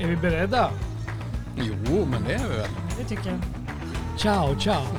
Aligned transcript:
Är 0.00 0.06
vi 0.08 0.16
beredda? 0.16 0.70
Jo, 1.56 2.06
men 2.10 2.24
det 2.24 2.34
är 2.34 2.48
vi 2.48 2.56
väl. 2.56 2.68
Det 2.98 3.04
tycker 3.04 3.30
jag. 3.30 3.40
Ciao, 4.20 4.60
ciao. 4.60 4.82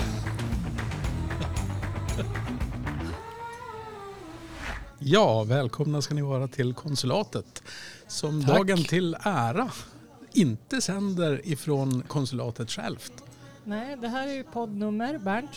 Ja, 5.03 5.43
välkomna 5.43 6.01
ska 6.01 6.13
ni 6.13 6.21
vara 6.21 6.47
till 6.47 6.73
konsulatet. 6.73 7.63
Som 8.07 8.45
Tack. 8.45 8.55
dagen 8.57 8.83
till 8.83 9.15
ära 9.23 9.69
inte 10.33 10.81
sänder 10.81 11.41
ifrån 11.43 12.01
konsulatet 12.07 12.71
självt. 12.71 13.11
Nej, 13.63 13.97
det 14.01 14.07
här 14.07 14.27
är 14.27 14.33
ju 14.33 14.43
poddnummer, 14.43 15.17
Bernt. 15.17 15.49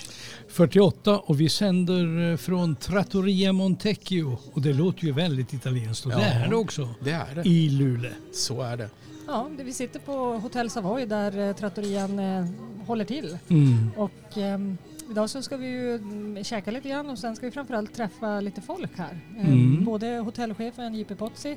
48 0.49 1.19
och 1.19 1.41
vi 1.41 1.49
sänder 1.49 2.31
eh, 2.31 2.37
från 2.37 2.77
Trattoria 2.77 3.53
Montecchio 3.53 4.39
och 4.53 4.63
det 4.63 4.73
låter 4.73 5.05
ju 5.05 5.13
väldigt 5.13 5.53
italienskt 5.53 6.07
och 6.07 6.13
det 6.13 6.19
Ja. 6.19 6.25
är 6.45 6.49
det 6.49 6.57
också 6.57 6.89
Det 7.01 7.11
är 7.11 7.35
det. 7.35 7.49
i 7.49 7.69
Luleå. 7.69 8.13
Så 8.33 8.63
är 8.63 8.77
det. 8.77 8.89
Ja, 9.27 9.51
det- 9.57 9.65
vi 9.65 9.73
sitter 9.73 10.01
på 10.01 10.13
Hotell 10.39 10.71
Savoy 10.71 11.07
där 11.07 11.39
eh, 11.49 11.55
trattorian 11.57 12.19
eh, 12.19 12.47
håller 12.87 13.05
till. 13.05 13.39
Mm. 13.49 13.91
Och 13.97 14.37
ehm, 14.39 14.79
idag 15.11 15.31
så 15.31 15.43
ska 15.43 15.57
vi 15.57 15.67
ju 15.67 15.95
mm, 15.95 16.45
käka 16.45 16.71
lite 16.71 16.89
grann 16.89 17.11
och 17.11 17.19
sen 17.19 17.37
ska 17.37 17.47
vi 17.47 17.53
framförallt 17.53 17.95
träffa 17.95 18.41
lite 18.41 18.61
folk 18.61 18.91
här. 18.99 19.21
Eh, 19.39 19.49
Mm. 19.49 19.85
Både 19.85 20.07
hotellchefen 20.19 20.95
JP 20.95 21.15
Pozzi 21.15 21.57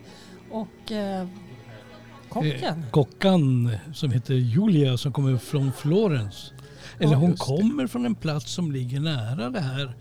och 0.52 0.92
eh, 0.92 1.22
Eh, 1.22 2.30
kocken. 2.34 2.86
Kockan 2.92 3.72
som 3.94 4.12
heter 4.12 4.34
Julia 4.34 4.98
som 4.98 5.14
kommer 5.14 5.38
från 5.38 5.72
Florens. 5.74 6.52
Eller 7.00 7.12
Ja, 7.12 7.18
hon 7.18 7.30
just 7.30 7.48
det. 7.48 7.58
kommer 7.58 7.88
från 7.88 8.06
en 8.06 8.16
plats 8.16 8.52
som 8.54 8.72
ligger 8.72 9.00
nära 9.00 9.50
det 9.50 9.60
här 9.60 9.94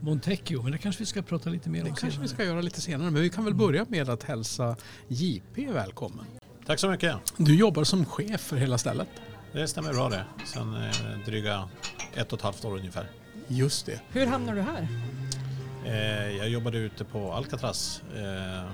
Montecchio. 0.00 0.62
Men 0.62 0.72
det 0.72 0.78
kanske 0.78 1.02
vi 1.02 1.06
ska 1.06 1.22
prata 1.22 1.50
lite 1.50 1.70
mer 1.70 1.84
Det 1.84 1.90
om 1.90 1.96
kanske 1.96 2.20
vi 2.20 2.28
ska 2.28 2.44
göra 2.44 2.60
lite 2.60 2.80
senare. 2.80 3.10
Men 3.10 3.22
vi 3.22 3.30
kan 3.30 3.44
väl 3.44 3.54
börja 3.54 3.86
med 3.88 4.08
att 4.08 4.22
hälsa 4.22 4.76
JP 5.08 5.66
välkommen. 5.72 6.24
Tack 6.70 6.78
så 6.78 6.88
mycket. 6.88 7.16
Du 7.36 7.56
jobbar 7.56 7.84
som 7.84 8.04
chef 8.04 8.40
för 8.40 8.56
hela 8.56 8.78
stället. 8.78 9.08
Det 9.52 9.68
stämmer 9.68 9.92
bra 9.92 10.08
det. 10.08 10.24
Sen 10.44 10.74
eh, 10.74 11.26
dryga 11.26 11.68
ett 12.14 12.32
och 12.32 12.38
ett 12.38 12.44
halvt 12.44 12.64
år 12.64 12.76
ungefär. 12.76 13.06
Just 13.48 13.86
det. 13.86 14.00
Hur 14.10 14.26
hamnar 14.26 14.54
du 14.54 14.60
här? 14.60 14.88
Eh, 15.84 16.36
jag 16.36 16.48
jobbade 16.48 16.78
ute 16.78 17.04
på 17.04 17.32
Alcatraz 17.32 18.02
eh, 18.16 18.70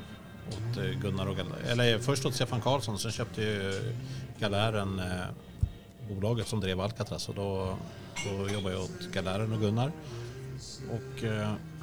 åt 0.49 1.01
Gunnar 1.03 1.27
och 1.27 1.37
Gal- 1.37 1.55
eller 1.67 1.99
först 1.99 2.27
åt 2.27 2.35
Stefan 2.35 2.61
Karlsson, 2.61 2.99
sen 2.99 3.13
köpte 3.13 3.43
ju 3.43 3.95
Galären 4.39 5.03
bolaget 6.09 6.49
som 6.49 6.61
drev 6.61 6.81
Alcatraz 6.81 7.29
och 7.29 7.35
då, 7.35 7.77
då 8.25 8.49
jobbade 8.49 8.75
jag 8.75 8.85
åt 8.85 9.13
Galären 9.13 9.53
och 9.53 9.61
Gunnar. 9.61 9.93
Och 10.91 11.25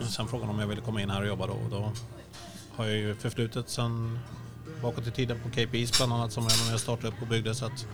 sen 0.06 0.28
frågade 0.28 0.50
de 0.50 0.56
om 0.56 0.60
jag 0.60 0.68
ville 0.68 0.82
komma 0.82 1.02
in 1.02 1.10
här 1.10 1.22
och 1.22 1.28
jobba 1.28 1.48
då 1.48 1.54
och 1.54 1.70
då 1.70 1.92
har 2.76 2.86
jag 2.86 2.98
ju 2.98 3.16
förflutet 3.16 3.70
sen 3.70 4.20
bakåt 4.82 5.08
i 5.08 5.12
tiden 5.12 5.40
på 5.44 5.50
KPIs 5.50 5.98
bland 5.98 6.14
annat 6.14 6.32
som 6.32 6.44
jag 6.44 6.58
var 6.58 6.66
med 6.66 6.74
och 6.74 6.82
startade 6.82 7.08
upp 7.08 7.22
och 7.22 7.28
byggde 7.28 7.56
så 7.56 7.66
att 7.66 7.88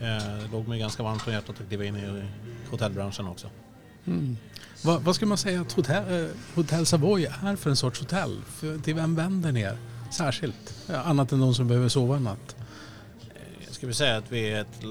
eh, 0.00 0.06
det 0.42 0.48
låg 0.52 0.68
mig 0.68 0.78
ganska 0.78 1.02
varmt 1.02 1.26
om 1.26 1.32
hjärtat 1.32 1.60
att 1.60 1.68
kliva 1.68 1.84
in 1.84 1.96
i 1.96 2.24
hotellbranschen 2.70 3.26
också. 3.26 3.50
Mm. 4.06 4.36
Vad, 4.84 5.02
vad 5.02 5.14
skulle 5.14 5.28
man 5.28 5.38
säga 5.38 5.60
att 5.60 5.72
hotell, 5.72 6.24
eh, 6.24 6.30
hotell 6.54 6.86
Savoy 6.86 7.24
är 7.24 7.56
för 7.56 7.70
en 7.70 7.76
sorts 7.76 8.00
hotell? 8.00 8.40
För, 8.46 8.78
till 8.78 8.94
vem 8.94 9.14
vänder 9.14 9.52
ni 9.52 9.60
er 9.60 9.76
särskilt? 10.10 10.74
Ja, 10.86 10.96
annat 11.02 11.32
än 11.32 11.40
de 11.40 11.54
som 11.54 11.68
behöver 11.68 11.88
sova 11.88 12.16
en 12.16 12.24
natt. 12.24 12.56
Jag 13.66 13.74
skulle 13.74 13.94
säga 13.94 14.16
att 14.16 14.32
vi 14.32 14.50
är 14.50 14.60
ett, 14.60 14.82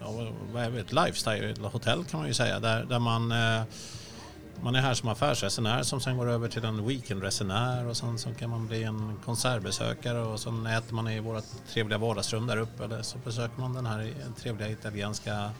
ja, 0.00 0.32
vad 0.52 0.62
är 0.62 0.70
vi? 0.70 0.80
ett 0.80 0.92
lifestyle-hotell 0.92 2.04
kan 2.04 2.20
man 2.20 2.28
ju 2.28 2.34
säga. 2.34 2.60
Där, 2.60 2.84
där 2.84 2.98
man, 2.98 3.32
eh, 3.32 3.62
man 4.62 4.74
är 4.74 4.80
här 4.80 4.94
som 4.94 5.08
affärsresenär 5.08 5.82
som 5.82 6.00
sen 6.00 6.16
går 6.16 6.30
över 6.30 6.48
till 6.48 6.64
en 6.64 6.86
weekendresenär 6.88 7.86
och 7.86 7.96
sen 7.96 8.18
så 8.18 8.34
kan 8.34 8.50
man 8.50 8.66
bli 8.66 8.82
en 8.84 9.12
konsertbesökare 9.24 10.18
och 10.22 10.40
sen 10.40 10.66
äter 10.66 10.94
man 10.94 11.08
i 11.08 11.20
vårt 11.20 11.44
trevliga 11.72 11.98
vardagsrum 11.98 12.46
där 12.46 12.56
uppe 12.56 12.84
eller 12.84 13.02
så 13.02 13.18
besöker 13.18 13.60
man 13.60 13.72
den 13.72 13.86
här 13.86 14.12
trevliga 14.42 14.68
italienska 14.70 15.50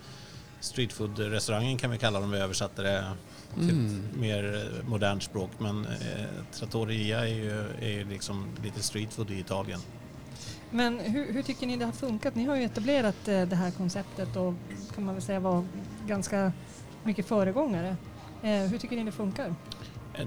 streetfood-restaurangen 0.60 1.78
kan 1.78 1.91
vi 1.91 1.99
kalla 1.99 2.21
dem, 2.21 2.31
vi 2.31 2.38
översatte 2.38 2.83
det 2.83 3.04
till 3.54 3.71
Mm. 3.71 3.87
ett 4.10 4.16
mer 4.21 4.71
modernt 4.88 5.22
språk. 5.22 5.50
Men 5.59 5.87
eh, 5.87 6.27
Trattoria 6.53 7.21
är 7.28 7.34
ju, 7.34 7.60
är 7.81 7.88
ju 7.91 8.04
liksom 8.04 8.47
lite 8.62 8.83
streetfood 8.83 9.31
i 9.31 9.38
Italien. 9.38 9.81
Men 10.71 10.99
hur, 10.99 11.33
hur 11.33 11.43
tycker 11.43 11.66
ni 11.66 11.77
det 11.77 11.84
har 11.84 11.93
funkat? 11.93 12.34
Ni 12.34 12.44
har 12.44 12.56
ju 12.56 12.62
etablerat 12.65 13.28
eh, 13.28 13.43
det 13.43 13.56
här 13.56 13.71
konceptet 13.71 14.37
och 14.37 14.54
kan 14.94 15.04
man 15.04 15.15
väl 15.15 15.22
säga 15.22 15.41
var 15.41 15.65
ganska 16.06 16.53
mycket 17.03 17.27
föregångare. 17.28 17.97
Eh, 18.44 18.50
hur 18.50 18.78
tycker 18.78 18.97
ni 18.97 19.05
det 19.05 19.12
funkar? 19.12 19.55
Eh, 20.15 20.27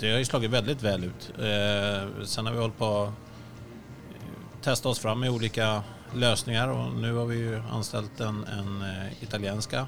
det 0.00 0.10
har 0.10 0.18
ju 0.18 0.24
slagit 0.24 0.50
väldigt 0.50 0.82
väl 0.82 1.04
ut. 1.04 1.32
Eh, 1.38 2.24
sen 2.24 2.46
har 2.46 2.52
vi 2.52 2.58
hållit 2.58 2.78
på 2.78 3.02
att 3.02 3.08
eh, 3.08 4.60
testa 4.62 4.88
oss 4.88 4.98
fram 4.98 5.20
med 5.20 5.30
olika 5.30 5.82
lösningar 6.14 6.68
och 6.68 6.92
nu 6.92 7.14
har 7.14 7.26
vi 7.26 7.36
ju 7.36 7.62
anställt 7.70 8.20
en, 8.20 8.44
en 8.44 8.82
eh, 8.82 9.22
italienska, 9.22 9.86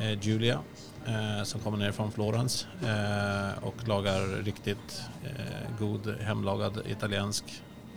eh, 0.00 0.20
Giulia, 0.20 0.58
eh, 1.06 1.42
som 1.44 1.60
kommer 1.60 1.78
ner 1.78 1.92
från 1.92 2.12
Florens 2.12 2.66
eh, 2.82 3.64
och 3.64 3.88
lagar 3.88 4.42
riktigt 4.44 5.02
eh, 5.24 5.78
god 5.78 6.14
hemlagad 6.20 6.82
italiensk 6.86 7.44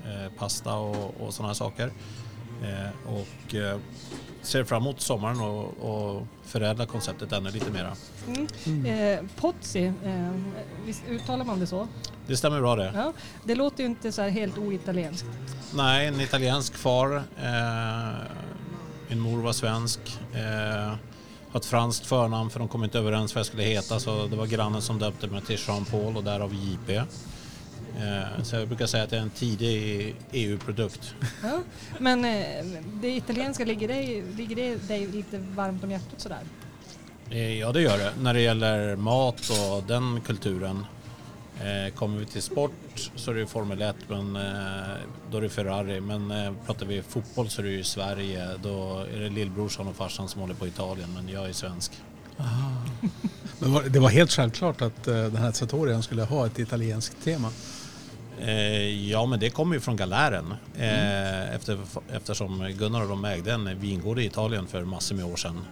eh, 0.06 0.32
pasta 0.38 0.76
och, 0.76 1.22
och 1.22 1.34
sådana 1.34 1.54
saker. 1.54 1.92
Eh, 2.64 3.14
och 3.14 3.56
eh, 3.56 3.80
ser 4.44 4.64
fram 4.64 4.84
emot 4.84 5.02
sommaren 5.02 5.40
och, 5.40 5.66
och 5.66 6.28
förädla 6.44 6.86
konceptet 6.86 7.31
ännu 7.31 7.52
lite 7.52 7.72
mera. 7.72 7.96
Mm. 8.66 8.86
Eh, 8.86 9.26
Pozzi, 9.36 9.86
eh, 9.86 10.31
visst 10.86 11.04
uttalar 11.09 11.46
man 11.46 11.59
det 11.59 11.68
så? 11.68 11.88
Det 12.28 12.38
stämmer 12.38 12.59
bra 12.62 12.76
det. 12.76 12.92
Ja, 12.96 13.14
det 13.44 13.56
låter 13.56 13.84
ju 13.84 13.90
inte 13.90 14.12
så 14.12 14.22
här 14.22 14.30
helt 14.30 14.58
oitalienskt. 14.58 15.28
Nej, 15.74 16.08
en 16.08 16.22
italiensk 16.22 16.76
far. 16.76 17.16
Eh, 17.16 18.14
min 19.09 19.20
mor 19.20 19.42
var 19.42 19.54
svensk. 19.54 20.00
Eh, 20.34 20.96
har 21.52 21.60
ett 21.60 21.66
franskt 21.66 22.06
förnamn 22.06 22.50
för 22.50 22.60
de 22.60 22.68
kom 22.68 22.84
inte 22.84 23.00
överens 23.00 23.36
vad 23.36 23.40
jag 23.40 23.46
skulle 23.46 23.64
heta 23.64 24.00
så 24.00 24.28
det 24.28 24.36
var 24.36 24.46
grannen 24.46 24.81
som 24.81 25.00
döpte 25.00 25.28
mig 25.28 25.42
till 25.42 25.60
Jean-Paul 25.68 26.18
och 26.18 26.24
därav 26.24 26.54
JP. 26.54 27.02
Eh, 27.98 28.44
så 28.44 28.56
jag 28.56 28.68
brukar 28.68 28.86
säga 28.86 29.04
att 29.04 29.12
jag 29.12 29.20
är 29.20 29.24
en 29.24 29.30
tidig 29.30 30.16
EU-produkt. 30.31 31.16
Ja. 31.44 31.59
Men 32.00 32.26
eh, 32.26 32.66
det 33.02 33.16
italienska, 33.16 33.66
ligger 33.66 33.88
det, 33.88 34.24
ligger 34.38 34.56
det 34.56 34.88
dig 34.88 35.08
lite 35.08 35.38
varmt 35.38 35.84
om 35.84 35.92
hjärtat 35.92 36.22
sådär? 36.22 36.42
Eh, 37.30 37.59
ja, 37.59 37.72
det 37.72 37.81
gör 37.81 37.98
det. 37.98 38.14
När 38.22 38.34
det 38.34 38.42
gäller 38.42 38.96
mat 38.96 39.50
och 39.50 39.84
den 39.88 40.22
kulturen. 40.22 40.86
Kommer 41.96 42.20
vi 42.20 42.26
till 42.26 42.42
sport 42.42 42.72
så 43.16 43.31
är 43.31 43.36
det 43.36 43.40
ju 43.40 43.48
Formel 43.48 43.81
1, 43.81 43.96
men 44.08 44.34
då 45.31 45.38
är 45.38 45.42
det 45.42 45.50
Ferrari. 45.50 46.02
Men 46.02 46.56
pratar 46.66 46.86
vi 46.86 47.02
fotboll 47.02 47.50
så 47.50 47.62
är 47.62 47.66
det 47.66 47.72
ju 47.72 47.84
Sverige. 47.84 48.50
Då 48.64 49.06
är 49.14 49.20
det 49.20 49.30
lillbrorsan 49.30 49.88
och 49.88 49.96
farsan 49.96 50.30
som 50.30 50.42
håller 50.42 50.54
på 50.54 50.68
Italien, 50.68 51.10
men 51.14 51.30
jag 51.30 51.50
är 51.50 51.54
svensk. 51.54 51.92
Men 53.60 53.92
det 53.92 54.00
var 54.00 54.10
helt 54.10 54.31
självklart 54.31 54.81
att 54.81 55.04
den 55.04 55.36
här 55.36 55.52
Trattorian 55.52 56.04
skulle 56.04 56.24
ha 56.24 56.46
ett 56.46 56.60
italienskt 56.60 57.24
tema. 57.24 57.50
Eh, 58.40 59.10
ja, 59.10 59.26
men 59.26 59.40
det 59.40 59.50
kommer 59.50 59.76
ju 59.76 59.82
från 59.82 59.96
Galären. 59.96 60.54
Eh, 60.78 61.56
efter, 61.56 61.80
eftersom 62.12 62.74
Gunnar 62.78 63.02
och 63.02 63.10
de 63.10 63.26
ägde 63.26 63.54
en 63.54 63.80
vingård 63.80 64.20
i 64.20 64.26
Italien 64.26 64.68
för 64.68 64.84
massor 64.84 65.16
med 65.16 65.26
år 65.26 65.36
sedan. 65.36 65.66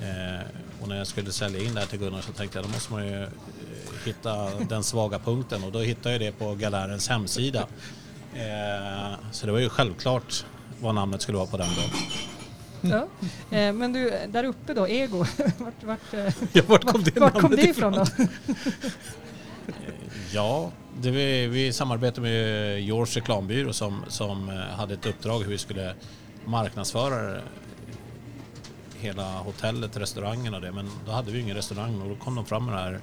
Eh, 0.00 0.46
och 0.82 0.88
när 0.88 0.96
jag 0.96 1.06
skulle 1.06 1.32
sälja 1.32 1.62
in 1.62 1.74
det 1.74 1.80
här 1.80 1.86
till 1.86 1.98
Gunnar 1.98 2.20
så 2.20 2.32
tänkte 2.32 2.58
jag 2.58 2.64
då 2.64 2.70
måste 2.70 2.92
man 2.92 3.06
ju 3.06 3.26
hitta 4.04 4.50
den 4.68 4.84
svaga 4.84 5.18
punkten 5.18 5.64
och 5.64 5.72
då 5.72 5.78
hittade 5.78 6.14
jag 6.14 6.20
det 6.20 6.32
på 6.32 6.54
Galärens 6.54 7.08
hemsida. 7.08 7.66
Så 9.32 9.46
det 9.46 9.52
var 9.52 9.58
ju 9.58 9.68
självklart 9.68 10.44
vad 10.80 10.94
namnet 10.94 11.22
skulle 11.22 11.38
vara 11.38 11.46
på 11.46 11.56
den 11.56 11.68
då. 11.76 11.82
Ja. 12.88 13.06
Men 13.72 13.92
du, 13.92 14.12
där 14.28 14.44
uppe 14.44 14.74
då, 14.74 14.88
Ego, 14.88 15.18
vart, 15.58 15.84
vart, 15.84 16.32
Ja, 16.52 16.62
vart 16.66 16.84
kom 16.84 17.04
det 17.04 17.20
vart 17.20 17.40
kom 17.40 17.50
det 17.50 17.62
ifrån 17.62 17.92
då? 17.92 18.06
Ja, 20.32 20.70
det 21.00 21.10
vi, 21.10 21.46
vi 21.46 21.72
samarbetade 21.72 22.20
med 22.20 22.80
George 22.82 23.12
reklambyrå 23.20 23.72
som, 23.72 24.04
som 24.08 24.48
eh, 24.48 24.54
hade 24.56 24.94
ett 24.94 25.06
uppdrag 25.06 25.40
hur 25.40 25.50
vi 25.50 25.58
skulle 25.58 25.94
marknadsföra 26.44 27.40
hela 29.00 29.38
hotellet, 29.38 29.96
restaurangen 29.96 30.54
och 30.54 30.60
det. 30.60 30.72
Men 30.72 30.90
då 31.06 31.12
hade 31.12 31.30
vi 31.30 31.40
ingen 31.40 31.56
restaurang 31.56 32.02
och 32.02 32.08
då 32.08 32.16
kom 32.16 32.34
de 32.34 32.44
fram 32.46 32.64
med 32.66 32.74
det 32.74 32.80
här 32.80 33.00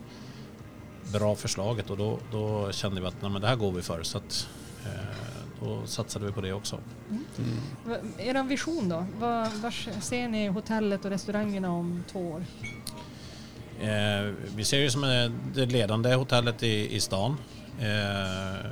bra 1.13 1.36
förslaget 1.36 1.89
och 1.89 1.97
då, 1.97 2.19
då 2.31 2.71
kände 2.71 3.01
vi 3.01 3.07
att 3.07 3.21
nej, 3.21 3.31
men 3.31 3.42
det 3.42 3.47
här 3.47 3.56
går 3.56 3.71
vi 3.71 3.81
för. 3.81 4.03
Så 4.03 4.18
att, 4.18 4.48
eh, 4.86 4.91
då 5.63 5.81
satsade 5.86 6.25
vi 6.25 6.31
på 6.31 6.41
det 6.41 6.53
också. 6.53 6.80
Va- 7.86 7.98
Er 8.18 8.44
vision 8.44 8.89
då? 8.89 9.06
Var, 9.19 9.62
var 9.62 10.01
ser 10.01 10.27
ni 10.27 10.48
hotellet 10.48 11.06
och 11.06 11.12
restaurangerna 11.12 11.71
om 11.71 12.03
två 12.12 12.19
år? 12.31 12.44
Eh, 13.81 14.33
vi 14.56 14.63
ser 14.63 14.80
det 14.83 14.89
som 14.91 15.03
eh, 15.03 15.31
det 15.53 15.65
ledande 15.65 16.13
hotellet 16.13 16.63
i, 16.63 16.95
i 16.95 17.00
stan. 17.00 17.38
Eh, 17.81 18.66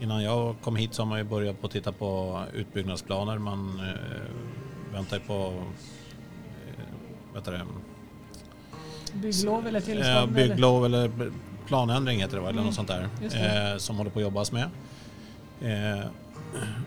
innan 0.00 0.22
jag 0.22 0.54
kom 0.62 0.76
hit 0.76 0.94
så 0.94 1.02
har 1.02 1.06
man 1.06 1.18
ju 1.18 1.24
börjat 1.24 1.60
på 1.60 1.66
att 1.66 1.72
titta 1.72 1.92
på 1.92 2.42
utbyggnadsplaner. 2.54 3.38
Man 3.38 3.80
eh, 3.80 4.92
väntar 4.92 5.16
ju 5.16 5.22
på 5.22 5.62
eh, 7.34 7.42
det? 7.44 7.64
Bygglov 9.14 9.66
eller 9.66 9.80
Eh, 9.80 9.84
tillstånd? 9.84 10.36
eller? 10.36 10.48
bygglov 10.48 10.84
eller 10.84 11.10
planändring 11.66 12.20
heter 12.20 12.36
det 12.36 12.42
va? 12.42 12.48
Eller 12.48 12.58
Mm, 12.58 12.66
något 12.66 12.74
sånt 12.74 12.88
där. 12.88 13.72
Eh, 13.72 13.78
som 13.78 13.96
håller 13.96 14.10
på 14.10 14.18
att 14.18 14.22
jobbas 14.22 14.52
med. 14.52 14.68
Eh, 15.62 16.04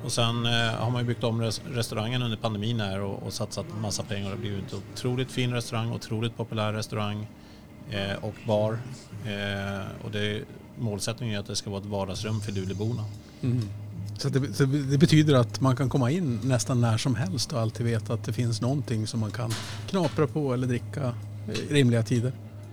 Och 0.06 0.12
sen 0.12 0.46
eh, 0.46 0.52
har 0.74 0.90
man 0.92 1.02
ju 1.02 1.08
byggt 1.08 1.24
om 1.24 1.42
res- 1.42 1.62
restaurangen 1.68 2.22
under 2.22 2.38
pandemin 2.38 2.80
här 2.80 3.02
och, 3.02 3.24
och 3.24 3.34
satsat 3.34 3.66
massa 3.82 4.04
pengar. 4.04 4.24
Det 4.26 4.30
har 4.36 4.38
blivit 4.38 4.74
en 4.74 4.80
otroligt 4.94 5.32
fin 5.32 5.54
restaurang, 5.54 5.92
otroligt 5.92 6.38
populär 6.38 6.74
restaurang 6.74 7.22
eh, 7.22 7.28
och 8.22 8.36
bar. 8.46 8.80
Eh, 9.26 10.06
och 10.06 10.12
det, 10.12 10.42
målsättningen 10.80 11.36
är 11.36 11.40
att 11.40 11.48
det 11.48 11.56
ska 11.56 11.70
vara 11.70 11.82
ett 11.82 11.88
vardagsrum 11.88 12.42
för 12.42 12.52
Luleåborna. 12.52 13.06
Mm. 13.42 13.70
Så 14.18 14.30
det, 14.30 14.54
så 14.54 14.66
det 14.66 14.98
betyder 14.98 15.36
att 15.36 15.62
man 15.62 15.76
kan 15.76 15.90
komma 15.90 16.12
in 16.12 16.40
nästan 16.44 16.82
när 16.82 16.98
som 16.98 17.16
helst 17.16 17.54
och 17.54 17.60
alltid 17.60 17.86
veta 17.86 18.14
att 18.14 18.24
det 18.24 18.34
finns 18.34 18.62
någonting 18.62 19.08
som 19.08 19.20
man 19.20 19.32
kan 19.32 19.52
knapra 19.90 20.28
på 20.28 20.54
eller 20.54 20.68
dricka 20.68 21.14
i 21.54 21.74
rimliga 21.74 22.04
tider. 22.04 22.32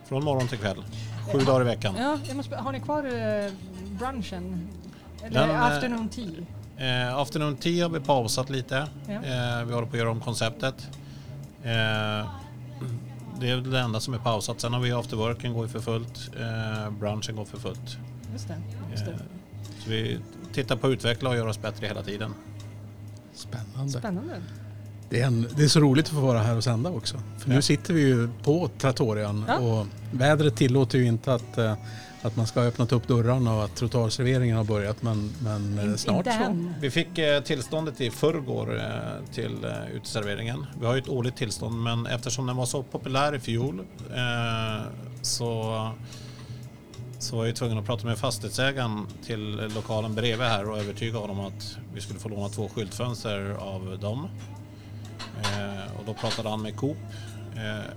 Från 0.08 0.25
morgon 0.25 0.49
till 0.49 0.58
kväll, 0.58 0.84
sju 1.32 1.38
dagar 1.38 1.61
i 1.61 1.64
veckan. 1.64 1.94
Ja, 1.99 2.19
jag 2.28 2.37
måste, 2.37 2.56
har 2.56 2.72
ni 2.72 2.81
kvar 2.81 3.05
eh, 3.05 3.52
brunchen? 3.99 4.69
Eller 5.22 5.40
Den, 5.40 5.50
eh, 5.50 5.62
afternoon 5.62 6.08
tea? 6.08 7.06
Eh, 7.08 7.16
afternoon 7.16 7.56
tea 7.56 7.84
har 7.84 7.90
vi 7.90 8.00
pausat 8.00 8.50
lite. 8.50 8.87
Ja. 9.06 9.14
Eh, 9.14 9.64
vi 9.66 9.72
håller 9.75 9.87
på 9.87 9.93
att 9.93 9.99
göra 9.99 10.11
om 10.11 10.20
konceptet. 10.20 10.75
Eh, 11.62 12.26
det 13.41 13.51
är 13.51 13.57
det 13.57 13.81
enda 13.81 14.01
som 14.01 14.15
är 14.15 14.19
pausat. 14.19 14.61
Sen 14.61 14.73
har 14.73 14.81
vi 14.81 14.93
afterworken 14.93 15.53
går 15.53 15.67
för 15.67 15.81
fullt. 15.81 16.31
Eh, 16.41 16.91
brunchen 16.91 17.37
går 17.37 17.45
för 17.45 17.59
fullt. 17.59 17.99
Just 18.33 18.49
det. 18.49 18.57
Just 18.91 19.03
Eh, 19.03 19.09
det. 19.09 19.19
så 19.85 19.91
vi 19.91 20.19
tittar 20.53 20.77
på 20.77 20.87
att 20.87 20.91
utveckla 20.93 21.31
och 21.31 21.37
göra 21.37 21.51
oss 21.51 21.63
bättre 21.63 21.87
hela 21.87 22.03
tiden. 22.03 22.35
Spännande. 23.35 23.93
Spännande. 23.93 24.43
Det 25.11 25.21
är, 25.21 25.27
en, 25.27 25.47
det 25.57 25.65
är 25.65 25.69
så 25.69 25.81
roligt 25.81 26.05
att 26.07 26.11
få 26.13 26.21
vara 26.21 26.39
här 26.39 26.57
och 26.57 26.65
sända 26.65 26.91
också. 26.91 27.21
För 27.39 27.49
nu 27.49 27.55
Ja. 27.55 27.63
sitter 27.63 27.95
vi 27.95 28.01
ju 28.01 28.29
på 28.45 28.71
Trattorian 28.79 29.45
Ja. 29.49 29.59
och 29.59 29.87
vädret 30.13 30.57
tillåter 30.57 30.99
ju 30.99 31.07
inte 31.07 31.35
att, 31.35 31.59
eh, 31.59 31.75
att 32.25 32.37
man 32.37 32.47
ska 32.47 32.61
ha 32.61 32.67
öppnat 32.67 32.93
upp 32.93 33.09
dörrarna 33.09 33.55
och 33.55 33.65
att 33.65 33.76
trottoarserveringen 33.76 34.56
har 34.56 34.65
börjat 34.65 35.03
men, 35.03 35.32
men 35.43 35.79
eh, 35.79 35.85
In- 35.85 35.99
snart 35.99 36.17
inte 36.26 36.32
så. 36.47 36.73
Vi 36.81 36.91
fick 36.91 37.19
eh, 37.19 37.41
tillståndet 37.43 38.00
i 38.00 38.11
förrgår 38.11 38.76
eh, 38.79 39.32
till 39.32 39.65
eh, 39.65 39.97
uteserveringen. 39.97 40.67
Vi 40.81 40.87
har 40.87 40.94
ju 40.94 41.00
ett 41.00 41.09
årligt 41.09 41.37
tillstånd 41.37 41.82
men 41.82 42.06
eftersom 42.06 42.47
den 42.47 42.56
var 42.56 42.67
så 42.67 42.82
populär 42.82 43.35
i 43.35 43.41
fjol 43.41 43.81
eh, 44.15 44.82
så, 45.23 45.91
så 47.19 47.37
var 47.37 47.47
jag 47.47 47.56
tvungen 47.56 47.79
att 47.79 47.87
prata 47.87 48.06
med 48.06 48.19
fastighetsägaren 48.19 49.06
till 49.26 49.71
lokalen 49.75 50.15
bredvid 50.15 50.47
här 50.47 50.71
och 50.71 50.79
övertyga 50.79 51.19
honom 51.19 51.41
att 51.41 51.76
vi 51.94 52.00
skulle 52.00 52.19
få 52.21 52.29
låna 52.29 52.49
två 52.49 52.69
skyltfönster 52.69 53.50
av 53.50 53.99
dem. 54.00 54.29
Eh, 55.43 55.99
och 55.99 56.05
då 56.06 56.15
pratade 56.15 56.49
han 56.49 56.62
med 56.62 56.76
Coop 56.76 56.97
eh, 57.56 57.91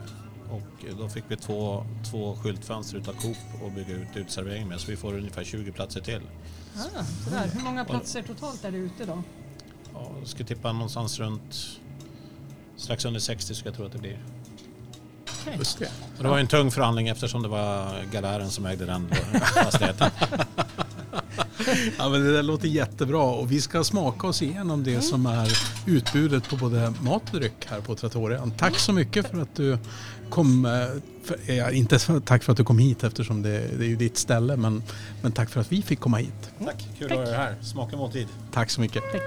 och 0.52 0.98
då 0.98 1.10
fick 1.10 1.24
vi 1.28 1.36
två, 1.36 1.86
två 2.12 2.36
skyltfönster 2.36 2.98
utav 2.98 3.14
Coop 3.14 3.38
och 3.64 3.72
bygga 3.72 3.94
ut 3.94 4.08
uteserveringen 4.16 4.68
med 4.68 4.80
så 4.80 4.92
vi 4.92 4.98
får 4.98 5.14
ungefär 5.14 5.44
20 5.44 5.72
platser 5.72 6.02
till. 6.02 6.22
Ah, 6.76 7.04
sådär. 7.24 7.50
Hur 7.54 7.64
många 7.64 7.86
platser 7.86 8.24
totalt 8.24 8.66
är 8.66 8.72
det 8.72 8.78
ute 8.78 9.06
då? 9.06 9.24
Ja, 9.94 10.12
jag 10.20 10.28
skulle 10.28 10.48
tippa 10.48 10.74
någonstans 10.74 11.20
runt 11.20 11.80
strax 12.76 13.06
under 13.06 13.20
60 13.20 13.56
ska 13.56 13.70
jag 13.70 13.76
tro 13.76 13.86
att 13.86 13.92
det 13.92 13.98
blir. 13.98 14.20
Just 15.58 15.80
det. 15.80 15.92
Och 16.18 16.24
det 16.24 16.30
var 16.30 16.40
en 16.40 16.48
tung 16.48 16.72
förhandling 16.72 17.08
eftersom 17.08 17.44
det 17.44 17.48
var 17.48 18.04
Galären 18.12 18.50
som 18.50 18.66
ägde 18.66 18.86
den 18.86 19.10
fastigheten. 19.64 20.10
Ja, 21.98 22.10
men 22.10 22.22
det 22.22 22.34
där 22.34 22.44
låter 22.44 22.68
jättebra 22.68 23.24
och 23.24 23.52
vi 23.52 23.62
ska 23.62 23.84
smaka 23.84 24.28
oss 24.28 24.42
igenom 24.42 24.84
det 24.84 25.02
som 25.02 25.26
är 25.26 25.58
utbudet 25.86 26.50
på 26.50 26.56
både 26.56 26.94
mat 27.02 27.34
och 27.34 27.40
dryck 27.40 27.66
här 27.70 27.82
på 27.82 27.96
Trattorian. 27.96 28.52
Tack 28.52 28.80
så 28.80 28.94
mycket 28.94 29.30
för 29.30 29.42
att 29.42 29.56
du 29.56 29.78
kom, 30.30 30.66
eh, 30.66 30.72
för, 31.24 31.52
ja, 31.54 31.72
inte 31.72 32.00
så- 32.00 32.20
tack 32.20 32.44
för 32.44 32.52
att 32.52 32.58
du 32.58 32.64
kom 32.64 32.80
hit 32.80 33.04
eftersom 33.04 33.42
det, 33.42 33.50
det 33.78 33.86
är 33.86 33.90
ju 33.90 33.96
ditt 33.96 34.18
ställe, 34.18 34.58
men, 34.58 34.84
men 35.22 35.32
tack 35.32 35.50
för 35.50 35.62
att 35.62 35.72
vi 35.72 35.82
fick 35.82 36.00
komma 36.00 36.18
hit. 36.18 36.52
Tack, 36.66 36.88
kul 37.00 37.12
att 37.12 37.18
ha 37.18 37.28
er 37.28 37.34
här. 37.34 37.56
Smaka 37.62 37.98
måltid. 37.98 38.28
Tack 38.52 38.70
så 38.70 38.82
mycket. 38.82 39.04
Tack. 39.12 39.22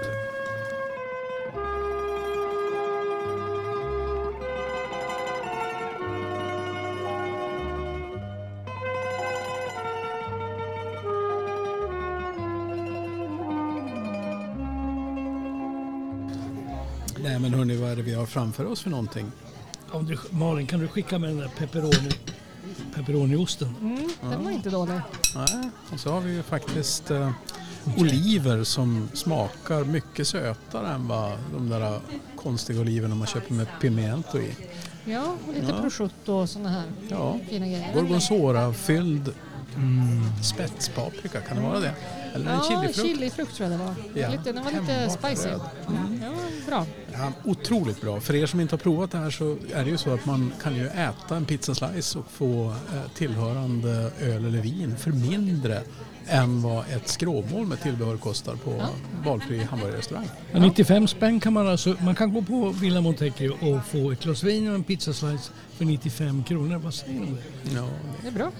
Nej 17.23 17.39
men 17.39 17.53
hörni, 17.53 17.75
vad 17.77 17.91
är 17.91 17.95
det 17.95 18.01
vi 18.01 18.13
har 18.13 18.25
framför 18.25 18.65
oss 18.65 18.81
för 18.81 18.89
någonting? 18.89 19.31
Om 19.91 20.05
du, 20.05 20.17
Malin, 20.29 20.67
kan 20.67 20.79
du 20.79 20.87
skicka 20.87 21.19
med 21.19 21.29
den 21.29 21.37
där 21.37 21.47
pepperoni, 21.57 22.09
pepperoniosten? 22.95 23.75
Mm, 23.81 24.09
den 24.31 24.43
var 24.43 24.51
inte 24.51 24.69
dålig. 24.69 24.99
Nej, 25.35 25.69
och 25.93 25.99
så 25.99 26.11
har 26.11 26.21
vi 26.21 26.33
ju 26.35 26.43
faktiskt 26.43 27.11
eh, 27.11 27.31
oliver 27.97 28.63
som 28.63 29.09
smakar 29.13 29.83
mycket 29.83 30.27
sötare 30.27 30.87
än 30.93 31.07
vad 31.07 31.31
de 31.53 31.69
där 31.69 31.99
konstiga 32.35 32.81
oliverna 32.81 33.15
man 33.15 33.27
köper 33.27 33.53
med 33.53 33.67
pimiento 33.81 34.39
i. 34.39 34.55
Ja, 35.05 35.35
och 35.47 35.53
lite 35.53 35.65
Ja. 35.75 35.81
prosciutto 35.81 36.33
och 36.33 36.49
sådana 36.49 36.69
här 36.69 36.83
Ja, 37.09 37.39
fina 37.49 37.65
grejer. 37.67 37.93
gorgonzola-fylld 37.93 39.33
spetspaprika, 40.43 41.41
kan 41.41 41.57
det 41.57 41.63
vara 41.63 41.79
det? 41.79 41.93
Eller 42.33 42.51
en 42.51 42.57
Ja, 42.57 42.63
chilifrukt? 42.63 43.09
chilifrukt 43.09 43.55
tror 43.55 43.69
jag 43.71 43.79
det 43.79 43.85
var. 43.85 43.93
Ja, 44.13 44.29
Lite, 44.31 44.51
den 44.51 44.63
var 44.63 44.71
lite 44.71 45.09
spicy. 45.09 45.47
röd. 45.49 45.61
Ja, 46.21 46.29
bra. 46.71 46.85
Ja, 47.13 47.31
otroligt 47.45 48.01
bra. 48.01 48.19
För 48.19 48.35
er 48.35 48.45
som 48.45 48.59
inte 48.59 48.73
har 48.73 48.77
provat 48.79 49.11
det 49.11 49.17
här 49.17 49.29
så 49.29 49.57
är 49.73 49.83
det 49.83 49.89
ju 49.89 49.97
så 49.97 50.13
att 50.13 50.25
man 50.25 50.53
kan 50.63 50.75
ju 50.75 50.87
äta 50.87 51.35
en 51.35 51.45
pizzaslice 51.45 52.19
och 52.19 52.31
få 52.31 52.65
eh, 52.69 53.11
tillhörande 53.15 54.11
öl 54.21 54.45
eller 54.45 54.61
vin 54.61 54.95
för 54.97 55.11
mindre 55.11 55.81
än 56.27 56.61
vad 56.61 56.85
ett 56.89 57.07
skråmål 57.07 57.65
med 57.67 57.81
tillbehör 57.81 58.17
kostar 58.17 58.55
på 58.55 58.75
Ja. 58.79 58.87
valfri 59.25 59.63
hamburgerrestaurang. 59.63 60.27
Ja, 60.51 60.59
95 60.59 61.07
spänn 61.07 61.39
kan 61.39 61.53
man 61.53 61.67
alltså, 61.67 61.95
man 61.99 62.15
kan 62.15 62.33
gå 62.33 62.41
på 62.41 62.69
Villa 62.69 63.01
Montecchio 63.01 63.49
och 63.49 63.85
få 63.85 64.11
ett 64.11 64.23
glas 64.23 64.43
vin 64.43 64.69
och 64.69 64.75
en 64.75 64.83
pizzaslice 64.83 65.51
för 65.77 65.85
95 65.85 66.43
kronor. 66.43 66.77
Vad 66.77 66.93
säger 66.93 67.19
du 67.19 67.25
om 67.27 67.35
det? 67.35 67.71
Ja, 67.75 67.87
Det 68.21 68.27
är 68.27 68.31
bra. 68.31 68.51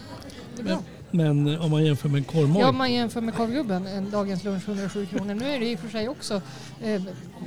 Det 0.56 0.62
är 0.62 0.66
bra. 0.66 0.76
Men 0.76 0.84
eh, 1.20 1.66
om 1.66 1.72
man 1.72 1.86
jämför 1.86 2.10
med 2.10 2.18
en 2.20 2.24
korvmoj. 2.24 2.62
Ja, 2.62 2.70
om 2.70 2.78
man 2.78 2.94
jämför 2.94 3.22
med 3.22 3.34
korvgubben, 3.36 3.88
en 3.88 4.12
dagens 4.12 4.44
lunch 4.44 4.64
107 4.70 5.06
kronor. 5.06 5.34
Nu 5.34 5.50
är 5.56 5.60
det 5.60 5.66
i 5.72 5.76
och 5.76 5.80
för 5.80 5.90
sig 5.90 6.10
också... 6.10 6.34
Eh, 6.84 7.02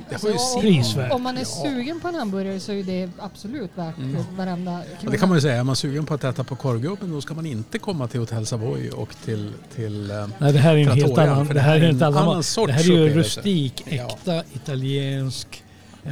det 0.09 0.67
ju 0.69 1.01
om-. 1.03 1.11
Om 1.11 1.21
man 1.23 1.35
är 1.37 1.41
Ja. 1.41 1.45
sugen 1.45 1.99
på 1.99 2.07
en 2.07 2.15
hamburgare 2.15 2.59
så 2.59 2.71
är 2.71 2.83
det 2.83 3.09
absolut 3.19 3.71
värt 3.75 3.97
Mm. 3.97 4.23
varenda 4.37 4.71
Ja, 4.71 4.81
krona. 4.99 5.11
det 5.11 5.17
kan 5.17 5.29
man 5.29 5.37
ju 5.37 5.41
säga. 5.41 5.55
Är 5.55 5.63
man 5.63 5.75
sugen 5.75 6.05
på 6.05 6.13
att 6.13 6.23
äta 6.23 6.43
på 6.43 6.55
korvgubben 6.55 7.11
då 7.11 7.21
ska 7.21 7.33
man 7.33 7.45
inte 7.45 7.79
komma 7.79 8.07
till 8.07 8.19
Hotell 8.19 8.45
Savoy 8.45 8.89
och 8.89 9.15
till, 9.25 9.51
till 9.75 10.11
eh, 10.11 10.27
Nej, 10.37 10.53
det 10.53 10.59
här 10.59 10.73
är 10.75 10.77
en 10.77 10.87
helt 10.91 11.17
annan. 11.17 11.47
för 11.47 11.53
Det 11.53 11.59
här 11.59 11.75
är 11.79 11.89
en 11.89 12.03
annan 12.03 12.17
annan 12.17 12.43
sorts 12.43 12.67
Det 12.67 12.73
här 12.73 12.91
är 12.91 13.07
ju 13.07 13.13
rustik, 13.13 13.83
Ja. 13.89 14.07
äkta 14.07 14.43
italiensk 14.53 15.63
eh, 16.03 16.11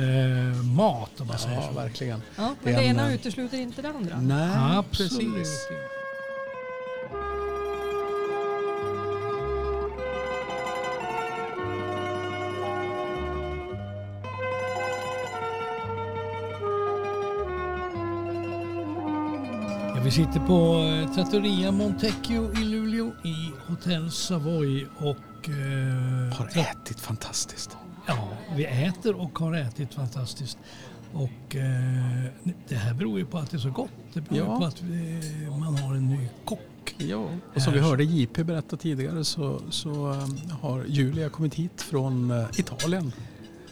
mat 0.64 1.12
om 1.22 1.28
man 1.28 1.38
säger 1.38 1.56
Ja, 1.56 1.68
så. 1.74 1.80
verkligen. 1.80 2.22
Ja, 2.36 2.42
Det 2.44 2.50
men 2.72 2.74
det 2.74 2.80
en, 2.80 2.86
ena 2.98 3.08
eh, 3.10 3.16
utesluter 3.16 3.58
inte 3.58 3.82
det 3.82 3.90
andra. 3.90 4.18
Nej, 4.22 4.78
Absolut. 4.78 5.12
precis. 5.12 5.68
Sitter 20.14 20.40
på 20.48 20.76
eh, 20.78 21.14
Trattoria 21.16 21.72
Montecchio 21.72 22.52
i 22.62 22.64
Luleå 22.66 23.12
i 23.24 23.36
Hotell 23.68 24.12
Savoy 24.12 24.86
och 24.98 25.50
eh, 25.50 26.34
Har 26.38 26.48
ätit 26.58 27.00
fantastiskt. 27.00 27.78
ja, 28.08 28.30
vi 28.56 28.66
äter 28.66 29.16
och 29.16 29.40
har 29.40 29.54
ätit 29.54 29.94
fantastiskt. 29.94 30.58
Och 31.14 31.56
eh, 31.56 32.26
det 32.68 32.76
här 32.76 32.94
beror 32.94 33.20
ju 33.20 33.26
på 33.26 33.38
att 33.38 33.52
det 33.52 33.58
är 33.58 33.60
så 33.60 33.70
gott. 33.72 33.90
Det 34.14 34.22
beror 34.22 34.38
Ja. 34.48 34.60
på 34.60 34.66
att 34.66 34.82
vi, 34.82 35.22
man 35.50 35.76
har 35.78 35.96
en 35.96 36.08
ny 36.10 36.28
kock. 36.46 36.96
Ja, 36.98 37.30
och 37.56 37.62
som 37.62 37.74
vi 37.74 37.80
hörde 37.80 38.04
JP 38.04 38.44
berätta 38.44 38.78
tidigare 38.78 39.24
så, 39.24 39.62
så 39.70 40.12
eh, 40.12 40.28
har 40.62 40.84
Julia 40.88 41.30
kommit 41.30 41.56
hit 41.56 41.82
från 41.82 42.32
eh, 42.32 42.46
Italien. 42.58 43.12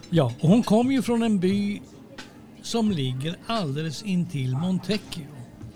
Ja, 0.10 0.34
och 0.42 0.50
hon 0.50 0.64
kom 0.64 0.92
ju 0.92 1.02
från 1.02 1.24
en 1.24 1.40
by 1.40 1.82
som 2.62 2.92
ligger 2.92 3.36
alldeles 3.48 4.04
intill 4.04 4.56
Montecchio. 4.58 5.28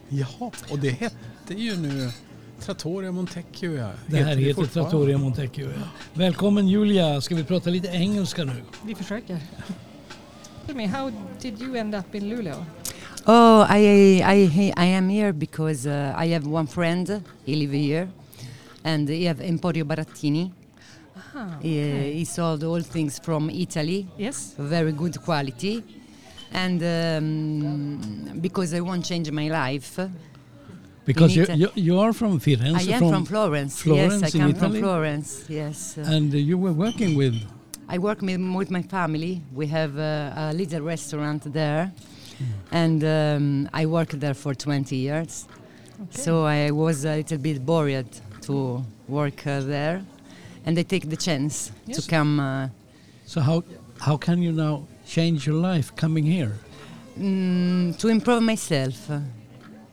Jaha, 0.10 0.52
och 0.72 0.80
det 0.80 0.90
hette 0.90 1.54
ju 1.54 1.78
nu 1.78 2.12
Trattoria 2.60 3.12
Montecchio. 3.12 3.74
Ja. 3.78 3.90
Det 4.08 4.18
här 4.24 4.36
heter 4.36 4.54
fortfarande. 4.54 4.92
Trattoria 4.92 5.18
Montecchio. 5.18 5.66
Ja. 5.66 5.82
Välkommen 6.14 6.68
Julia, 6.68 7.22
ska 7.22 7.36
vi 7.36 7.44
prata 7.44 7.70
lite 7.70 7.88
engelska 7.88 8.44
nu? 8.44 8.54
Vi 8.86 8.96
försöker. 8.96 9.40
Tell 10.66 10.76
me, 10.76 10.88
how 10.88 11.12
did 11.42 11.62
you 11.62 11.76
end 11.78 11.96
up 11.96 12.16
in 12.16 12.30
Luleå? 12.30 12.66
Oh, 13.26 13.78
I, 13.78 14.18
I, 14.22 14.74
I 14.78 14.96
am 14.96 15.10
here 15.10 15.32
because 15.34 15.90
uh, 15.90 16.24
I 16.26 16.34
have 16.34 16.48
one 16.50 16.68
friend. 16.68 17.24
He 17.46 17.56
live 17.56 17.78
here, 17.78 18.08
and 18.84 19.10
he 19.10 19.26
have 19.28 19.44
Emporio 19.48 19.84
Barattini. 19.86 20.52
Aha, 21.18 21.58
He, 21.62 22.14
he 22.20 22.26
sold 22.26 22.64
all 22.64 22.84
things 22.84 23.20
from 23.20 23.50
Italy, 23.50 24.08
Yes. 24.18 24.54
very 24.58 24.92
good 24.92 25.18
quality. 25.26 25.84
And 26.52 26.82
um, 26.84 28.40
because 28.42 28.74
I 28.74 28.80
want 28.80 29.04
to 29.04 29.10
change 29.10 29.30
my 29.32 29.48
life, 29.50 30.00
Because 31.06 31.36
you, 31.36 31.46
you, 31.54 31.70
you 31.76 32.00
are 32.00 32.14
from 32.14 32.40
Firenze, 32.40 32.90
I 32.90 32.94
am 32.94 33.10
from, 33.10 33.26
Florence. 33.26 33.82
Florence 33.82 34.22
yes, 34.22 34.36
I 34.36 34.38
in 34.38 34.42
come 34.44 34.50
Italy? 34.52 34.60
from 34.60 34.80
Florence. 34.82 35.46
Yes. 35.50 35.98
uh, 35.98 36.02
and 36.16 36.34
you 36.34 36.58
were 36.58 36.74
working 36.74 37.16
with 37.16 37.36
I 37.88 38.00
work 38.00 38.22
with, 38.22 38.42
with 38.56 38.72
my 38.72 38.82
family. 38.82 39.42
We 39.54 39.68
have 39.68 39.94
uh, 40.00 40.34
a 40.36 40.54
little 40.54 40.82
restaurant 40.82 41.42
there, 41.54 41.92
and 42.72 43.04
um, 43.04 43.70
I 43.74 43.86
worked 43.86 44.20
there 44.20 44.34
for 44.34 44.56
20 44.56 44.96
years. 44.96 45.48
Okay. 46.02 46.22
So 46.24 46.44
I 46.46 46.72
was 46.72 47.06
a 47.06 47.18
little 47.18 47.38
bit 47.38 47.64
bored 47.64 48.08
to 48.48 48.84
work 49.08 49.46
uh, 49.46 49.60
there, 49.62 50.02
and 50.66 50.80
I 50.80 50.84
take 50.84 51.08
the 51.10 51.16
chance 51.18 51.72
Yes. 51.86 51.98
to 52.04 52.10
come 52.10 52.40
uh, 52.40 52.70
So 53.28 53.40
how 53.42 53.64
how 54.00 54.18
can 54.18 54.42
you 54.42 54.52
now 54.52 54.88
change 55.06 55.46
your 55.48 55.56
life 55.56 55.96
coming 55.96 56.26
here? 56.26 56.54
mm, 57.20 57.96
to 57.98 58.08
improve 58.10 58.42
myself, 58.44 59.08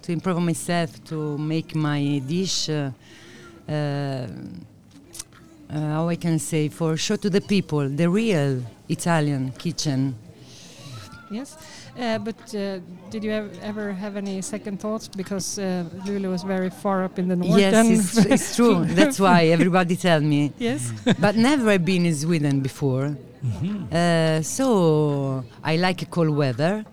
to 0.02 0.12
improve 0.12 0.40
myself, 0.40 1.02
to 1.04 1.38
make 1.38 1.74
my 1.74 2.20
dish. 2.26 2.68
Uh, 2.68 2.90
uh, 3.68 4.26
uh, 5.70 5.78
how 5.78 6.08
I 6.08 6.16
can 6.16 6.38
say 6.38 6.68
for 6.68 6.96
show 6.96 7.16
to 7.16 7.30
the 7.30 7.40
people 7.40 7.88
the 7.88 8.08
real 8.10 8.62
Italian 8.88 9.52
kitchen. 9.52 10.14
Yes, 11.30 11.56
uh, 11.98 12.18
but 12.18 12.36
uh, 12.54 12.80
did 13.08 13.24
you 13.24 13.30
ev- 13.32 13.58
ever 13.62 13.92
have 13.92 14.16
any 14.16 14.42
second 14.42 14.80
thoughts 14.80 15.08
because 15.08 15.58
uh, 15.58 15.84
Luleå 16.04 16.34
is 16.34 16.42
very 16.42 16.68
far 16.68 17.04
up 17.04 17.18
in 17.18 17.28
the 17.28 17.36
north? 17.36 17.58
yes, 17.58 17.74
and- 17.74 17.90
it's, 17.92 18.16
it's 18.34 18.56
true. 18.56 18.84
That's 18.84 19.18
why 19.18 19.44
everybody 19.46 19.96
tell 19.96 20.20
me. 20.20 20.52
yes. 20.58 20.92
But 21.18 21.36
never 21.36 21.70
I've 21.70 21.84
been 21.86 22.04
in 22.04 22.14
Sweden 22.14 22.60
before. 22.60 23.16
Uh, 23.42 24.40
so 24.42 25.44
I 25.64 25.76
like 25.76 26.08
cold 26.10 26.30
weather, 26.30 26.84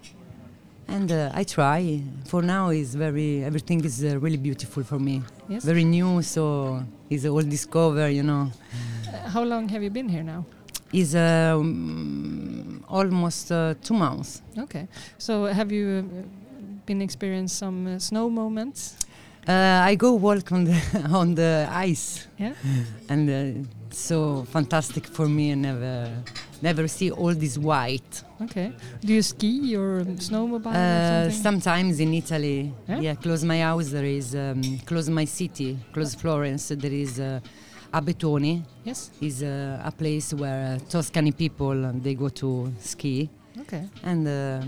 and 0.88 1.12
uh, 1.12 1.32
I 1.34 1.44
try. 1.44 2.02
For 2.26 2.42
now, 2.42 2.70
is 2.70 2.96
very 2.96 3.44
everything 3.44 3.84
is 3.86 4.04
uh, 4.04 4.20
really 4.20 4.38
beautiful 4.38 4.84
for 4.84 5.00
me. 5.00 5.22
Yes. 5.48 5.64
Very 5.64 5.84
new, 5.84 6.22
so 6.24 6.84
it's 7.10 7.26
all 7.26 7.44
discover. 7.44 8.10
You 8.10 8.24
know, 8.24 8.52
Uh, 9.10 9.30
how 9.30 9.44
long 9.44 9.70
have 9.70 9.84
you 9.84 9.90
been 9.92 10.10
here 10.10 10.24
now? 10.24 10.46
is 10.92 11.14
um, 11.16 12.84
almost 12.90 13.52
uh, 13.52 13.76
two 13.84 13.94
months. 13.94 14.42
Okay. 14.58 14.88
So 15.20 15.46
have 15.46 15.72
you 15.72 15.86
uh, 16.02 16.24
been 16.88 17.02
experiencing 17.02 17.56
some 17.56 17.88
uh, 17.96 18.00
snow 18.00 18.28
moments? 18.30 18.96
Uh, 19.50 19.82
I 19.92 19.96
go 19.96 20.14
walk 20.14 20.52
on 20.52 20.66
the 20.66 20.78
on 21.22 21.34
the 21.36 21.68
ice, 21.72 22.28
Yeah. 22.38 22.54
and 23.10 23.30
uh, 23.30 23.68
so 23.90 24.44
fantastic 24.52 25.08
for 25.08 25.28
me. 25.28 25.50
and 25.54 25.62
never 25.64 26.12
never 26.62 26.88
see 26.88 27.10
all 27.10 27.34
this 27.34 27.58
white. 27.58 28.24
Okay. 28.42 28.72
Do 29.02 29.12
you 29.14 29.24
ski 29.24 29.76
or 29.76 30.04
snowmobile 30.28 30.68
or 30.68 30.78
Uh, 30.78 31.32
something? 31.32 31.42
sometimes 31.42 32.00
in 32.00 32.14
Italy, 32.14 32.72
Yeah? 32.88 33.02
yeah. 33.02 33.16
close 33.16 33.44
my 33.44 33.60
house 33.62 33.90
there 33.90 34.06
is 34.06 34.36
um, 34.36 34.62
close 34.86 35.10
my 35.10 35.26
city, 35.26 35.78
close 35.94 36.14
Florence. 36.16 36.68
There 36.76 36.94
is 36.94 37.20
uh, 37.20 37.40
Abetone, 37.92 38.62
yes. 38.86 39.10
is 39.20 39.42
uh, 39.42 39.82
a 39.84 39.92
place 39.92 40.32
where 40.36 40.76
uh, 40.76 40.90
Tuscany 40.92 41.32
people 41.32 41.86
uh, 41.86 41.92
they 42.04 42.14
go 42.14 42.30
to 42.30 42.72
ski, 42.80 43.30
Okay. 43.62 43.84
and 44.04 44.28
uh, 44.28 44.62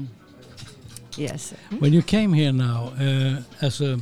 yes, 1.17 1.53
When 1.79 1.93
you 1.93 2.01
came 2.01 2.33
here 2.33 2.51
now 2.53 2.93
uh, 2.99 3.65
as 3.67 3.81
a 3.81 3.99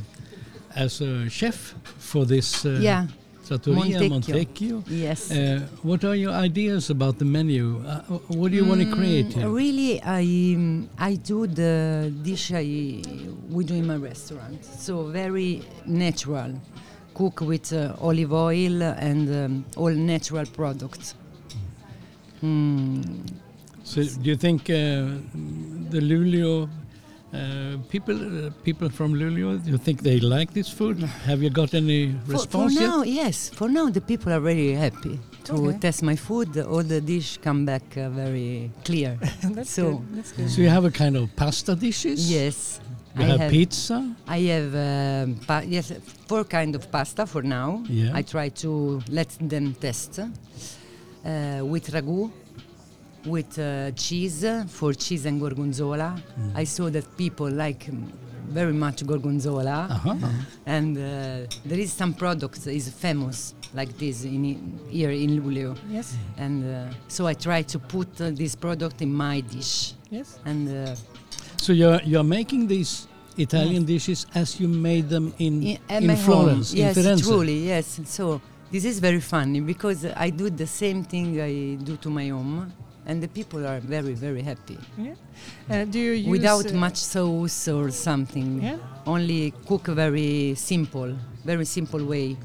as 0.74 1.00
a 1.00 1.28
chef 1.28 1.74
for 1.98 2.24
this 2.26 2.64
uh, 2.64 2.78
yeah, 2.80 3.06
trattoria 3.46 3.98
Montecchio. 3.98 4.10
Montecchio, 4.10 4.82
yes. 4.88 5.30
uh, 5.30 5.60
what 5.82 6.04
are 6.04 6.14
your 6.14 6.32
ideas 6.32 6.90
about 6.90 7.18
the 7.18 7.24
menu? 7.24 7.82
Uh, 7.86 8.00
what 8.28 8.50
do 8.50 8.56
you 8.56 8.64
want 8.64 8.80
to 8.80 8.90
create 8.94 9.26
Mm, 9.26 9.34
here? 9.34 9.48
Really, 9.48 10.00
I 10.02 10.22
um, 10.56 10.88
I 10.98 11.16
do 11.16 11.46
the 11.46 12.12
dish 12.22 12.52
I 12.52 13.02
we 13.50 13.64
do 13.64 13.74
in 13.74 13.86
my 13.86 13.96
restaurant. 13.96 14.64
So 14.64 15.04
very 15.04 15.62
natural, 15.86 16.52
cook 17.14 17.40
with 17.40 17.72
uh, 17.72 17.94
olive 18.00 18.32
oil 18.32 18.82
and 18.82 19.28
um, 19.28 19.64
all 19.76 19.90
natural 19.90 20.46
products. 20.46 21.14
Mm, 22.42 23.26
So 23.84 24.02
do 24.04 24.30
you 24.30 24.36
think 24.36 24.70
uh, 24.70 24.74
the 25.90 26.00
Luleå 26.00 26.68
uh, 27.32 27.76
people 27.88 28.16
uh, 28.46 28.50
people 28.64 28.88
from 28.90 29.14
Luleå, 29.14 29.62
do 29.64 29.70
you 29.70 29.78
think 29.78 30.02
they 30.02 30.18
like 30.20 30.52
this 30.52 30.68
food? 30.68 30.98
Have 31.28 31.42
you 31.42 31.50
got 31.50 31.74
any 31.74 32.12
for, 32.12 32.26
for 32.26 32.32
response 32.32 32.74
yet? 32.74 32.80
now, 32.88 33.02
yes. 33.04 33.48
For 33.50 33.68
now, 33.68 33.88
the 33.90 34.00
people 34.00 34.32
are 34.32 34.40
very 34.40 34.72
happy 34.72 35.18
to 35.44 35.52
Okay. 35.54 35.78
test 35.78 36.02
my 36.02 36.16
food. 36.16 36.56
All 36.58 36.82
the 36.82 37.00
dish 37.00 37.38
come 37.38 37.64
back 37.64 37.96
uh, 37.96 38.10
very 38.10 38.70
clear. 38.84 39.18
That's 39.44 39.70
So- 39.70 39.98
good. 39.98 40.16
That's 40.16 40.32
good. 40.32 40.50
So 40.50 40.60
you 40.62 40.68
have 40.68 40.84
a 40.84 40.90
kind 40.90 41.16
of 41.16 41.34
pasta 41.36 41.74
dishes? 41.76 42.30
yes. 42.30 42.80
You 43.18 43.24
have, 43.26 43.50
pizza? 43.50 44.14
I 44.28 44.38
have 44.54 44.72
um, 44.74 45.34
pa- 45.46 45.64
yes 45.66 45.92
four 46.28 46.44
kind 46.44 46.76
of 46.76 46.90
pasta 46.92 47.26
for 47.26 47.42
now. 47.42 47.82
Yeah. 47.88 48.12
I 48.18 48.22
try 48.22 48.50
to 48.62 49.02
let 49.08 49.30
them 49.40 49.74
test 49.74 50.20
uh, 50.20 50.26
with 51.64 51.90
ragu, 51.92 52.30
with 53.26 53.58
uh, 53.58 53.90
cheese 53.92 54.44
for 54.68 54.92
cheese 54.94 55.26
and 55.26 55.40
gorgonzola. 55.40 56.16
Mm. 56.38 56.56
I 56.56 56.64
saw 56.64 56.90
that 56.90 57.16
people 57.16 57.50
like 57.50 57.88
very 58.48 58.72
much 58.72 59.06
gorgonzola, 59.06 59.86
Uh-huh. 59.90 60.16
and 60.66 60.96
uh, 60.96 61.46
there 61.64 61.78
is 61.78 61.92
some 61.92 62.12
products 62.14 62.66
is 62.66 62.88
famous 62.88 63.54
like 63.74 63.96
this 63.98 64.24
in 64.24 64.44
i- 64.44 64.90
here 64.90 65.10
in 65.12 65.40
Luleå, 65.40 65.76
Yes. 65.88 66.16
and 66.36 66.64
uh, 66.64 66.92
so 67.08 67.26
I 67.28 67.34
try 67.34 67.62
to 67.62 67.78
put 67.78 68.20
uh, 68.20 68.30
this 68.32 68.56
product 68.56 69.02
in 69.02 69.12
my 69.12 69.40
dish, 69.42 69.94
Yes. 70.10 70.38
and 70.44 70.68
uh, 70.68 70.94
So 71.58 71.72
you're 71.72 72.00
you're 72.04 72.24
making 72.38 72.66
these 72.66 73.06
Italian 73.36 73.84
dishes 73.84 74.26
as 74.34 74.58
you 74.60 74.66
made 74.68 75.08
them 75.08 75.32
in 75.38 75.62
in, 75.62 75.78
at 75.88 76.02
in 76.02 76.08
my 76.08 76.16
Florence, 76.16 76.70
home. 76.72 76.78
Yes, 76.80 76.96
in 76.96 77.02
Firenze. 77.04 77.22
truly, 77.22 77.58
yes. 77.68 78.00
So 78.06 78.40
this 78.72 78.84
is 78.84 78.98
very 78.98 79.20
funny 79.20 79.60
because 79.60 80.04
I 80.26 80.30
do 80.30 80.50
the 80.50 80.66
same 80.66 81.04
thing 81.04 81.40
I 81.40 81.76
do 81.84 81.96
to 81.98 82.10
my 82.10 82.28
home, 82.30 82.72
and 83.06 83.22
the 83.22 83.28
people 83.28 83.66
are 83.66 83.80
very, 83.80 84.14
very 84.14 84.42
happy. 84.42 84.78
Yeah. 84.98 85.14
Uh, 85.68 85.84
do 85.84 85.98
you 85.98 86.12
use 86.12 86.28
Without 86.30 86.70
uh, 86.70 86.74
much 86.74 86.96
sauce 86.96 87.68
or 87.68 87.90
something. 87.90 88.62
Yeah. 88.62 88.78
Only 89.06 89.52
cook 89.66 89.86
very 89.86 90.54
simple, 90.54 91.16
very 91.44 91.64
simple 91.64 92.04
way. 92.04 92.36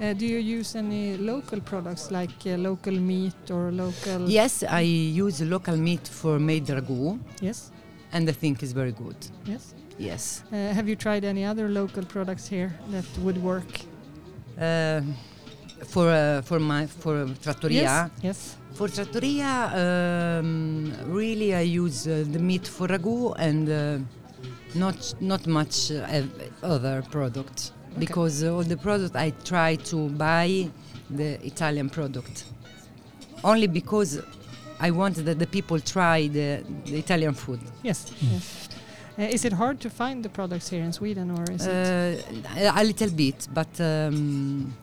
Uh, 0.00 0.12
do 0.14 0.26
you 0.26 0.38
use 0.38 0.74
any 0.74 1.16
local 1.16 1.60
products 1.60 2.10
like 2.10 2.30
uh, 2.46 2.56
local 2.56 2.92
meat 2.92 3.50
or 3.50 3.70
local? 3.70 4.28
Yes, 4.28 4.64
I 4.68 4.80
use 4.80 5.40
local 5.42 5.76
meat 5.76 6.08
for 6.08 6.38
made 6.38 6.66
ragu, 6.66 7.18
Yes. 7.40 7.70
and 8.12 8.28
I 8.28 8.32
think 8.32 8.62
it's 8.62 8.72
very 8.72 8.92
good. 8.92 9.16
Yes. 9.44 9.74
Yes. 9.98 10.42
Uh, 10.50 10.56
have 10.72 10.88
you 10.88 10.96
tried 10.96 11.24
any 11.24 11.44
other 11.44 11.68
local 11.68 12.04
products 12.04 12.48
here 12.48 12.72
that 12.90 13.04
would 13.18 13.38
work? 13.42 13.80
Uh, 14.58 15.02
for 15.86 16.08
uh, 16.10 16.42
for 16.42 16.58
my 16.58 16.86
for 16.86 17.26
trattoria. 17.42 17.82
Yes. 17.82 18.10
Yes. 18.22 18.56
For 18.74 18.88
trattoria, 18.88 20.38
um, 20.40 20.92
really 21.06 21.54
I 21.54 21.60
use 21.60 22.06
uh, 22.06 22.24
the 22.30 22.38
meat 22.38 22.66
for 22.66 22.88
ragu 22.88 23.34
and 23.38 23.68
uh, 23.68 23.98
not 24.74 25.14
not 25.20 25.46
much 25.46 25.90
uh, 25.92 26.06
ev- 26.08 26.50
other 26.62 27.02
products 27.10 27.72
because 27.98 28.42
all 28.42 28.62
the 28.62 28.76
product 28.76 29.14
I 29.14 29.30
try 29.44 29.76
to 29.90 30.08
buy 30.08 30.70
the 31.10 31.38
Italian 31.46 31.90
product 31.90 32.44
only 33.44 33.66
because 33.66 34.20
I 34.80 34.90
want 34.90 35.16
that 35.26 35.38
the 35.38 35.46
people 35.46 35.78
try 35.78 36.26
the, 36.28 36.64
the 36.86 36.98
Italian 36.98 37.34
food. 37.34 37.60
Yes. 37.82 38.12
yes. 38.32 38.68
Uh, 39.18 39.22
is 39.22 39.44
it 39.44 39.52
hard 39.52 39.78
to 39.80 39.90
find 39.90 40.24
the 40.24 40.28
products 40.30 40.70
here 40.70 40.82
in 40.82 40.92
Sweden, 40.92 41.30
or 41.30 41.44
is 41.52 41.66
it? 41.66 42.24
Uh, 42.56 42.72
a 42.74 42.82
little 42.82 43.10
bit, 43.10 43.46
but 43.52 43.68
um, 43.80 44.74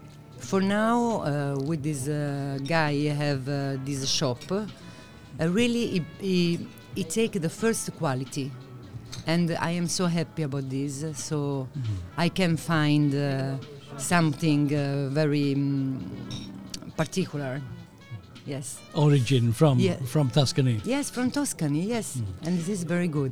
for 0.50 0.62
now, 0.62 1.22
uh, 1.22 1.56
with 1.70 1.84
this 1.84 2.08
uh, 2.08 2.58
guy, 2.68 2.90
I 2.90 3.14
have 3.14 3.48
uh, 3.48 3.78
this 3.86 4.10
shop. 4.10 4.40
Uh, 4.52 4.66
really, 5.48 5.86
he, 5.88 6.06
he, 6.20 6.68
he 6.96 7.04
take 7.04 7.34
the 7.40 7.50
first 7.50 7.96
quality, 7.98 8.52
and 9.28 9.56
I 9.60 9.72
am 9.72 9.88
so 9.88 10.08
happy 10.08 10.44
about 10.44 10.68
this. 10.70 11.06
So 11.18 11.68
I 12.18 12.30
can 12.30 12.58
find 12.58 13.14
uh, 13.14 13.58
something 13.98 14.74
uh, 14.76 15.10
very 15.12 15.54
um, 15.54 16.04
particular. 16.98 17.62
Yes, 18.46 18.80
Origin 18.96 19.54
from 19.54 19.78
Yeah. 19.80 19.98
from 20.08 20.30
Tuscany. 20.32 20.82
yes, 20.84 21.12
from 21.12 21.30
Tuscany. 21.30 21.82
Yes, 21.86 22.20
and 22.44 22.58
this 22.58 22.68
is 22.68 22.82
very 22.84 23.08
good. 23.08 23.32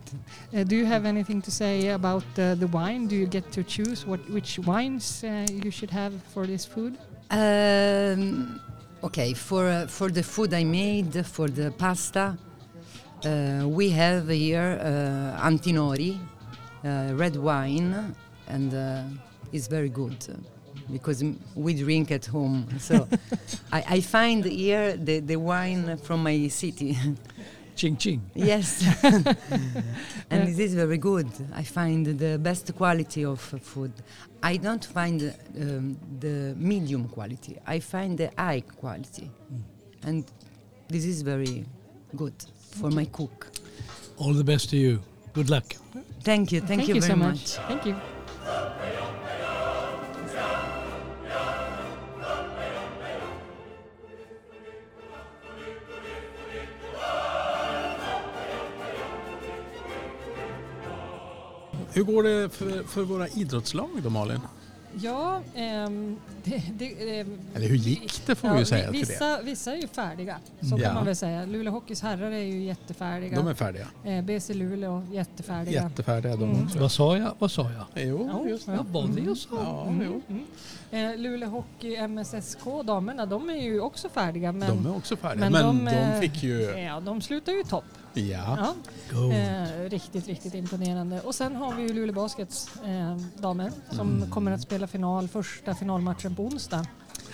Uh, 0.53 0.63
do 0.63 0.75
you 0.75 0.85
have 0.85 1.05
anything 1.05 1.41
to 1.41 1.49
say 1.49 1.87
about 1.89 2.23
uh, 2.37 2.53
the 2.53 2.67
wine? 2.67 3.07
Do 3.07 3.15
you 3.15 3.25
get 3.25 3.51
to 3.53 3.63
choose 3.63 4.05
what 4.05 4.19
which 4.29 4.59
wines 4.59 5.23
uh, 5.23 5.47
you 5.65 5.71
should 5.71 5.89
have 5.89 6.13
for 6.33 6.45
this 6.45 6.65
food? 6.67 6.93
Um, 7.29 8.61
okay, 9.03 9.33
for 9.33 9.67
uh, 9.67 9.87
for 9.87 10.09
the 10.09 10.23
food 10.23 10.53
I 10.53 10.63
made 10.63 11.25
for 11.25 11.49
the 11.49 11.71
pasta, 11.71 12.37
uh, 13.25 13.67
we 13.67 13.89
have 13.89 14.29
here 14.29 14.79
uh, 14.81 15.45
Antinori, 15.45 16.17
uh, 16.85 17.13
red 17.15 17.35
wine, 17.35 18.15
and 18.47 18.73
uh, 18.73 19.03
it's 19.51 19.67
very 19.67 19.89
good 19.89 20.15
because 20.91 21.21
we 21.53 21.73
drink 21.73 22.11
at 22.11 22.25
home. 22.27 22.67
So 22.79 23.07
I, 23.73 23.83
I 23.89 24.01
find 24.01 24.45
here 24.45 24.95
the, 24.95 25.19
the 25.19 25.35
wine 25.35 25.97
from 25.97 26.23
my 26.23 26.47
city. 26.47 26.97
Ching 27.77 27.95
ching. 27.95 28.21
yes, 28.33 28.83
and 30.31 30.47
this 30.47 30.57
is 30.57 30.73
very 30.73 30.97
good. 30.97 31.29
I 31.53 31.61
find 31.61 32.07
the 32.07 32.39
best 32.39 32.75
quality 32.75 33.23
of 33.23 33.39
food. 33.39 33.93
I 34.41 34.57
don't 34.57 34.83
find 34.83 35.21
um, 35.61 35.95
the 36.19 36.55
medium 36.57 37.07
quality. 37.07 37.55
I 37.67 37.79
find 37.79 38.17
the 38.17 38.31
high 38.35 38.61
quality, 38.61 39.29
and 40.01 40.25
this 40.89 41.05
is 41.05 41.21
very 41.21 41.65
good 42.15 42.33
for 42.71 42.89
my 42.89 43.05
cook. 43.05 43.47
All 44.17 44.33
the 44.33 44.43
best 44.43 44.71
to 44.71 44.77
you. 44.77 44.99
Good 45.33 45.51
luck. 45.51 45.75
Thank 46.23 46.51
you, 46.51 46.61
thank, 46.61 46.87
you, 46.87 46.95
very 46.95 47.11
so 47.11 47.15
much. 47.15 47.27
much. 47.27 47.67
Thank 47.67 47.85
you. 47.85 48.16
Hur 61.97 62.03
går 62.03 62.23
det 62.23 62.49
för, 62.49 62.83
för 62.83 63.01
våra 63.03 63.27
idrottslag 63.27 63.89
då 64.03 64.09
Malin? 64.09 64.39
Ja, 65.01 65.41
ehm, 65.55 66.17
det, 66.43 66.63
det, 66.77 67.19
ehm, 67.19 67.39
Eller 67.55 67.67
hur 67.67 67.75
gick 67.75 68.21
det 68.25 68.35
får 68.35 68.49
vi 68.53 68.59
ju 68.59 68.65
säga 68.65 68.91
till 68.91 68.99
det. 69.01 69.07
vissa, 69.07 69.41
vissa 69.41 69.71
är 69.73 69.81
ju 69.81 69.87
färdiga, 69.87 70.37
så 70.61 70.75
Ja. 70.77 70.85
kan 70.85 70.95
man 70.95 71.05
väl 71.05 71.15
säga. 71.15 71.45
Luleå 71.45 71.73
Hockeys 71.73 72.01
herrar 72.01 72.31
är 72.31 72.37
ju 72.43 72.63
jättefärdiga. 72.63 73.35
De 73.35 73.47
är 73.47 73.53
färdiga. 73.53 73.87
Eh, 74.03 74.21
BC 74.23 74.53
Luleå 74.53 75.03
jättefärdiga. 75.11 75.83
Jättefärdiga 75.83 76.35
de 76.35 76.43
Mm. 76.51 76.63
också. 76.65 76.79
Vad 76.79 76.91
sa 76.91 77.17
jag? 77.17 77.31
Vad 77.39 77.51
sa 77.51 77.61
jag? 77.71 78.03
Jo, 78.07 78.29
Ja, 78.33 78.49
just 78.49 78.65
det. 78.65 78.71
ja. 78.71 78.85
Vad 78.91 79.03
var 79.09 79.15
det 79.15 79.21
jag 79.21 79.37
sa? 79.37 79.49
Ja, 79.51 79.87
Mm, 79.87 80.05
jo. 80.05 80.21
mm. 80.91 81.11
Eh, 81.11 81.17
Luleå 81.17 81.49
Hockey 81.49 81.95
MSSK, 81.97 82.65
damerna, 82.85 83.25
de 83.25 83.49
är 83.49 83.61
ju 83.63 83.81
också 83.81 84.09
färdiga. 84.09 84.51
Men, 84.51 84.69
De 84.83 84.85
är 84.91 84.95
också 84.97 85.15
färdiga. 85.17 85.49
men 85.49 85.51
Men, 85.51 85.85
de, 85.85 85.85
de, 85.85 85.91
eh, 85.97 86.19
fick 86.19 86.43
ju... 86.43 86.61
ja, 86.61 86.99
de 86.99 87.21
slutar 87.21 87.51
ju 87.51 87.59
i 87.61 87.63
topp. 87.63 87.85
Ja. 88.17 88.73
Ja. 89.13 89.31
Eh, 89.33 89.89
riktigt, 89.89 90.27
riktigt 90.27 90.53
imponerande. 90.53 91.21
Och 91.21 91.35
sen 91.35 91.55
har 91.55 91.73
vi 91.75 91.81
ju 91.83 91.93
Luleå 91.93 92.15
Baskets 92.15 92.69
eh, 92.85 93.17
damer 93.41 93.71
som 93.91 94.15
Mm. 94.17 94.29
kommer 94.31 94.51
att 94.51 94.61
spela 94.61 94.87
final, 94.87 95.27
första 95.27 95.75
finalmatchen 95.75 96.35
på 96.35 96.43
onsdag. 96.45 96.85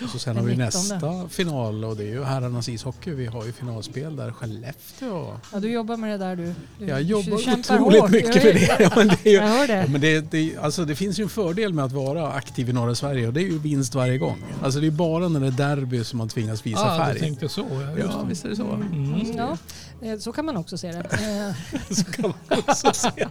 Och 0.02 0.08
så 0.10 0.18
sen 0.18 0.36
har 0.36 0.42
vi 0.44 0.50
19. 0.56 0.64
nästa 0.64 1.28
final 1.28 1.84
och 1.84 1.96
det 1.96 2.02
är 2.04 2.08
ju 2.08 2.24
herrarnas 2.24 2.68
ishockey. 2.68 3.10
Vi 3.10 3.26
har 3.26 3.44
ju 3.44 3.52
finalspel 3.52 4.16
där 4.16 4.30
Skellefteå. 4.32 5.36
Ja, 5.52 5.60
du 5.60 5.70
jobbar 5.72 5.96
med 5.96 6.10
det 6.20 6.24
där 6.26 6.36
du. 6.36 6.54
du 6.78 6.86
Jag 6.86 6.98
du 6.98 7.02
jobbar 7.02 7.32
otroligt 7.58 8.00
hårt. 8.00 8.10
mycket 8.10 8.44
vet- 8.44 8.54
det. 8.54 8.76
Ja, 8.80 8.90
men 8.96 9.08
det, 9.08 9.26
är 9.26 9.30
ju, 9.30 9.36
Jag 9.36 9.48
hör 9.48 9.66
det. 9.66 9.74
ja, 9.74 9.86
men 9.88 10.00
det, 10.00 10.30
det, 10.30 10.56
alltså 10.56 10.84
det 10.84 10.94
finns 10.96 11.18
ju 11.18 11.22
en 11.22 11.28
fördel 11.28 11.72
med 11.72 11.84
att 11.84 11.92
vara 11.92 12.32
aktiv 12.32 12.68
i 12.68 12.72
norra 12.72 12.94
Sverige 12.94 13.26
och 13.26 13.32
det 13.32 13.40
är 13.40 13.46
ju 13.50 13.58
vinst 13.58 13.94
varje 13.94 14.18
gång. 14.18 14.42
Alltså 14.62 14.80
det 14.80 14.86
är 14.86 14.90
bara 14.90 15.28
när 15.28 15.40
det 15.40 15.46
är 15.46 15.50
derby 15.76 16.04
som 16.04 16.18
man 16.18 16.28
tvingas 16.28 16.66
visa 16.66 16.80
ah, 16.80 16.98
du 16.98 17.04
färg. 17.04 17.20
tänkte 17.20 17.48
så. 17.48 17.66
Ja, 17.70 17.98
Ja, 17.98 18.06
det. 18.22 18.28
visst 18.28 18.44
är 18.44 18.48
det 18.48 18.56
så. 18.56 18.66
Mm. 18.72 18.92
Mm, 19.14 19.36
ja, 19.36 19.56
så 20.20 20.32
kan 20.32 20.44
man 20.44 20.56
också 20.56 20.78
se 20.78 20.92
det. 20.92 20.98
Eh, 21.84 21.94
så 21.94 22.04
kan 22.04 22.22
man 22.48 22.58
också 22.68 22.92
se. 22.92 23.10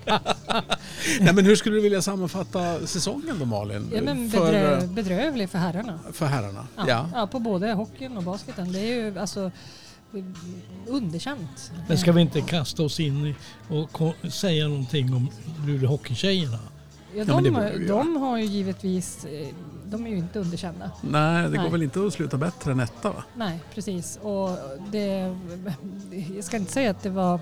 Nej, 1.20 1.34
men 1.34 1.46
hur 1.46 1.56
skulle 1.56 1.76
du 1.76 1.82
vilja 1.82 2.02
sammanfatta 2.02 2.88
säsongen 2.88 3.36
då 3.40 3.46
Malin? 3.46 3.92
ja, 3.96 4.02
men 4.02 4.30
för, 4.32 4.40
bedrö, 4.40 4.88
bedrövlig 4.88 5.50
för 5.50 5.58
herrarna. 5.60 6.00
för 6.14 6.26
herrarna? 6.26 6.68
Ja, 6.78 6.84
Ja. 6.88 7.10
ja. 7.14 7.28
på 7.28 7.40
både 7.40 7.74
hockeyn 7.74 8.18
och 8.18 8.24
basketen. 8.24 8.72
Det 8.72 8.80
är 8.80 8.96
ju 8.96 9.20
alltså 9.20 9.52
eh, 10.14 10.24
underkänt. 10.88 11.72
Men 11.88 11.98
ska 11.98 12.12
vi 12.12 12.22
inte 12.22 12.42
kasta 12.42 12.84
oss 12.84 13.00
in 13.00 13.36
och 13.70 14.04
säga 14.34 14.68
någonting 14.68 15.14
om 15.14 15.30
Luleå 15.68 15.90
Hockeytjejerna? 15.90 16.60
Ja, 16.64 16.70
Ja, 17.16 17.24
det 17.26 17.32
de, 17.32 17.72
vi 17.80 17.88
de 17.88 18.16
har 18.18 18.38
ju 18.38 18.46
givetvis, 18.46 19.26
eh, 19.26 19.48
de 19.94 20.06
är 20.06 20.10
ju 20.10 20.18
inte 20.18 20.40
underkända. 20.40 20.92
Nej, 21.02 21.44
det 21.44 21.50
går 21.58 21.64
Nej. 21.64 21.72
väl 21.72 21.84
inte 21.84 22.06
att 22.08 22.14
sluta 22.14 22.38
bättre 22.38 22.72
än 22.72 22.80
etta 22.80 23.10
va? 23.10 23.24
Nej, 23.36 23.60
precis. 23.74 24.20
Och 24.22 24.50
det, 24.92 25.36
jag 26.36 26.44
ska 26.44 26.58
inte 26.58 26.72
säga 26.72 26.92
att 26.92 27.04
det 27.04 27.10
var 27.10 27.40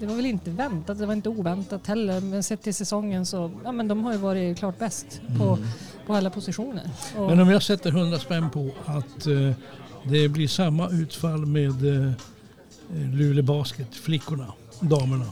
det 0.00 0.06
var 0.06 0.14
väl 0.14 0.26
inte 0.26 0.50
väntat, 0.50 0.98
det 0.98 1.06
var 1.06 1.14
inte 1.14 1.28
oväntat 1.28 1.86
heller. 1.86 2.20
Men 2.20 2.42
sett 2.42 2.62
till 2.62 2.74
säsongen 2.74 3.26
så, 3.26 3.50
ja 3.64 3.72
men 3.72 3.88
de 3.88 4.04
har 4.04 4.12
ju 4.12 4.18
varit 4.18 4.58
klart 4.58 4.78
bäst 4.78 5.20
på, 5.38 5.58
på 6.06 6.14
alla 6.14 6.30
positioner. 6.30 6.90
Och, 7.16 7.26
Men 7.28 7.40
om 7.40 7.48
jag 7.50 7.62
sätter 7.62 7.90
100 7.90 8.18
spänn 8.18 8.50
på 8.50 8.70
att 8.86 9.26
eh, 9.26 9.50
det 10.04 10.28
blir 10.28 10.48
samma 10.48 10.88
utfall 10.90 11.46
med 11.46 12.06
eh, 12.06 12.12
Luleå 12.94 13.42
Basket, 13.44 13.94
flickorna, 13.94 14.52
damerna. 14.80 15.26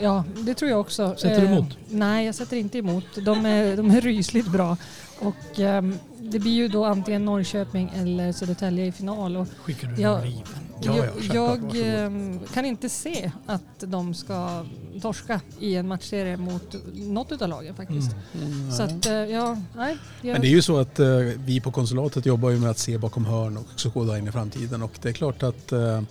ja, 0.00 0.24
det 0.36 0.54
tror 0.54 0.70
jag 0.70 0.80
också. 0.80 1.14
Sätter 1.18 1.40
du 1.40 1.46
Eh, 1.46 1.52
emot? 1.52 1.78
Nej, 1.88 2.26
jag 2.26 2.34
sätter 2.34 2.56
inte 2.56 2.78
emot. 2.78 3.04
De 3.24 3.46
är, 3.46 3.76
de 3.76 3.90
är 3.90 4.00
rysligt 4.00 4.48
bra. 4.48 4.76
Och 5.20 5.60
ehm, 5.60 5.94
det 6.18 6.38
blir 6.38 6.52
ju 6.52 6.68
då 6.68 6.84
antingen 6.84 7.24
Norrköping 7.24 7.90
eller 7.94 8.32
Södertälje 8.32 8.86
i 8.86 8.92
final. 8.92 9.36
Och 9.36 9.48
Skickar 9.62 9.88
du 9.88 10.02
Ja. 10.02 10.18
en 10.18 10.24
riv? 10.24 10.46
Ja, 10.82 10.96
ja, 10.96 11.04
jag 11.34 11.34
jag 11.34 12.04
ehm, 12.04 12.40
kan 12.54 12.64
inte 12.64 12.88
se 12.88 13.32
att 13.46 13.62
de 13.80 14.14
ska 14.14 14.64
torska 15.02 15.40
i 15.60 15.76
en 15.76 15.88
matchserie 15.88 16.36
mot 16.36 16.74
något 16.94 17.42
av 17.42 17.48
lagen 17.48 17.74
faktiskt. 17.74 18.10
Mm. 18.42 18.72
Så 18.72 18.82
att, 18.82 19.06
eh, 19.06 19.12
ja, 19.12 19.56
nej. 19.76 19.96
Jag, 20.22 20.32
Men 20.32 20.40
det 20.40 20.46
är 20.48 20.50
ju 20.50 20.62
så 20.62 20.76
att 20.78 20.98
eh, 20.98 21.06
vi 21.36 21.60
på 21.60 21.70
konsulatet 21.72 22.26
jobbar 22.26 22.50
ju 22.50 22.58
med 22.58 22.70
att 22.70 22.78
se 22.78 22.98
bakom 22.98 23.24
hörn 23.24 23.56
och 23.56 23.62
också 23.72 23.90
skåda 23.90 24.18
in 24.18 24.28
i 24.28 24.32
framtiden 24.32 24.82
och 24.82 24.92
det 25.02 25.08
är 25.08 25.12
klart 25.12 25.42
att 25.42 25.72
eh, 25.72 26.02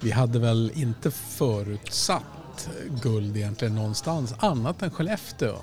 vi 0.00 0.10
hade 0.10 0.38
väl 0.38 0.72
inte 0.74 1.10
förutsatt 1.10 2.68
guld 3.02 3.36
egentligen 3.36 3.74
någonstans 3.74 4.34
annat 4.38 4.82
än 4.82 4.90
Skellefteå. 4.90 5.54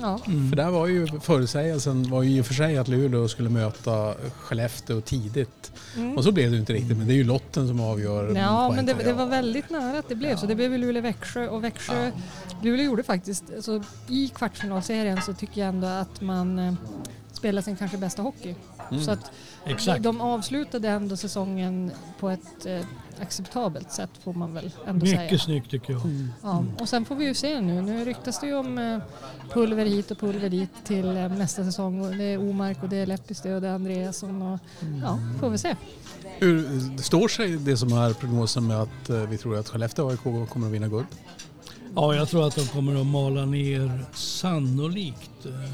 Ja. 0.00 0.20
Mm. 0.26 0.50
För 0.50 0.56
där 0.56 0.70
var 0.70 0.86
ju 0.86 1.06
förutsägelsen 1.06 2.10
var 2.10 2.22
ju 2.22 2.30
i 2.30 2.40
och 2.40 2.46
för 2.46 2.54
sig 2.54 2.78
att 2.78 2.88
Luleå 2.88 3.28
skulle 3.28 3.50
möta 3.50 4.14
Skellefteå 4.38 5.00
tidigt. 5.00 5.72
Mm. 5.96 6.16
Och 6.16 6.24
så 6.24 6.32
blev 6.32 6.50
det 6.50 6.56
inte 6.56 6.72
riktigt 6.72 6.96
men 6.98 7.06
det 7.06 7.12
är 7.12 7.16
ju 7.16 7.24
lotten 7.24 7.68
som 7.68 7.80
avgör. 7.80 8.36
Ja, 8.36 8.72
men 8.76 8.86
det, 8.86 8.94
det 9.04 9.12
var 9.12 9.26
väldigt 9.26 9.70
nära 9.70 9.98
att 9.98 10.08
det 10.08 10.14
blev 10.14 10.36
så. 10.36 10.46
Det 10.46 10.54
blev 10.54 10.72
ju 10.72 10.78
Luleå-Växjö 10.78 11.48
och 11.48 11.64
Växjö, 11.64 12.10
Luleå 12.62 12.84
gjorde 12.84 13.02
faktiskt, 13.02 13.44
alltså, 13.56 13.82
i 14.08 14.28
kvartsfinalserien 14.28 15.22
så 15.22 15.34
tycker 15.34 15.60
jag 15.60 15.68
ändå 15.68 15.86
att 15.86 16.20
man 16.20 16.58
eh, 16.58 16.74
spelar 17.32 17.62
sin 17.62 17.76
kanske 17.76 17.96
bästa 17.96 18.22
hockey. 18.22 18.54
Mm. 18.90 19.04
Så 19.04 19.10
att 19.10 19.30
Exakt. 19.66 20.02
de 20.02 20.20
avslutade 20.20 20.88
ändå 20.88 21.16
säsongen 21.16 21.90
på 22.20 22.30
ett 22.30 22.66
eh, 22.66 22.80
acceptabelt 23.20 23.92
sätt 23.92 24.10
får 24.24 24.32
man 24.32 24.54
väl 24.54 24.70
ändå 24.86 25.06
säga. 25.06 25.22
Mycket 25.22 25.40
snyggt 25.40 25.70
tycker 25.70 25.92
jag. 25.92 26.02
Ja, 26.42 26.64
och 26.80 26.88
sen 26.88 27.04
får 27.04 27.14
vi 27.14 27.24
ju 27.24 27.34
se 27.34 27.60
nu. 27.60 27.82
Nu 27.82 28.04
ryktas 28.04 28.40
det 28.40 28.46
ju 28.46 28.54
om 28.54 28.78
eh, 28.78 28.98
pulver 29.52 29.84
hit 29.86 30.10
och 30.10 30.18
pulver 30.18 30.48
dit 30.48 30.70
till 30.84 31.16
eh, 31.16 31.28
nästa 31.28 31.64
säsong. 31.64 32.00
Och 32.00 32.16
det 32.16 32.24
är 32.24 32.38
Omark 32.38 32.82
och 32.82 32.88
det 32.88 32.96
är 32.96 33.06
Lepistö 33.06 33.54
och 33.54 33.60
det 33.60 33.68
är 33.68 33.74
Andreasson 33.74 34.42
och 34.42 34.58
ja, 35.02 35.18
får 35.40 35.50
vi 35.50 35.58
se. 35.58 35.76
Hur 36.38 36.98
står 37.02 37.28
sig 37.28 37.56
det 37.56 37.76
som 37.76 37.92
är 37.92 38.12
prognosen 38.12 38.66
med 38.66 38.80
att 38.80 39.10
eh, 39.10 39.16
vi 39.16 39.38
tror 39.38 39.58
att 39.58 39.68
Skellefteå 39.68 40.10
AIK 40.10 40.22
kommer 40.22 40.66
att 40.66 40.72
vinna 40.72 40.88
guld? 40.88 41.06
Ja, 41.94 42.14
jag 42.14 42.28
tror 42.28 42.46
att 42.46 42.54
de 42.54 42.66
kommer 42.66 43.00
att 43.00 43.06
mala 43.06 43.44
ner 43.44 44.04
sannolikt. 44.14 45.46
eh, 45.46 45.64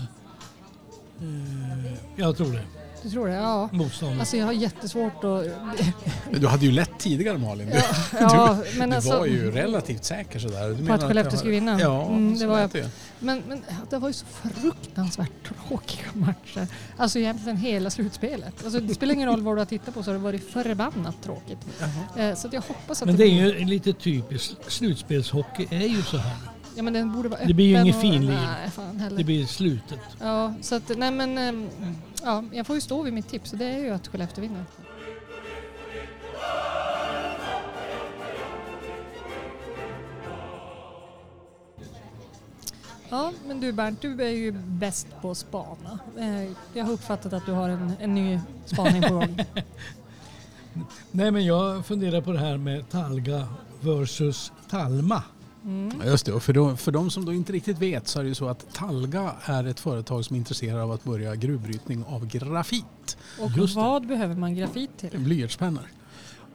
eh, 1.21 1.93
jag 2.17 2.37
tror 2.37 2.53
det. 2.53 2.63
Du 3.03 3.11
tror 3.11 3.27
det? 3.29 3.35
Ja. 3.35 3.69
Motståndet. 3.73 4.21
Alltså 4.21 4.37
jag 4.37 4.47
har 4.47 4.53
jättesvårt 4.53 5.25
att... 5.25 5.45
Du 6.41 6.47
hade 6.47 6.67
ju 6.67 6.73
lätt 6.73 6.91
tidigare 6.99 7.39
Malin. 7.39 7.67
Du, 7.71 7.83
Ja, 8.21 8.59
men 8.79 8.91
du 8.91 8.97
alltså, 8.97 9.19
var 9.19 9.27
ju 9.27 9.51
relativt 9.51 10.05
säker 10.05 10.39
sådär. 10.39 10.69
Du 10.69 10.77
På 10.77 10.83
menar 10.83 10.95
att 10.95 11.03
Skellefteå 11.05 11.39
skulle 11.39 11.53
vinna? 11.53 11.81
Ja, 11.81 12.07
Mm, 12.09 12.33
det 12.33 12.39
så 12.39 12.47
var 12.47 12.59
jag. 12.59 12.71
det. 12.71 12.91
Men, 13.19 13.43
men 13.49 13.63
det 13.91 13.99
var 13.99 14.09
ju 14.09 14.13
så 14.15 14.27
fruktansvärt 14.27 15.31
tråkiga 15.69 16.07
matcher. 16.13 16.67
Alltså 16.97 17.19
egentligen 17.19 17.57
hela 17.57 17.91
slutspelet. 17.91 18.65
Alltså, 18.65 18.81
det 18.81 18.95
spelar 18.95 19.15
ingen 19.15 19.29
roll 19.29 19.43
vad 19.43 19.57
du 19.57 19.61
har 19.61 19.67
tittat 19.67 19.95
på 19.95 20.03
så 20.03 20.11
har 20.11 20.13
det 20.19 20.25
varit 20.25 20.51
förbannat 20.53 21.23
tråkigt. 21.23 21.59
Eh, 22.17 22.35
så 22.35 22.47
att 22.47 22.53
jag 22.53 22.61
hoppas 22.61 23.03
att 23.03 23.07
Men 23.07 23.17
det 23.17 23.25
är 23.25 23.43
blir- 23.51 23.59
ju 23.59 23.65
lite 23.65 23.93
typiskt. 23.93 24.57
Slutspelshockey 24.73 25.67
är 25.71 25.87
ju 25.89 26.03
så 26.03 26.17
här. 26.17 26.37
Ja 26.77 26.83
men 26.83 26.93
den 26.93 27.13
borde 27.13 27.29
vara 27.29 27.37
öppen. 27.39 27.49
Det 27.49 27.55
blir 27.55 27.67
ju 27.67 27.81
ingen 27.83 27.95
och- 27.95 28.01
finlir. 28.01 28.31
Nej, 28.33 28.71
fan 28.71 28.97
heller. 29.01 29.17
Det 29.17 29.25
blir 29.25 29.47
slutet. 29.47 30.01
Ja, 30.21 30.55
så 30.63 30.75
att, 30.75 30.89
nej 30.99 31.11
men, 31.11 31.39
ehm, 31.39 31.69
ja, 32.25 32.45
jag 32.53 32.67
får 32.67 32.75
ju 32.75 32.81
stå 32.81 33.03
vid 33.03 33.13
mitt 33.13 33.29
tips 33.29 33.53
och 33.53 33.59
det 33.59 33.65
är 33.65 33.79
ju 33.79 33.91
att 33.91 34.09
Skellefteå 34.09 34.43
vinner. 34.43 34.65
Ja, 43.09 43.33
men 43.47 43.61
du 43.61 43.73
Bernt, 43.73 44.01
du 44.03 44.23
är 44.23 44.29
ju 44.31 44.53
bäst 44.53 45.07
på 45.23 45.31
att 45.31 45.39
spana. 45.39 45.99
Eh, 46.19 46.53
Jag 46.75 46.85
har 46.85 46.93
uppfattat 46.93 47.33
att 47.33 47.47
du 47.47 47.53
har 47.53 47.69
en, 47.69 47.93
en 48.01 48.15
ny 48.15 48.41
spaning 48.67 49.03
på 49.03 49.15
gång. 49.15 49.39
Nej 51.11 51.31
men 51.31 51.45
jag 51.45 51.87
funderar 51.87 52.21
på 52.21 52.33
det 52.33 52.39
här 52.39 52.57
med 52.57 52.91
Talga 52.91 53.49
versus 53.81 54.53
Talma. 54.71 55.23
Mm. 55.65 56.03
Just 56.07 56.27
det, 56.27 56.33
och 56.33 56.43
för 56.43 56.53
de, 56.53 56.77
för 56.77 56.93
de 56.93 57.11
som 57.11 57.25
då 57.25 57.33
inte 57.33 57.53
riktigt 57.53 57.79
vet 57.79 58.09
så 58.09 58.19
är 58.19 58.23
det 58.23 58.29
ju 58.29 58.35
så 58.35 58.49
att 58.49 58.75
Talga 58.75 59.33
är 59.45 59.65
ett 59.65 59.81
företag 59.81 60.25
som 60.25 60.35
är 60.35 60.39
intresserade 60.39 60.83
av 60.83 60.93
att 60.93 61.05
börja 61.05 61.35
gruvbrytning 61.35 62.05
av 62.05 62.27
grafit. 62.27 63.17
Och 63.41 63.51
Just 63.57 63.75
det. 63.75 63.81
vad 63.81 64.07
behöver 64.07 64.35
man 64.35 64.55
grafit 64.55 64.99
till? 64.99 65.19
Blyertspennor. 65.19 65.83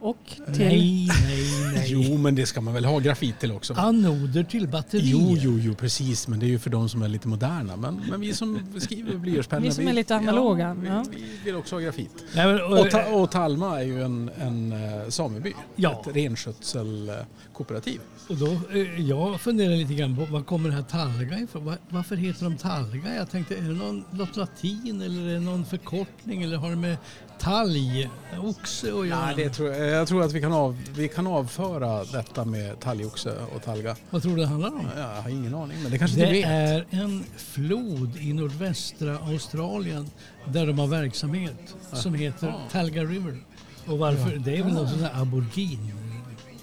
Och 0.06 0.54
till... 0.54 0.66
Nej, 0.66 1.08
nej, 1.24 1.72
nej. 1.74 1.86
Jo, 1.88 2.18
men 2.18 2.34
det 2.34 2.46
ska 2.46 2.60
man 2.60 2.74
väl 2.74 2.84
ha 2.84 2.98
grafit 2.98 3.40
till 3.40 3.52
också? 3.52 3.74
Anoder 3.74 4.44
till 4.44 4.68
batterier. 4.68 5.06
Jo, 5.06 5.36
jo, 5.38 5.58
jo, 5.58 5.74
precis. 5.74 6.28
Men 6.28 6.38
det 6.38 6.46
är 6.46 6.48
ju 6.48 6.58
för 6.58 6.70
de 6.70 6.88
som 6.88 7.02
är 7.02 7.08
lite 7.08 7.28
moderna. 7.28 7.76
Men, 7.76 8.02
men 8.10 8.20
vi 8.20 8.34
som 8.34 8.58
skriver 8.78 9.16
blyertspennor. 9.16 9.62
Vi 9.62 9.72
som 9.72 9.88
är 9.88 9.92
lite 9.92 10.16
analoga, 10.16 10.76
Ja, 10.86 11.04
vi, 11.10 11.22
vi 11.22 11.38
vill 11.44 11.56
också 11.56 11.74
ha 11.74 11.80
grafit. 11.80 12.24
Nej, 12.34 12.46
men, 12.46 12.78
Och, 12.78 12.90
ta, 12.90 13.04
och 13.04 13.30
Talma 13.30 13.80
är 13.80 13.84
ju 13.84 14.02
en, 14.02 14.30
en 14.38 14.72
eh, 14.72 15.08
sameby. 15.08 15.52
Ja. 15.76 16.02
Ett 16.06 16.16
renskötselkooperativ. 16.16 18.00
och 18.28 18.36
då, 18.36 18.46
eh, 18.46 19.00
jag 19.00 19.40
funderar 19.40 19.76
lite 19.76 19.94
grann 19.94 20.16
på 20.16 20.24
var 20.24 20.42
kommer 20.42 20.68
det 20.68 20.74
här 20.74 20.82
Talga 20.82 21.38
ifrån? 21.38 21.64
Var, 21.64 21.78
varför 21.88 22.16
heter 22.16 22.44
de 22.44 22.56
Talga? 22.56 23.14
Jag 23.16 23.30
tänkte, 23.30 23.56
är 23.56 23.62
det 23.62 23.74
någon, 23.74 24.04
något 24.10 24.36
latin 24.36 25.02
eller 25.02 25.28
är 25.28 25.34
det 25.34 25.40
någon 25.40 25.64
förkortning 25.64 26.42
eller 26.42 26.56
har 26.56 26.70
det 26.70 26.76
med 26.76 26.96
talgoxe 27.38 28.86
att 28.86 29.06
göra? 29.06 29.26
Nej, 29.26 29.34
det 29.36 29.50
tror 29.50 29.72
jag, 29.72 29.88
jag 29.90 30.08
tror 30.08 30.24
att 30.24 30.32
vi 30.32 30.40
kan, 30.40 30.52
av, 30.52 30.78
vi 30.96 31.08
kan 31.08 31.26
avföra 31.26 32.04
detta 32.04 32.44
med 32.44 32.80
talgoxe 32.80 33.34
och 33.54 33.62
talga. 33.62 33.96
Vad 34.10 34.22
tror 34.22 34.36
du 34.36 34.42
det 34.42 34.46
handlar 34.46 34.68
om? 34.68 34.86
Jag 34.96 35.22
har 35.22 35.30
ingen 35.30 35.54
aning, 35.54 35.82
men 35.82 35.90
det 35.92 35.98
kanske 35.98 36.20
Det 36.20 36.26
du 36.26 36.32
vet. 36.32 36.46
är 36.46 36.84
en 36.90 37.24
flod 37.36 38.16
i 38.16 38.32
nordvästra 38.32 39.18
Australien 39.18 40.10
där 40.44 40.66
de 40.66 40.78
har 40.78 40.86
verksamhet 40.86 41.74
som 41.92 42.14
heter 42.14 42.54
Talga 42.72 43.04
River. 43.04 43.38
Och 43.86 43.98
varför? 43.98 44.36
Det 44.36 44.56
är 44.56 44.62
väl 44.62 44.74
något 44.74 44.88
sånt 44.88 45.02
där 45.02 45.20
aborigin 45.22 45.92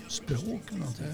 språk 0.08 0.62
eller 0.70 0.80
någonting. 0.80 1.06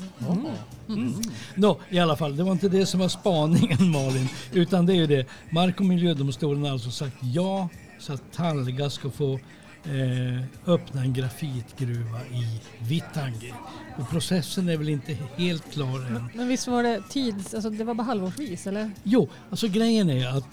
Mm. 0.90 1.14
Nå, 1.56 1.80
i 1.90 2.00
alla 2.00 2.16
fall, 2.16 2.38
det 2.38 2.44
var 2.44 2.52
inte 2.52 2.70
det 2.70 2.86
som 2.86 3.00
var 3.00 3.08
spaningen 3.08 3.92
Malin, 3.92 4.28
utan 4.54 4.86
det 4.86 4.94
är 4.94 4.98
ju 4.98 5.08
det. 5.08 5.26
Mark 5.50 5.80
och 5.80 5.86
miljödomstolen 5.86 6.64
har 6.64 6.72
alltså 6.72 6.92
sagt 6.92 7.16
ja 7.22 7.70
så 8.00 8.14
att 8.14 8.34
Talga 8.34 8.90
ska 8.90 9.10
få 9.10 9.40
eh, 9.84 10.44
öppna 10.66 11.02
en 11.02 11.14
grafitgruva 11.14 12.22
i 12.22 12.62
Vittangi. 12.80 13.54
Och 13.98 14.10
processen 14.10 14.70
är 14.70 14.78
väl 14.78 14.90
inte 14.90 15.18
helt 15.36 15.72
klar 15.74 16.00
än. 16.00 16.30
Men 16.34 16.48
visst 16.48 16.68
var 16.68 16.84
det 16.84 17.02
tids, 17.10 17.54
alltså 17.54 17.70
det 17.70 17.84
var 17.84 17.94
bara 17.94 18.04
halvårsvis 18.04 18.68
eller? 18.68 18.92
Jo, 19.04 19.30
alltså 19.50 19.68
grejen 19.68 20.10
är 20.10 20.28
att 20.38 20.48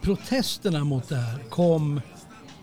protesterna 0.00 0.84
mot 0.84 1.08
det 1.08 1.16
här 1.16 1.38
kom 1.50 2.00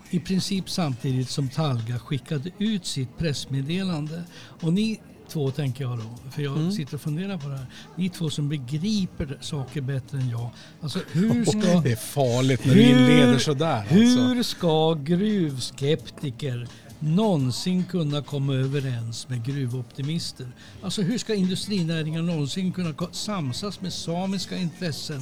i 0.09 0.19
princip 0.19 0.69
samtidigt 0.69 1.29
som 1.29 1.49
Talga 1.49 1.99
skickade 1.99 2.51
ut 2.57 2.85
sitt 2.85 3.17
pressmeddelande. 3.17 4.23
Och 4.61 4.73
ni 4.73 4.99
två 5.29 5.51
tänker 5.51 5.83
jag 5.83 5.97
då, 5.97 6.31
för 6.31 6.41
jag 6.41 6.73
sitter 6.73 6.95
och 6.95 7.01
funderar 7.01 7.37
på 7.37 7.49
det 7.49 7.57
här. 7.57 7.65
Ni 7.95 8.09
två 8.09 8.29
som 8.29 8.49
begriper 8.49 9.37
saker 9.41 9.81
bättre 9.81 10.17
än 10.17 10.29
jag. 10.29 10.49
Alltså 10.81 10.99
hur 11.11 11.45
ska, 11.59 11.81
Det 11.81 11.91
är 11.91 11.95
farligt 11.95 12.65
när 12.65 12.75
du 12.75 12.81
inleder 12.81 13.37
sådär. 13.37 13.77
Alltså. 13.77 13.95
hur 13.95 14.43
ska 14.43 14.93
gruvskeptiker 14.93 16.67
någonsin 16.99 17.83
kunna 17.85 18.21
komma 18.21 18.53
överens 18.53 19.29
med 19.29 19.45
gruvoptimister? 19.45 20.47
Alltså 20.83 21.01
hur 21.01 21.17
ska 21.17 21.35
industrinäringen 21.35 22.25
någonsin 22.25 22.73
kunna 22.73 22.93
samsas 23.11 23.81
med 23.81 23.93
samiska 23.93 24.57
intressen 24.57 25.21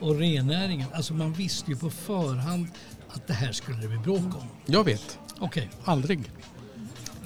och 0.00 0.18
rennäringen? 0.18 0.88
Alltså 0.94 1.14
man 1.14 1.32
visste 1.32 1.70
ju 1.70 1.76
på 1.76 1.90
förhand 1.90 2.68
att 3.08 3.26
det 3.26 3.32
här 3.32 3.52
skulle 3.52 3.78
det 3.78 3.88
bli 3.88 3.98
bråk 3.98 4.36
om. 4.36 4.48
Jag 4.66 4.84
vet, 4.84 5.18
Okej, 5.38 5.70
aldrig. 5.84 6.32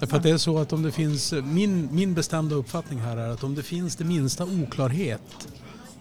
Därför 0.00 0.16
att 0.16 0.22
det 0.22 0.30
är 0.30 0.38
så 0.38 0.58
att 0.58 0.72
om 0.72 0.82
det 0.82 0.92
finns, 0.92 1.32
min, 1.32 1.88
min 1.92 2.14
bestämda 2.14 2.54
uppfattning 2.54 2.98
här 2.98 3.16
är 3.16 3.28
att 3.28 3.44
om 3.44 3.54
det 3.54 3.62
finns 3.62 3.96
det 3.96 4.04
minsta 4.04 4.44
oklarhet 4.44 5.48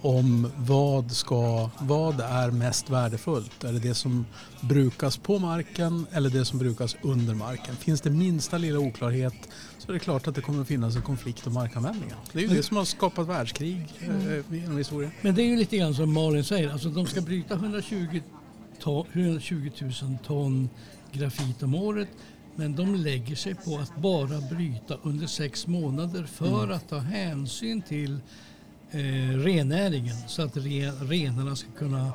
om 0.01 0.51
vad, 0.57 1.11
ska, 1.11 1.69
vad 1.79 2.19
är 2.19 2.51
mest 2.51 2.89
värdefullt. 2.89 3.63
Är 3.63 3.73
det 3.73 3.79
det 3.79 3.93
som 3.93 4.25
brukas 4.61 5.17
på 5.17 5.39
marken 5.39 6.05
eller 6.11 6.29
det 6.29 6.45
som 6.45 6.59
brukas 6.59 6.95
under 7.01 7.35
marken? 7.35 7.75
Finns 7.75 8.01
det 8.01 8.09
minsta 8.09 8.57
lilla 8.57 8.79
oklarhet 8.79 9.33
så 9.77 9.91
är 9.91 9.93
det 9.93 9.99
klart 9.99 10.27
att 10.27 10.35
det 10.35 10.41
kommer 10.41 10.61
att 10.61 10.67
finnas 10.67 10.95
en 10.95 11.01
konflikt 11.01 11.47
om 11.47 11.53
markanvändningen. 11.53 12.15
Det 12.31 12.39
är 12.39 12.43
ju 12.43 12.55
det 12.55 12.63
som 12.63 12.77
har 12.77 12.85
skapat 12.85 13.27
världskrig 13.27 13.85
eh, 13.99 14.55
genom 14.55 14.77
historien. 14.77 15.11
men 15.21 15.35
det 15.35 15.41
är 15.41 15.47
ju 15.47 15.55
lite 15.55 15.77
grann 15.77 15.93
som 15.93 16.13
Malin 16.13 16.43
säger. 16.43 16.69
Alltså 16.69 16.89
de 16.89 17.05
ska 17.05 17.21
bryta 17.21 17.53
120, 17.53 18.21
ton, 18.79 19.05
120 19.13 19.71
000 19.81 20.17
ton 20.27 20.69
grafit 21.11 21.63
om 21.63 21.75
året. 21.75 22.09
Men 22.59 22.75
de 22.75 22.95
lägger 22.95 23.35
sig 23.35 23.55
på 23.55 23.77
att 23.77 23.95
bara 23.95 24.41
bryta 24.51 24.95
under 25.03 25.27
sex 25.27 25.67
månader 25.67 26.23
för 26.23 26.69
att 26.71 26.89
ta 26.89 26.97
hänsyn 26.97 27.81
till 27.81 28.17
eh, 28.91 28.99
rennäringen 29.37 30.15
så 30.27 30.41
att 30.41 30.57
re, 30.57 30.91
renarna 30.91 31.55
ska 31.55 31.71
kunna 31.71 32.11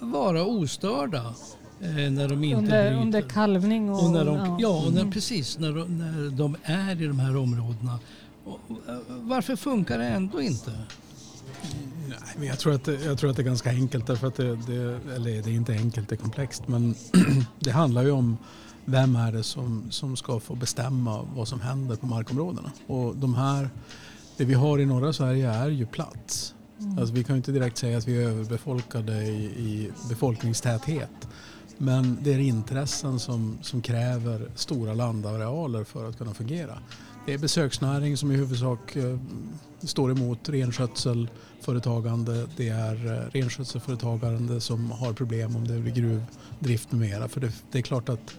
vara 0.00 0.44
ostörda 0.44 1.34
eh, 1.80 1.88
när 1.90 2.28
de 2.28 2.44
inte 2.44 2.56
Under, 2.56 2.90
bryter. 2.90 3.02
under 3.02 3.20
kalvning 3.22 3.90
och... 3.90 4.04
Och 4.04 4.10
när 4.10 4.24
de, 4.24 4.58
ja, 4.60 4.68
och 4.86 4.92
när, 4.92 5.00
Mm. 5.00 5.12
precis 5.12 5.58
när 5.58 5.72
de, 5.72 5.98
när 5.98 6.30
de 6.30 6.56
är 6.62 7.02
i 7.02 7.06
de 7.06 7.18
här 7.18 7.36
områdena. 7.36 7.98
Och, 8.44 8.60
och, 8.68 8.78
varför 9.08 9.56
funkar 9.56 9.98
det 9.98 10.06
ändå 10.06 10.42
inte? 10.42 10.70
Nej, 12.08 12.18
men 12.36 12.46
jag, 12.48 12.58
tror 12.58 12.74
att 12.74 12.84
det, 12.84 13.04
jag 13.04 13.18
tror 13.18 13.30
att 13.30 13.36
det 13.36 13.42
är 13.42 13.44
ganska 13.44 13.70
enkelt. 13.70 14.06
Därför 14.06 14.26
att 14.26 14.36
det, 14.36 14.56
det, 14.56 15.00
eller 15.16 15.42
det 15.42 15.50
är 15.50 15.54
inte 15.54 15.72
enkelt, 15.72 16.08
det 16.08 16.14
är 16.14 16.16
komplext. 16.16 16.68
Men 16.68 16.94
det 17.60 17.70
handlar 17.70 18.02
ju 18.02 18.10
om 18.10 18.36
vem 18.84 19.16
är 19.16 19.32
det 19.32 19.42
som, 19.42 19.86
som 19.90 20.16
ska 20.16 20.40
få 20.40 20.54
bestämma 20.54 21.22
vad 21.34 21.48
som 21.48 21.60
händer 21.60 21.96
på 21.96 22.06
markområdena. 22.06 22.72
Och 22.86 23.16
de 23.16 23.34
här, 23.34 23.70
det 24.36 24.44
vi 24.44 24.54
har 24.54 24.78
i 24.78 24.86
norra 24.86 25.12
Sverige 25.12 25.50
är 25.50 25.68
ju 25.68 25.86
plats. 25.86 26.54
Alltså 26.98 27.14
vi 27.14 27.24
kan 27.24 27.36
inte 27.36 27.52
direkt 27.52 27.78
säga 27.78 27.98
att 27.98 28.08
vi 28.08 28.22
är 28.22 28.28
överbefolkade 28.28 29.22
i, 29.22 29.44
i 29.44 29.90
befolkningstäthet. 30.08 31.28
Men 31.78 32.18
det 32.20 32.34
är 32.34 32.38
intressen 32.38 33.18
som, 33.18 33.58
som 33.62 33.82
kräver 33.82 34.50
stora 34.54 34.94
landarealer 34.94 35.84
för 35.84 36.08
att 36.08 36.18
kunna 36.18 36.34
fungera. 36.34 36.78
Det 37.26 37.34
är 37.34 37.38
besöksnäring 37.38 38.16
som 38.16 38.32
i 38.32 38.36
huvudsak 38.36 38.96
eh, 38.96 39.18
står 39.82 40.10
emot 40.10 40.48
renskötselföretagande. 40.48 42.46
Det 42.56 42.68
är 42.68 43.06
eh, 43.06 43.30
renskötselföretagande 43.30 44.60
som 44.60 44.90
har 44.90 45.12
problem 45.12 45.56
om 45.56 45.68
det 45.68 45.78
blir 45.78 45.92
gruvdrift 45.92 46.92
med 46.92 47.00
mera. 47.00 47.28
För 47.28 47.40
det, 47.40 47.52
det 47.72 47.78
är 47.78 47.82
klart 47.82 48.08
att 48.08 48.34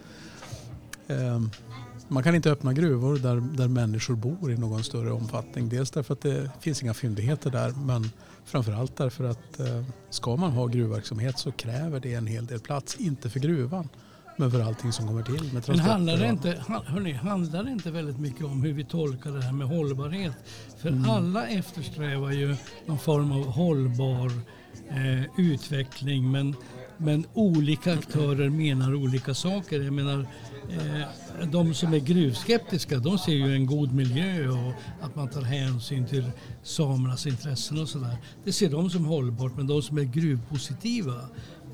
man 2.07 2.23
kan 2.23 2.35
inte 2.35 2.51
öppna 2.51 2.73
gruvor 2.73 3.17
där, 3.17 3.35
där 3.57 3.67
människor 3.67 4.15
bor 4.15 4.51
i 4.51 4.57
någon 4.57 4.83
större 4.83 5.11
omfattning. 5.11 5.69
Dels 5.69 5.91
därför 5.91 6.13
att 6.13 6.21
det 6.21 6.51
finns 6.59 6.83
inga 6.83 6.93
fyndigheter 6.93 7.51
där 7.51 7.71
men 7.71 8.09
framförallt 8.45 8.95
därför 8.97 9.23
att 9.23 9.59
eh, 9.59 9.83
ska 10.09 10.35
man 10.35 10.51
ha 10.51 10.65
gruvverksamhet 10.67 11.39
så 11.39 11.51
kräver 11.51 11.99
det 11.99 12.13
en 12.13 12.27
hel 12.27 12.45
del 12.45 12.59
plats. 12.59 12.95
Inte 12.95 13.29
för 13.29 13.39
gruvan 13.39 13.89
men 14.37 14.51
för 14.51 14.61
allting 14.61 14.91
som 14.91 15.07
kommer 15.07 15.23
till 15.23 15.53
med 15.53 15.63
Men 15.67 15.79
handlar 15.79 16.17
det, 16.17 16.29
inte, 16.29 16.63
hörni, 16.85 17.13
handlar 17.13 17.63
det 17.63 17.71
inte 17.71 17.91
väldigt 17.91 18.19
mycket 18.19 18.45
om 18.45 18.63
hur 18.63 18.73
vi 18.73 18.83
tolkar 18.85 19.31
det 19.31 19.41
här 19.41 19.51
med 19.53 19.67
hållbarhet? 19.67 20.33
För 20.77 20.89
Mm. 20.89 21.09
alla 21.09 21.47
eftersträvar 21.47 22.31
ju 22.31 22.55
någon 22.85 22.99
form 22.99 23.31
av 23.31 23.45
hållbar 23.45 24.31
eh, 24.89 25.23
utveckling 25.37 26.31
men, 26.31 26.55
men 26.97 27.25
olika 27.33 27.93
aktörer 27.93 28.49
menar 28.49 28.95
olika 28.95 29.33
saker. 29.33 29.79
Jag 29.81 29.93
menar, 29.93 30.27
eh, 30.69 31.47
de 31.51 31.73
som 31.73 31.93
är 31.93 31.99
gruvskeptiska 31.99 32.97
de 32.97 33.17
ser 33.17 33.31
ju 33.33 33.53
en 33.55 33.65
god 33.65 33.93
miljö 33.93 34.49
och 34.49 34.73
att 35.01 35.15
man 35.15 35.27
tar 35.27 35.41
hänsyn 35.41 36.05
till 36.07 36.31
samernas 36.63 37.27
intressen 37.27 37.79
och 37.81 37.89
sådär. 37.89 38.17
Det 38.43 38.51
ser 38.53 38.69
de 38.69 38.89
som 38.89 39.05
hållbart 39.05 39.57
men 39.57 39.67
de 39.67 39.81
som 39.81 39.97
är 39.97 40.03
gruvpositiva 40.03 41.13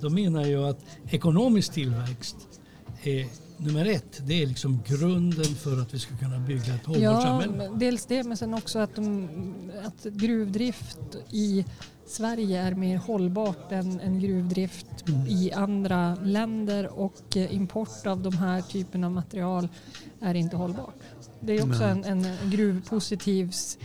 de 0.02 0.14
menar 0.14 0.46
ju 0.46 0.64
att 0.70 0.80
ekonomisk 1.10 1.72
tillväxt 1.74 2.36
är 3.04 3.26
nummer 3.58 3.86
ett. 3.86 4.22
Det 4.28 4.44
är 4.44 4.48
liksom 4.48 4.80
grunden 4.88 5.46
för 5.56 5.82
att 5.82 5.94
vi 5.94 6.00
ska 6.00 6.18
kunna 6.18 6.40
bygga 6.40 6.76
ett 6.76 6.86
hållbart 6.86 7.04
Ja, 7.04 7.22
samhälle. 7.22 7.70
dels 7.76 8.06
det 8.06 8.24
men 8.24 8.38
sen 8.38 8.54
också 8.54 8.80
att, 8.80 8.96
de, 8.96 9.30
att 9.86 10.04
gruvdrift 10.04 11.00
i 11.32 11.66
Sverige 12.12 12.62
är 12.62 12.72
mer 12.76 12.98
hållbart 12.98 13.72
än, 13.72 14.00
än 14.00 14.20
gruvdrift 14.20 14.88
Mm. 15.08 15.28
i 15.28 15.52
andra 15.52 16.16
länder 16.16 17.00
och 17.00 17.38
eh, 17.38 17.56
import 17.56 18.08
av 18.08 18.22
de 18.22 18.38
här 18.38 18.62
typen 18.62 19.04
av 19.04 19.12
material 19.12 19.68
är 20.22 20.34
inte 20.34 20.56
hållbart. 20.56 20.96
Det 21.40 21.58
är 21.58 21.70
också 21.70 21.84
en, 21.84 22.04
en 22.04 22.26
gruvpositivs 22.52 23.78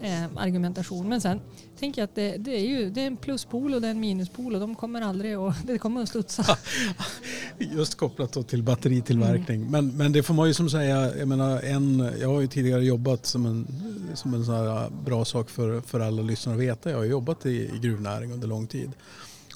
eh, 0.00 0.24
argumentation. 0.36 1.08
Men 1.08 1.20
sen 1.20 1.40
tänker 1.78 2.02
jag 2.02 2.04
att 2.04 2.14
det, 2.14 2.36
det, 2.36 2.50
är 2.50 2.66
ju 2.66 2.90
det 2.90 3.02
är 3.02 3.06
en 3.06 3.16
pluspol 3.16 3.74
och 3.74 3.80
det 3.80 3.86
är 3.86 3.90
en 3.90 4.00
minuspol 4.00 4.54
och 4.54 4.60
de 4.60 4.74
kommer 4.74 5.00
aldrig 5.00 5.34
att, 5.34 5.56
det 5.66 5.78
kommer 5.78 6.02
att 6.02 6.08
studsa. 6.08 6.58
Just 7.58 7.94
kopplat 7.94 8.32
då 8.32 8.42
till 8.42 8.62
batteritillverkning. 8.62 9.70
Men, 9.70 9.96
men 9.96 10.12
det 10.12 10.22
får 10.22 10.34
man 10.34 10.48
ju 10.48 10.54
som 10.54 10.70
säga, 10.70 11.16
jag 11.16 11.28
menar 11.28 11.60
en, 11.60 12.12
jag 12.20 12.28
har 12.28 12.40
ju 12.40 12.46
tidigare 12.46 12.84
jobbat 12.84 13.26
som 13.26 13.46
en, 13.46 13.66
som 14.14 14.34
en 14.34 14.44
sån 14.44 14.54
här 14.54 14.90
bra 15.04 15.24
sak 15.24 15.50
för, 15.50 15.80
för 15.80 16.00
alla 16.00 16.22
lyssnare 16.22 16.56
att 16.56 16.62
veta. 16.62 16.90
Jag 16.90 16.98
har 16.98 17.04
jobbat 17.04 17.46
i, 17.46 17.50
i 17.50 17.78
gruvnäring 17.82 18.32
under 18.32 18.48
lång 18.48 18.66
tid. 18.66 18.90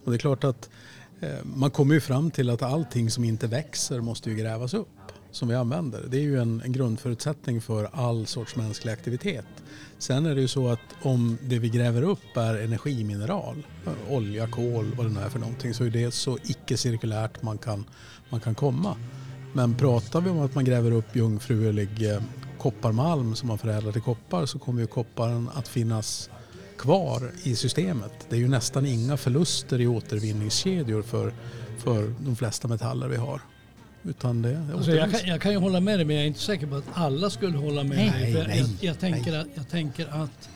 Och 0.05 0.11
det 0.11 0.17
är 0.17 0.19
klart 0.19 0.45
att 0.45 0.71
eh, 1.21 1.29
man 1.43 1.71
kommer 1.71 1.95
ju 1.95 2.01
fram 2.01 2.31
till 2.31 2.51
att 2.51 2.63
allting 2.63 3.11
som 3.11 3.25
inte 3.25 3.47
växer 3.47 4.01
måste 4.01 4.31
ju 4.31 4.37
grävas 4.37 4.75
upp 4.75 4.89
som 5.33 5.49
vi 5.49 5.55
använder. 5.55 6.03
Det 6.09 6.17
är 6.17 6.23
ju 6.23 6.41
en, 6.41 6.63
en 6.65 6.73
grundförutsättning 6.73 7.61
för 7.61 7.89
all 7.93 8.27
sorts 8.27 8.57
mänsklig 8.57 8.93
aktivitet. 8.93 9.47
Sen 10.03 10.27
är 10.27 10.35
det 10.35 10.41
ju 10.41 10.49
så 10.49 10.69
att 10.69 10.81
om 11.03 11.39
det 11.43 11.59
vi 11.59 11.69
gräver 11.69 12.03
upp 12.03 12.37
är 12.37 12.55
energimineral, 12.55 13.67
olja, 14.09 14.47
kol, 14.47 14.95
vad 14.97 15.07
det 15.07 15.13
nu 15.13 15.21
är 15.21 15.29
för 15.29 15.39
någonting, 15.39 15.75
så 15.75 15.85
är 15.85 15.91
det 15.91 16.15
så 16.15 16.39
icke-cirkulärt 16.45 17.43
man 17.43 17.59
kan, 17.59 17.85
man 18.29 18.41
kan 18.41 18.55
komma. 18.55 18.97
Men 19.53 19.75
pratar 19.75 20.21
vi 20.21 20.31
om 20.31 20.41
att 20.41 20.55
man 20.55 20.65
gräver 20.65 20.91
upp 20.91 21.17
jungfrulig 21.17 22.11
eh, 22.11 22.23
kopparmalm 22.59 23.35
som 23.35 23.49
man 23.49 23.59
förädlar 23.59 23.93
till 23.93 24.03
koppar 24.03 24.47
så 24.47 24.59
kommer 24.59 24.81
ju 24.81 24.87
kopparen 24.87 25.51
att 25.55 25.69
finnas 25.69 26.31
kvar 26.79 27.31
i 27.43 27.57
systemet. 27.57 28.27
Det 28.29 28.37
är 28.37 28.41
ju 28.41 28.49
nästan 28.49 28.87
inga 28.87 29.17
förluster 29.17 29.81
i 29.81 29.87
återvinningskedjor 29.87 31.03
för, 31.03 31.33
för 31.79 32.15
de 32.19 32.37
flesta 32.37 32.69
metaller 32.69 33.09
vi 33.09 33.17
har. 33.17 33.41
Utan 34.05 34.43
det 34.43 34.61
Alltså 34.75 34.93
jag, 34.93 35.11
kan, 35.11 35.21
jag 35.27 35.41
kan 35.41 35.53
ju 35.53 35.59
hålla 35.59 35.81
med 35.81 35.99
dig 35.99 36.07
men 36.07 36.17
jag 36.17 36.23
är 36.23 36.29
inte 36.29 36.41
säker 36.41 36.67
på 36.67 36.75
att 36.75 36.85
alla 36.93 37.31
skulle 37.31 37.59
hålla 37.59 37.85
med 37.85 37.97
Nej, 37.97 38.33
dig. 38.33 38.45
Nej, 38.47 38.59
jag, 38.59 38.69
jag, 38.81 38.99
tänker 38.99 39.31
nej. 39.31 39.41
att, 39.41 39.47
jag 39.55 39.69
tänker 39.69 40.23
att 40.23 40.49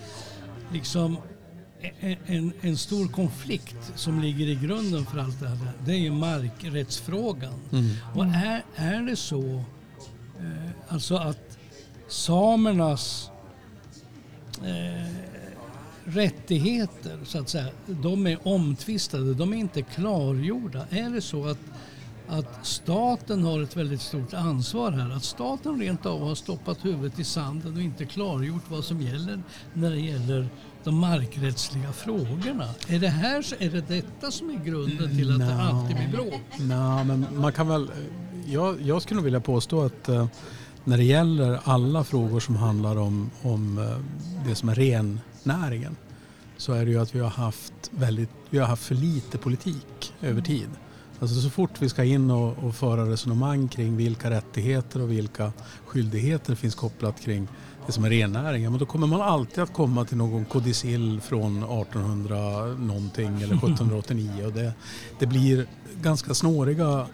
liksom 0.72 1.16
en, 2.26 2.52
en 2.60 2.76
stor 2.76 3.08
konflikt 3.08 3.92
som 3.94 4.20
ligger 4.20 4.46
i 4.46 4.54
grunden 4.54 5.06
för 5.06 5.18
allt 5.18 5.40
det 5.40 5.48
här. 5.48 5.58
Det 5.84 5.92
är 5.92 5.98
ju 5.98 6.12
markrättsfrågan. 6.12 7.54
Mm. 7.72 7.90
Och 8.14 8.24
är, 8.24 8.64
är 8.76 9.02
det 9.02 9.16
så 9.16 9.64
eh, 10.38 10.70
alltså 10.88 11.16
att 11.16 11.58
samernas 12.08 13.30
eh, 14.64 15.12
rättigheter 16.04 17.18
så 17.24 17.38
att 17.38 17.48
säga, 17.48 17.68
de 17.86 18.26
är 18.26 18.48
omtvistade, 18.48 19.34
de 19.34 19.52
är 19.52 19.56
inte 19.56 19.82
klargjorda. 19.82 20.86
Är 20.90 21.10
det 21.10 21.20
så 21.20 21.46
att, 21.46 21.58
att 22.28 22.66
staten 22.66 23.42
har 23.42 23.62
ett 23.62 23.76
väldigt 23.76 24.00
stort 24.00 24.34
ansvar 24.34 24.92
här? 24.92 25.16
Att 25.16 25.24
staten 25.24 25.80
rent 25.80 26.06
av 26.06 26.20
har 26.20 26.34
stoppat 26.34 26.84
huvudet 26.84 27.18
i 27.18 27.24
sanden 27.24 27.76
och 27.76 27.82
inte 27.82 28.04
klargjort 28.04 28.62
vad 28.68 28.84
som 28.84 29.00
gäller 29.00 29.42
när 29.72 29.90
det 29.90 30.00
gäller 30.00 30.48
de 30.84 30.98
markrättsliga 30.98 31.92
frågorna. 31.92 32.68
Är 32.88 32.98
det, 32.98 33.08
här, 33.08 33.62
är 33.62 33.70
det 33.70 33.88
detta 33.88 34.30
som 34.30 34.50
är 34.50 34.64
grunden 34.64 35.16
till 35.16 35.32
att 35.32 35.38
det 35.38 35.54
alltid 35.54 35.96
blir 35.96 36.08
bråk? 36.12 36.42
Nej, 36.58 37.04
men 37.04 37.26
man 37.34 37.52
kan 37.52 37.68
väl... 37.68 37.90
Jag, 38.46 38.80
jag 38.82 39.02
skulle 39.02 39.16
nog 39.16 39.24
vilja 39.24 39.40
påstå 39.40 39.84
att 39.84 40.08
eh, 40.08 40.26
när 40.84 40.96
det 40.96 41.04
gäller 41.04 41.60
alla 41.64 42.04
frågor 42.04 42.40
som 42.40 42.56
handlar 42.56 42.96
om, 42.96 43.30
om 43.42 43.78
eh, 43.78 44.46
det 44.48 44.54
som 44.54 44.68
är 44.68 44.74
rennäringen 44.74 45.96
så 46.56 46.72
är 46.72 46.84
det 46.84 46.90
ju 46.90 47.00
att 47.00 47.14
vi 47.14 47.20
har 47.20 47.30
haft, 47.30 47.72
väldigt, 47.90 48.30
vi 48.50 48.58
har 48.58 48.66
haft 48.66 48.82
för 48.82 48.94
lite 48.94 49.38
politik 49.38 50.14
över 50.22 50.42
tid. 50.42 50.68
Alltså 51.20 51.40
så 51.40 51.50
fort 51.50 51.70
vi 51.78 51.88
ska 51.88 52.04
in 52.04 52.30
och, 52.30 52.64
och 52.64 52.74
föra 52.74 53.10
resonemang 53.10 53.68
kring 53.68 53.96
vilka 53.96 54.30
rättigheter 54.30 55.02
och 55.02 55.10
vilka 55.10 55.52
skyldigheter 55.86 56.54
finns 56.54 56.74
kopplat 56.74 57.20
kring 57.20 57.48
det 57.86 57.92
som 57.92 58.04
är 58.04 58.10
rennäringen, 58.10 58.72
men 58.72 58.78
då 58.78 58.86
kommer 58.86 59.06
man 59.06 59.22
alltid 59.22 59.62
att 59.62 59.72
komma 59.72 60.04
till 60.04 60.16
någon 60.16 60.44
kodicill 60.44 61.20
från 61.20 61.56
1800 61.56 62.66
någonting 62.66 63.42
eller 63.42 63.54
1789 63.56 64.46
och 64.46 64.52
det, 64.52 64.72
det 65.18 65.26
blir 65.26 65.66
ganska 66.02 66.34
snåriga 66.34 67.06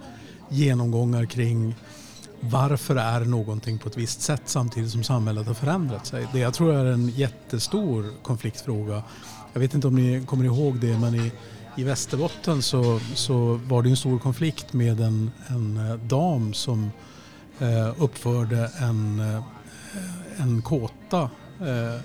genomgångar 0.49 1.25
kring 1.25 1.75
varför 2.41 2.97
är 2.97 3.21
någonting 3.21 3.79
på 3.79 3.89
ett 3.89 3.97
visst 3.97 4.21
sätt 4.21 4.43
samtidigt 4.45 4.91
som 4.91 5.05
samhället 5.05 5.47
har 5.47 5.55
förändrat 5.55 6.07
sig. 6.07 6.27
Det 6.33 6.39
jag 6.39 6.55
tror 6.55 6.75
är 6.75 6.85
en 6.85 7.09
jättestor 7.09 8.05
konfliktfråga. 8.23 9.03
Jag 9.53 9.61
vet 9.61 9.75
inte 9.75 9.87
om 9.87 9.95
ni 9.95 10.27
kommer 10.27 10.45
ihåg 10.45 10.77
det 10.81 10.99
men 10.99 11.15
i, 11.15 11.33
i 11.77 11.85
Västerbotten 11.85 12.63
så, 12.63 13.01
så 13.15 13.61
var 13.69 13.83
det 13.83 13.91
en 13.91 13.97
stor 13.97 14.19
konflikt 14.19 14.73
med 14.73 15.01
en, 15.01 15.31
en 15.47 15.77
eh, 15.77 15.95
dam 15.95 16.55
som 16.55 16.91
eh, 17.59 18.03
uppförde 18.03 18.71
en, 18.79 19.21
eh, 19.21 19.43
en 20.37 20.63
kåta 20.63 21.31
eh, 21.61 22.01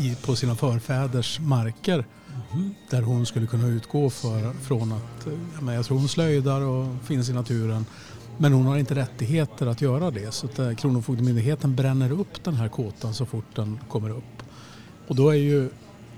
i, 0.00 0.16
på 0.26 0.36
sina 0.36 0.56
förfäders 0.56 1.40
marker 1.40 2.04
där 2.90 3.02
hon 3.02 3.26
skulle 3.26 3.46
kunna 3.46 3.66
utgå 3.66 4.10
för, 4.10 4.52
från 4.52 4.92
att, 4.92 5.26
eh, 5.26 5.74
jag 5.74 5.84
tror 5.84 5.98
hon 5.98 6.08
slöjdar 6.08 6.60
och 6.60 6.86
finns 7.04 7.28
i 7.28 7.32
naturen. 7.32 7.86
Men 8.38 8.52
hon 8.52 8.66
har 8.66 8.78
inte 8.78 8.94
rättigheter 8.94 9.66
att 9.66 9.80
göra 9.80 10.10
det 10.10 10.34
så 10.34 10.46
att 10.46 10.78
Kronofogdemyndigheten 10.78 11.76
bränner 11.76 12.12
upp 12.12 12.44
den 12.44 12.54
här 12.54 12.68
kåtan 12.68 13.14
så 13.14 13.26
fort 13.26 13.56
den 13.56 13.78
kommer 13.88 14.10
upp. 14.10 14.42
Och 15.08 15.16
då 15.16 15.30
är 15.30 15.34
ju 15.34 15.70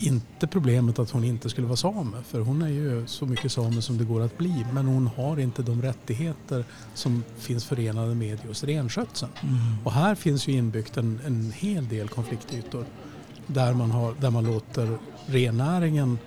inte 0.06 0.46
problemet 0.46 0.98
att 0.98 1.10
hon 1.10 1.24
inte 1.24 1.50
skulle 1.50 1.66
vara 1.66 1.76
same 1.76 2.22
för 2.26 2.40
hon 2.40 2.62
är 2.62 2.68
ju 2.68 3.06
så 3.06 3.26
mycket 3.26 3.52
same 3.52 3.82
som 3.82 3.98
det 3.98 4.04
går 4.04 4.20
att 4.20 4.38
bli 4.38 4.66
men 4.72 4.86
hon 4.86 5.06
har 5.06 5.40
inte 5.40 5.62
de 5.62 5.82
rättigheter 5.82 6.64
som 6.94 7.24
finns 7.38 7.64
förenade 7.64 8.14
med 8.14 8.38
just 8.46 8.64
renskötseln. 8.64 9.32
Och 9.84 9.92
här 9.92 10.14
finns 10.14 10.48
ju 10.48 10.52
inbyggt 10.52 10.96
en, 10.96 11.20
en 11.26 11.52
hel 11.52 11.88
del 11.88 12.08
konfliktytor 12.08 12.84
där 13.46 13.74
man, 13.74 13.90
har, 13.90 14.14
där 14.20 14.30
man 14.30 14.44
låter 14.44 14.98
rennäringen 15.26 16.18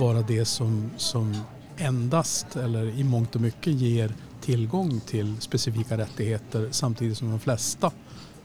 vara 0.00 0.22
det 0.22 0.44
som, 0.44 0.90
som 0.96 1.34
endast 1.76 2.56
eller 2.56 2.86
i 2.86 3.04
mångt 3.04 3.34
och 3.34 3.40
mycket 3.40 3.72
ger 3.72 4.14
tillgång 4.40 5.00
till 5.00 5.40
specifika 5.40 5.98
rättigheter 5.98 6.68
samtidigt 6.70 7.18
som 7.18 7.30
de 7.30 7.40
flesta 7.40 7.90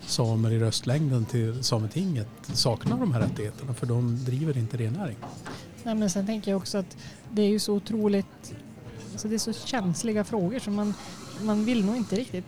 samer 0.02 0.52
i 0.52 0.60
röstlängden 0.60 1.26
till 1.26 1.64
Sametinget 1.64 2.28
saknar 2.54 2.98
de 2.98 3.14
här 3.14 3.22
rättigheterna 3.22 3.74
för 3.74 3.86
de 3.88 4.26
driver 4.26 4.58
inte 4.58 4.78
rennäring. 4.78 5.18
Nej, 5.84 5.96
men 5.96 6.10
sen 6.10 6.26
tänker 6.26 6.52
jag 6.52 6.58
också 6.58 6.78
att 6.78 6.98
det 7.32 7.42
är 7.42 7.48
ju 7.50 7.60
så 7.60 7.74
otroligt, 7.74 8.54
alltså 9.12 9.28
det 9.28 9.36
är 9.36 9.40
så 9.40 9.54
känsliga 9.54 10.24
frågor 10.24 10.60
som 10.60 10.76
man, 10.76 10.94
man 11.42 11.66
vill 11.66 11.86
nog 11.86 11.96
inte 11.98 12.16
riktigt 12.16 12.46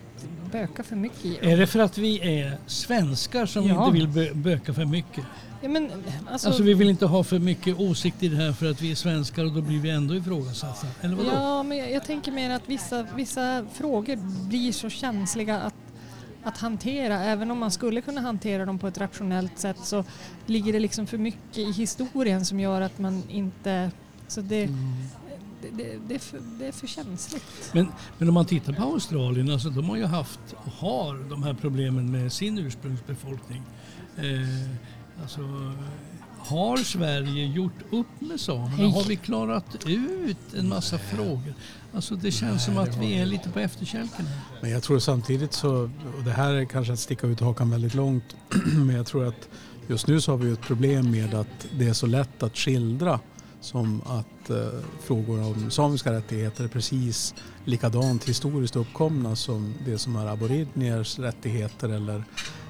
böka 0.52 0.84
för 0.84 0.96
mycket 0.96 1.26
i. 1.26 1.38
Är 1.42 1.58
det 1.58 1.68
för 1.68 1.80
att 1.80 1.98
vi 1.98 2.40
är 2.42 2.58
svenskar 2.68 3.46
som 3.46 3.68
Ja. 3.68 3.86
inte 3.88 4.00
vill 4.00 4.08
bö- 4.08 4.34
böka 4.34 4.74
för 4.74 4.86
mycket? 4.86 5.24
Ja, 5.62 5.70
men, 5.70 5.90
alltså, 6.32 6.48
Alltså 6.48 6.64
vi 6.64 6.74
vill 6.74 6.90
inte 6.90 7.06
ha 7.06 7.24
för 7.24 7.40
mycket 7.40 7.80
åsikt 7.80 8.24
i 8.24 8.28
det 8.28 8.36
här 8.36 8.54
för 8.54 8.72
att 8.72 8.82
vi 8.82 8.92
är 8.92 8.96
svenskar 8.96 9.46
och 9.46 9.52
då 9.54 9.62
blir 9.62 9.80
vi 9.80 9.90
ändå 9.90 10.16
ifrågasatta. 10.16 10.88
Eller 11.02 11.16
vadå? 11.16 11.30
Ja, 11.34 11.64
men 11.64 11.78
jag, 11.78 11.92
jag 11.92 12.06
tänker 12.06 12.32
mer 12.32 12.50
att 12.50 12.62
vissa, 12.70 13.06
vissa 13.16 13.66
frågor 13.74 14.16
blir 14.48 14.72
så 14.72 14.90
känsliga 14.90 15.60
att, 15.60 15.74
att 16.44 16.58
hantera. 16.58 17.20
Även 17.24 17.52
om 17.52 17.58
man 17.60 17.72
skulle 17.72 18.02
kunna 18.02 18.22
hantera 18.22 18.66
dem 18.66 18.80
på 18.80 18.88
ett 18.88 18.98
rationellt 18.98 19.60
sätt 19.60 19.78
så 19.84 20.04
ligger 20.46 20.74
det 20.74 20.80
liksom 20.80 21.08
för 21.08 21.18
mycket 21.18 21.58
i 21.58 21.72
historien 21.72 22.46
som 22.46 22.60
gör 22.60 22.82
att 22.82 23.00
man 23.00 23.24
inte... 23.30 23.92
Så 24.28 24.42
det, 24.42 24.64
Mm. 24.64 24.94
det, 25.62 25.84
det, 25.84 26.00
det, 26.08 26.16
är, 26.16 26.20
för, 26.20 26.40
det 26.60 26.68
är 26.68 26.72
för 26.72 26.88
känsligt. 26.88 27.72
Men, 27.74 27.92
men 28.18 28.28
om 28.28 28.34
man 28.34 28.46
tittar 28.46 28.74
på 28.74 28.84
Australien, 28.84 29.52
alltså 29.52 29.70
de 29.70 29.90
har 29.90 29.98
ju 29.98 30.06
haft 30.06 30.40
och 30.54 30.72
har 30.72 31.30
de 31.30 31.44
här 31.44 31.54
problemen 31.54 32.12
med 32.12 32.34
sin 32.34 32.58
ursprungsbefolkning. 32.58 33.62
Eh, 34.18 34.24
alltså, 35.22 35.42
har 36.40 36.78
Sverige 36.78 37.46
gjort 37.46 37.82
upp 37.92 38.22
med 38.22 38.40
samerna? 38.40 38.78
Nej. 38.78 38.92
Har 38.92 39.04
vi 39.04 39.16
klarat 39.16 39.88
ut 39.88 40.54
en 40.58 40.70
massa 40.70 40.98
frågor? 40.98 41.54
Alltså 41.94 42.16
det 42.16 42.32
känns 42.32 42.66
som 42.66 42.78
att 42.78 42.98
vi 42.98 43.14
är 43.14 43.26
lite 43.26 43.50
på 43.50 43.60
efterkälken. 43.60 44.26
Men 44.62 44.72
jag 44.72 44.84
tror 44.84 45.00
samtidigt 45.00 45.54
så, 45.54 45.90
och 46.18 46.24
det 46.26 46.32
här 46.32 46.54
är 46.54 46.66
kanske 46.66 46.94
att 46.94 47.00
sticka 47.00 47.28
ut 47.28 47.40
hakan 47.40 47.70
väldigt 47.70 47.94
långt, 47.94 48.36
men 48.74 48.96
jag 48.96 49.06
tror 49.06 49.28
att 49.28 49.50
just 49.88 50.08
nu 50.08 50.22
så 50.22 50.32
har 50.32 50.38
vi 50.38 50.52
ett 50.52 50.62
problem 50.62 51.12
med 51.12 51.34
att 51.34 51.68
det 51.78 51.88
är 51.88 51.94
så 51.94 52.08
lätt 52.08 52.44
att 52.44 52.58
skildra 52.58 53.20
som 53.62 54.02
att 54.02 54.50
eh, 54.50 54.80
frågor 55.04 55.44
om 55.44 55.72
samiska 55.72 56.12
rättigheter 56.12 56.64
är 56.64 56.68
precis 56.68 57.36
likadant 57.66 58.30
historiskt 58.30 58.76
uppkomna 58.76 59.36
som 59.36 59.74
det 59.86 59.98
som 59.98 60.16
är 60.16 60.28
aboriginiers 60.28 61.20
rättigheter 61.20 61.90
eller 61.90 62.24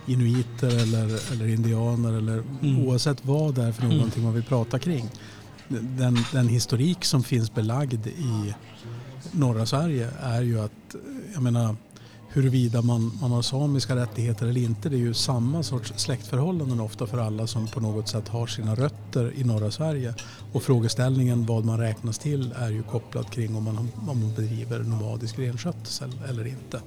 inuiter 0.10 0.68
eller, 0.68 1.34
eller 1.34 1.48
indianer 1.48 2.14
eller 2.18 2.44
Mm. 2.62 2.88
oavsett 2.88 3.26
vad 3.26 3.56
det 3.56 3.64
är 3.64 3.72
för 3.72 3.84
Mm. 3.84 3.98
någonting 3.98 4.24
man 4.24 4.34
vill 4.34 4.44
prata 4.44 4.80
kring. 4.80 5.10
Den, 5.68 6.18
den 6.34 6.48
historik 6.48 7.06
som 7.06 7.24
finns 7.24 7.54
belagd 7.54 8.08
i 8.08 8.54
norra 9.32 9.66
Sverige 9.66 10.10
är 10.22 10.42
ju 10.42 10.60
att, 10.60 10.96
jag 11.34 11.44
menar, 11.44 11.76
huruvida 12.34 12.82
man, 12.82 13.12
man 13.22 13.32
har 13.32 13.42
samiska 13.42 13.96
rättigheter 13.96 14.46
eller 14.48 14.62
inte, 14.62 14.90
det 14.90 14.96
är 14.96 15.00
ju 15.00 15.14
samma 15.14 15.64
sorts 15.64 15.94
släktförhållanden 15.96 16.80
ofta 16.80 17.08
för 17.08 17.18
alla 17.18 17.48
som 17.48 17.68
på 17.68 17.80
något 17.80 18.08
sätt 18.08 18.28
har 18.28 18.48
sina 18.48 18.76
rötter 18.76 19.34
i 19.36 19.44
norra 19.44 19.72
Sverige. 19.72 20.14
Och 20.54 20.64
frågeställningen 20.64 21.46
vad 21.46 21.66
man 21.66 21.80
räknas 21.80 22.18
till 22.20 22.54
är 22.60 22.70
ju 22.70 22.84
kopplat 22.84 23.32
kring 23.32 23.56
om 23.56 23.64
man, 23.64 23.78
om 23.78 23.90
man 24.06 24.34
bedriver 24.36 24.80
nomadisk 24.80 25.40
renskötsel 25.40 26.12
eller 26.30 26.48
inte. 26.48 26.82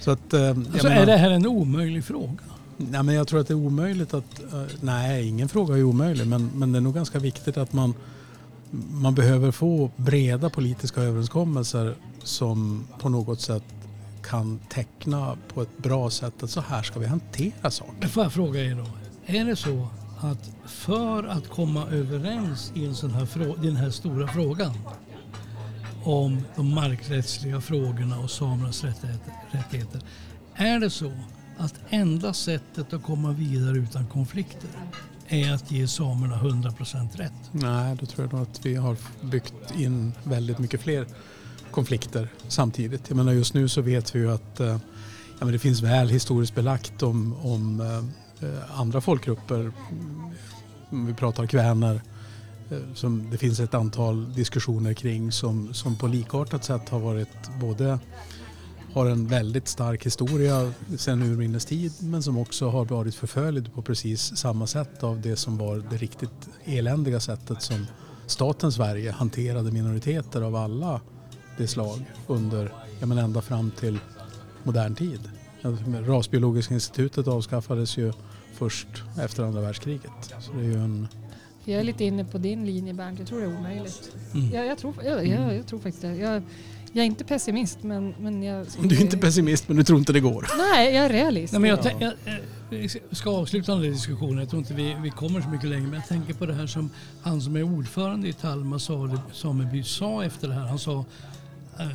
Så 0.00 0.10
att, 0.10 0.32
eh, 0.32 0.48
Alltså 0.48 0.86
menar- 0.88 0.90
är 1.02 1.06
det 1.06 1.16
här 1.16 1.30
en 1.30 1.46
omöjlig 1.46 2.04
fråga? 2.04 2.32
Nej, 2.76 3.02
men 3.02 3.14
jag 3.14 3.28
tror 3.28 3.40
att 3.40 3.48
det 3.48 3.54
är 3.54 3.66
omöjligt 3.66 4.14
att... 4.14 4.40
eh, 4.52 4.62
nej, 4.80 5.28
ingen 5.28 5.48
fråga 5.48 5.76
är 5.76 5.82
omöjlig 5.82 6.26
men, 6.26 6.50
men 6.54 6.72
det 6.72 6.78
är 6.78 6.80
nog 6.80 6.94
ganska 6.94 7.18
viktigt 7.18 7.56
att 7.56 7.72
man, 7.72 7.94
man 8.90 9.14
behöver 9.14 9.50
få 9.50 9.90
breda 9.96 10.50
politiska 10.50 11.00
överenskommelser 11.02 11.94
som 12.22 12.84
på 13.00 13.08
något 13.08 13.40
sätt 13.40 13.62
kan 14.30 14.58
teckna 14.68 15.36
på 15.54 15.62
ett 15.62 15.78
bra 15.78 16.10
sätt 16.10 16.42
att 16.42 16.50
så 16.50 16.60
här 16.60 16.82
ska 16.82 17.00
vi 17.00 17.06
hantera 17.06 17.70
saker. 17.70 18.08
Får 18.08 18.22
jag 18.22 18.32
fråga 18.32 18.60
er 18.60 18.74
då. 18.74 18.86
Är 19.26 19.44
det 19.44 19.56
så 19.56 19.88
att 20.20 20.50
för 20.66 21.24
att 21.24 21.48
komma 21.48 21.86
överens 21.86 22.72
i 22.74 22.84
en 22.86 22.94
sån 22.94 23.10
här 23.10 23.26
frå- 23.26 23.62
den 23.62 23.76
här 23.76 23.90
stora 23.90 24.28
frågan 24.28 24.72
om 26.04 26.42
de 26.56 26.74
markrättsliga 26.74 27.60
frågorna 27.60 28.18
och 28.18 28.30
samernas 28.30 28.84
rättigheter. 29.50 30.00
Är 30.54 30.80
det 30.80 30.90
så 30.90 31.12
att 31.58 31.74
enda 31.88 32.32
sättet 32.32 32.92
att 32.92 33.02
komma 33.02 33.32
vidare 33.32 33.76
utan 33.78 34.06
konflikter 34.06 34.70
är 35.28 35.52
att 35.52 35.70
ge 35.70 35.88
samerna 35.88 36.36
100% 36.36 37.16
rätt? 37.16 37.32
Nej, 37.52 37.96
då 38.00 38.06
tror 38.06 38.26
jag 38.26 38.32
nog 38.32 38.42
att 38.42 38.66
vi 38.66 38.74
har 38.74 38.96
byggt 39.20 39.74
in 39.76 40.12
väldigt 40.24 40.58
mycket 40.58 40.80
fler 40.80 41.06
konflikter 41.74 42.28
samtidigt. 42.48 43.02
Jag 43.08 43.16
menar 43.16 43.32
just 43.32 43.54
nu 43.54 43.68
så 43.68 43.80
vet 43.80 44.14
vi 44.14 44.18
ju 44.18 44.32
att 44.32 44.60
eh, 44.60 44.66
ja, 45.38 45.44
men 45.44 45.52
det 45.52 45.58
finns 45.58 45.82
väl 45.82 46.08
historiskt 46.08 46.54
belagt 46.54 47.02
om, 47.02 47.34
om 47.42 47.80
eh, 47.80 48.48
eh 48.48 48.80
andra 48.80 49.00
folkgrupper. 49.00 49.60
Mm, 49.60 49.72
om 50.90 51.06
vi 51.06 51.14
pratar 51.14 51.46
kväner. 51.46 52.02
eh, 52.70 52.78
Som 52.94 53.30
det 53.30 53.38
finns 53.38 53.60
ett 53.60 53.74
antal 53.74 54.32
diskussioner 54.34 54.94
kring 54.94 55.32
som, 55.32 55.74
som 55.74 55.96
på 55.96 56.06
likartat 56.06 56.64
sätt 56.64 56.88
har 56.88 57.00
varit 57.00 57.58
både 57.60 57.98
har 58.92 59.06
en 59.06 59.26
väldigt 59.26 59.68
stark 59.68 60.06
historia 60.06 60.72
sedan 60.96 61.22
urminnes 61.22 61.64
tid 61.64 61.92
men 61.98 62.22
som 62.22 62.38
också 62.38 62.68
har 62.68 62.84
varit 62.84 63.14
förföljd 63.14 63.74
på 63.74 63.82
precis 63.82 64.36
samma 64.36 64.66
sätt 64.66 65.02
av 65.02 65.20
det 65.20 65.36
som 65.36 65.58
var 65.58 65.76
det 65.90 65.96
riktigt 65.96 66.48
eländiga 66.64 67.20
sättet 67.20 67.62
som 67.62 67.86
staten 68.26 68.72
Sverige 68.72 69.12
hanterade 69.12 69.70
minoriteter 69.70 70.42
av 70.42 70.56
alla 70.56 71.00
slag 71.66 71.98
under, 72.26 72.72
ja 73.00 73.06
men 73.06 73.18
ända 73.18 73.42
fram 73.42 73.70
till 73.70 73.98
modern 74.62 74.94
tid. 74.94 75.20
Rasbiologiska 76.06 76.74
institutet 76.74 77.28
avskaffades 77.28 77.98
ju 77.98 78.12
först 78.52 78.88
efter 79.20 79.42
andra 79.42 79.60
världskriget. 79.60 80.34
Så 80.40 80.52
det 80.52 80.60
är 80.60 80.64
ju 80.64 80.74
en... 80.74 81.08
Jag 81.64 81.80
är 81.80 81.84
lite 81.84 82.04
inne 82.04 82.24
på 82.24 82.38
din 82.38 82.66
linje 82.66 82.94
Bernt, 82.94 83.18
jag 83.18 83.28
tror 83.28 83.40
det 83.40 83.46
är 83.46 83.56
omöjligt. 83.56 84.16
Mm. 84.34 84.50
Jag, 84.50 84.66
jag, 84.66 84.78
tror, 84.78 84.94
jag, 85.04 85.26
jag, 85.26 85.54
jag 85.54 85.66
tror 85.66 85.78
faktiskt 85.78 86.02
det. 86.02 86.16
Jag, 86.16 86.42
jag 86.92 87.02
är 87.02 87.06
inte 87.06 87.24
pessimist 87.24 87.78
men, 87.82 88.14
men 88.18 88.42
jag... 88.42 88.66
Du 88.82 88.96
är 88.96 89.00
inte 89.00 89.18
pessimist 89.18 89.68
men 89.68 89.76
du 89.76 89.84
tror 89.84 89.98
inte 89.98 90.12
det 90.12 90.20
går? 90.20 90.46
Nej, 90.58 90.94
jag 90.94 91.04
är 91.04 91.08
realist. 91.08 91.52
Nej, 91.52 91.60
men 91.60 91.70
jag, 91.70 91.78
jag, 92.00 92.12
jag 92.70 92.90
ska 93.16 93.30
avsluta 93.30 93.72
den 93.72 93.84
här 93.84 93.90
diskussionen. 93.90 94.38
Jag 94.38 94.48
tror 94.48 94.60
inte 94.60 94.74
vi, 94.74 94.96
vi 95.02 95.10
kommer 95.10 95.40
så 95.40 95.48
mycket 95.48 95.68
längre. 95.68 95.86
Men 95.86 95.94
jag 95.94 96.08
tänker 96.08 96.34
på 96.34 96.46
det 96.46 96.54
här 96.54 96.66
som 96.66 96.90
han 97.22 97.40
som 97.40 97.56
är 97.56 97.62
ordförande 97.62 98.28
i 98.28 98.32
Talma 98.32 98.78
sameby 99.32 99.82
sa 99.82 100.24
efter 100.24 100.48
det 100.48 100.54
här. 100.54 100.66
Han 100.66 100.78
sa 100.78 100.98
eh, 100.98 101.04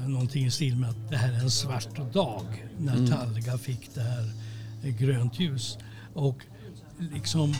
någonting 0.08 0.46
i 0.46 0.52
stil 0.52 0.76
med 0.76 0.90
att 0.90 1.10
det 1.10 1.18
här 1.18 1.34
är 1.34 1.40
en 1.40 1.52
svart 1.52 2.14
dag 2.14 2.66
när 2.78 2.94
Mm. 2.94 3.08
Talga 3.08 3.58
fick 3.58 3.96
det 3.96 4.02
här 4.02 4.32
eh, 4.84 4.96
grönt 4.96 5.40
ljus. 5.40 5.78
Och 6.14 6.46
liksom, 7.14 7.56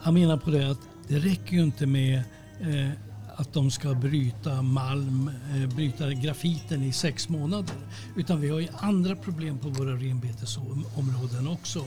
han 0.00 0.14
menar 0.14 0.36
på 0.36 0.50
det 0.50 0.70
att 0.70 0.80
det 1.08 1.18
räcker 1.18 1.56
ju 1.56 1.62
inte 1.62 1.86
med 1.86 2.22
eh, 2.60 2.90
att 3.36 3.52
de 3.52 3.70
ska 3.70 3.94
bryta 3.94 4.62
malm, 4.62 5.30
eh, 5.54 5.74
bryta 5.74 6.12
grafiten 6.12 6.82
i 6.82 6.92
sex 6.92 7.28
månader. 7.28 7.74
Utan 8.16 8.40
vi 8.40 8.48
har 8.48 8.58
ju 8.58 8.68
andra 8.74 9.16
problem 9.16 9.58
på 9.58 9.68
våra 9.68 9.96
renbetesområden 9.96 11.48
också. 11.48 11.84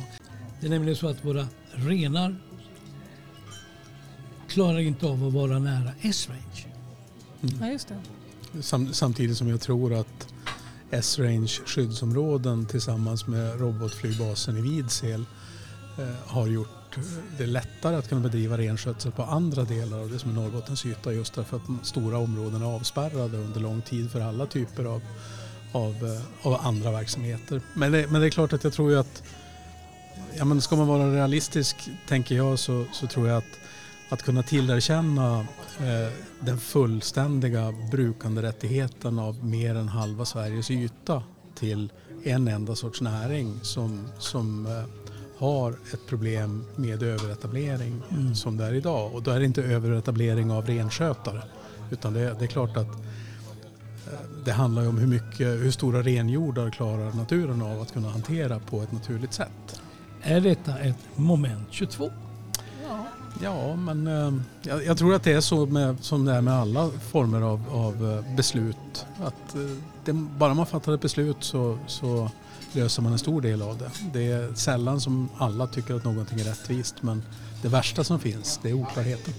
Det 0.59 0.65
är 0.67 0.69
nämligen 0.69 0.95
så 0.95 1.07
att 1.07 1.25
våra 1.25 1.47
renar 1.73 2.35
klarar 4.47 4.79
inte 4.79 5.05
av 5.05 5.27
att 5.27 5.33
vara 5.33 5.59
nära 5.59 5.91
S-range. 6.01 6.65
Ja, 7.59 7.67
just 7.67 7.87
det. 7.87 8.14
Sam, 8.61 8.93
samtidigt 8.93 9.37
som 9.37 9.49
jag 9.49 9.61
tror 9.61 9.93
att 9.93 10.27
S-range 10.91 11.47
skyddsområden 11.65 12.65
tillsammans 12.65 13.27
med 13.27 13.59
robotflygbasen 13.59 14.57
i 14.57 14.61
Vidsel 14.61 15.25
eh, 15.99 16.05
har 16.25 16.47
gjort 16.47 16.97
det 17.37 17.45
lättare 17.45 17.95
att 17.95 18.09
kunna 18.09 18.21
bedriva 18.21 18.57
renskötsel 18.57 19.11
på 19.11 19.23
andra 19.23 19.63
delar 19.63 19.99
av 19.99 20.09
det 20.09 20.19
som 20.19 20.29
är 20.29 20.33
Norrbottens 20.33 20.85
yta 20.85 21.13
just 21.13 21.33
därför 21.33 21.57
att 21.57 21.65
de 21.65 21.79
stora 21.83 22.17
områden 22.17 22.61
är 22.61 22.65
avspärrade 22.65 23.37
under 23.37 23.59
lång 23.59 23.81
tid 23.81 24.11
för 24.11 24.21
alla 24.21 24.45
typer 24.45 24.85
av, 24.85 25.01
av, 25.71 25.93
eh, 26.05 26.47
av 26.47 26.65
andra 26.67 26.91
verksamheter. 26.91 27.61
Men 27.73 27.91
det, 27.91 28.11
men 28.11 28.21
det 28.21 28.27
är 28.27 28.31
klart 28.31 28.53
att 28.53 28.63
jag 28.63 28.73
tror 28.73 28.91
ju 28.91 28.99
att 28.99 29.23
ja, 30.37 30.45
men 30.45 30.61
ska 30.61 30.75
man 30.75 30.87
vara 30.87 31.13
realistisk 31.13 31.89
tänker 32.07 32.35
jag 32.35 32.59
så, 32.59 32.85
så 32.93 33.07
tror 33.07 33.27
jag 33.27 33.37
att 33.37 33.59
att 34.15 34.23
kunna 34.23 34.43
tillerkänna 34.43 35.39
eh, 35.79 36.13
den 36.39 36.57
fullständiga 36.57 37.73
brukanderättigheten 37.91 39.19
av 39.19 39.45
mer 39.45 39.75
än 39.75 39.87
halva 39.87 40.25
Sveriges 40.25 40.71
yta 40.71 41.23
till 41.55 41.91
en 42.23 42.47
enda 42.47 42.75
sorts 42.75 43.01
näring 43.01 43.59
som, 43.61 44.07
som 44.19 44.65
eh, 44.65 44.83
har 45.37 45.71
ett 45.71 46.07
problem 46.07 46.65
med 46.75 47.03
överetablering 47.03 48.01
Mm. 48.11 48.35
som 48.35 48.57
det 48.57 48.65
är 48.65 48.73
idag. 48.73 49.15
Och 49.15 49.23
då 49.23 49.31
är 49.31 49.39
det 49.39 49.45
inte 49.45 49.63
överetablering 49.63 50.51
av 50.51 50.65
renskötare 50.65 51.41
utan 51.91 52.13
det, 52.13 52.35
det 52.39 52.45
är 52.45 52.47
klart 52.47 52.77
att 52.77 52.95
eh, 52.95 54.19
det 54.45 54.51
handlar 54.51 54.81
ju 54.81 54.87
om 54.87 54.97
hur, 54.97 55.07
mycket, 55.07 55.47
hur 55.47 55.71
stora 55.71 56.01
renjordar 56.01 56.69
klarar 56.69 57.13
naturen 57.13 57.61
av 57.61 57.81
att 57.81 57.93
kunna 57.93 58.09
hantera 58.09 58.59
på 58.59 58.81
ett 58.81 58.91
naturligt 58.91 59.33
sätt. 59.33 59.81
Är 60.21 60.41
detta 60.41 60.77
ett 60.79 60.97
moment 61.15 61.67
22? 61.71 62.11
Ja. 63.41 63.75
Men 63.75 64.07
eh, 64.07 64.33
jag, 64.61 64.85
jag 64.85 64.97
tror 64.97 65.15
att 65.15 65.23
det 65.23 65.31
är 65.31 65.41
så 65.41 65.65
med, 65.65 65.97
som 66.01 66.25
det 66.25 66.33
är 66.33 66.41
med 66.41 66.53
alla 66.53 66.89
former 66.89 67.41
av, 67.41 67.63
av 67.71 68.11
eh, 68.11 68.35
beslut. 68.35 69.05
Att 69.23 69.55
eh, 69.55 69.61
det, 70.05 70.13
bara 70.13 70.53
man 70.53 70.65
fattar 70.65 70.93
ett 70.93 71.01
beslut 71.01 71.37
så, 71.39 71.77
så 71.87 72.29
löser 72.71 73.01
man 73.01 73.11
en 73.11 73.19
stor 73.19 73.41
del 73.41 73.61
av 73.61 73.77
det. 73.77 73.91
Det 74.13 74.31
är 74.31 74.53
sällan 74.53 75.01
som 75.01 75.29
alla 75.37 75.67
tycker 75.67 75.95
att 75.95 76.03
någonting 76.03 76.39
är 76.39 76.43
rättvist 76.43 76.95
men 77.01 77.23
det 77.61 77.67
värsta 77.67 78.03
som 78.03 78.19
finns 78.19 78.59
det 78.63 78.69
är 78.69 78.73
oklarheten. 78.73 79.33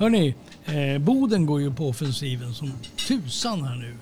Hörni, 0.00 0.34
eh, 0.64 0.98
Boden 0.98 1.46
går 1.46 1.60
ju 1.60 1.74
på 1.74 1.88
offensiven 1.88 2.54
som 2.54 2.72
tusan 3.08 3.64
här 3.64 3.76
nu. 3.76 3.94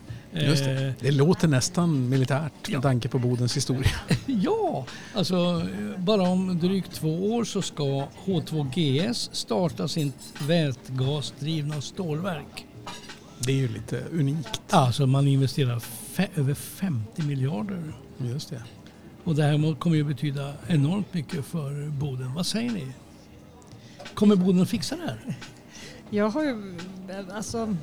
Just 0.46 0.64
det. 0.64 0.86
Eh, 0.86 0.92
det 1.00 1.10
låter 1.10 1.48
nästan 1.48 2.08
militärt 2.08 2.52
Ja. 2.68 2.72
med 2.72 2.82
tanke 2.82 3.08
på 3.08 3.18
Bodens 3.18 3.56
historia. 3.56 3.90
Ja, 4.26 4.86
alltså 5.14 5.36
eh, 5.36 6.00
bara 6.00 6.22
om 6.22 6.58
drygt 6.58 6.92
två 6.92 7.34
år 7.34 7.44
så 7.44 7.62
ska 7.62 8.06
H2GS 8.24 9.28
starta 9.32 9.88
sitt 9.88 10.34
vätgasdrivna 10.46 11.80
stålverk. 11.80 12.66
Det 13.38 13.52
är 13.52 13.56
ju 13.56 13.68
lite 13.68 14.00
unikt. 14.12 14.60
Alltså 14.70 15.06
man 15.06 15.28
investerar 15.28 15.82
över 16.34 16.54
50 16.54 17.22
miljarder. 17.22 17.92
Just 18.18 18.50
det. 18.50 18.62
Och 19.24 19.34
det 19.34 19.42
här 19.42 19.74
kommer 19.74 19.96
ju 19.96 20.04
betyda 20.04 20.52
enormt 20.68 21.14
mycket 21.14 21.44
för 21.44 21.88
Boden. 21.90 22.34
Vad 22.34 22.46
säger 22.46 22.70
ni? 22.70 22.86
Kommer 24.14 24.36
Boden 24.36 24.62
att 24.62 24.68
fixa 24.68 24.96
det 24.96 25.02
här? 25.02 25.36
Jag 26.10 26.28
har 26.28 26.44
ju, 26.44 26.78
alltså 27.32 27.76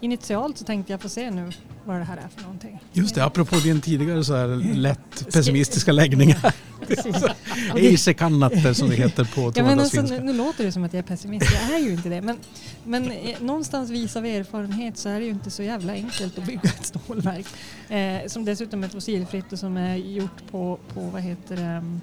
initialt 0.00 0.58
så 0.58 0.64
tänkte 0.64 0.92
jag 0.92 1.00
få 1.00 1.08
se 1.08 1.30
nu 1.30 1.52
vad 1.84 1.96
det 1.96 2.04
här 2.04 2.16
är 2.16 2.28
för 2.36 2.42
någonting. 2.42 2.80
Just 2.92 3.14
det, 3.14 3.24
apropå 3.24 3.56
din 3.56 3.80
tidigare 3.80 4.24
så 4.24 4.34
här 4.34 4.74
lätt 4.74 5.32
pessimistiska 5.32 5.92
läggningar. 5.92 6.54
Precis. 6.86 7.16
Eisekannatter 7.76 8.72
som 8.72 8.88
det 8.88 8.94
heter 8.94 9.24
på 9.34 9.52
Ja, 9.54 9.64
men 9.64 9.80
alltså, 9.80 10.02
nu, 10.02 10.20
nu 10.20 10.32
låter 10.32 10.64
det 10.64 10.72
som 10.72 10.84
att 10.84 10.92
jag 10.92 10.98
är 10.98 11.02
pessimist, 11.02 11.52
jag 11.52 11.80
är 11.80 11.84
ju 11.84 11.92
inte 11.92 12.08
det. 12.08 12.22
Men, 12.22 12.38
men 12.84 13.10
eh, 13.10 13.40
någonstans 13.40 13.90
vis 13.90 14.16
av 14.16 14.26
erfarenhet 14.26 14.98
så 14.98 15.08
är 15.08 15.18
det 15.20 15.24
ju 15.24 15.30
inte 15.30 15.50
så 15.50 15.62
jävla 15.62 15.92
enkelt 15.92 16.38
att 16.38 16.46
bygga 16.46 16.60
ett 16.62 16.86
stålverk. 16.86 17.46
Eh, 17.88 18.28
som 18.28 18.44
dessutom 18.44 18.84
är 18.84 18.88
fossilfritt 18.88 19.52
och 19.52 19.58
som 19.58 19.76
är 19.76 19.96
gjort 19.96 20.50
på, 20.50 20.78
på 20.94 21.00
vad 21.00 21.22
heter 21.22 21.56
det, 21.56 21.98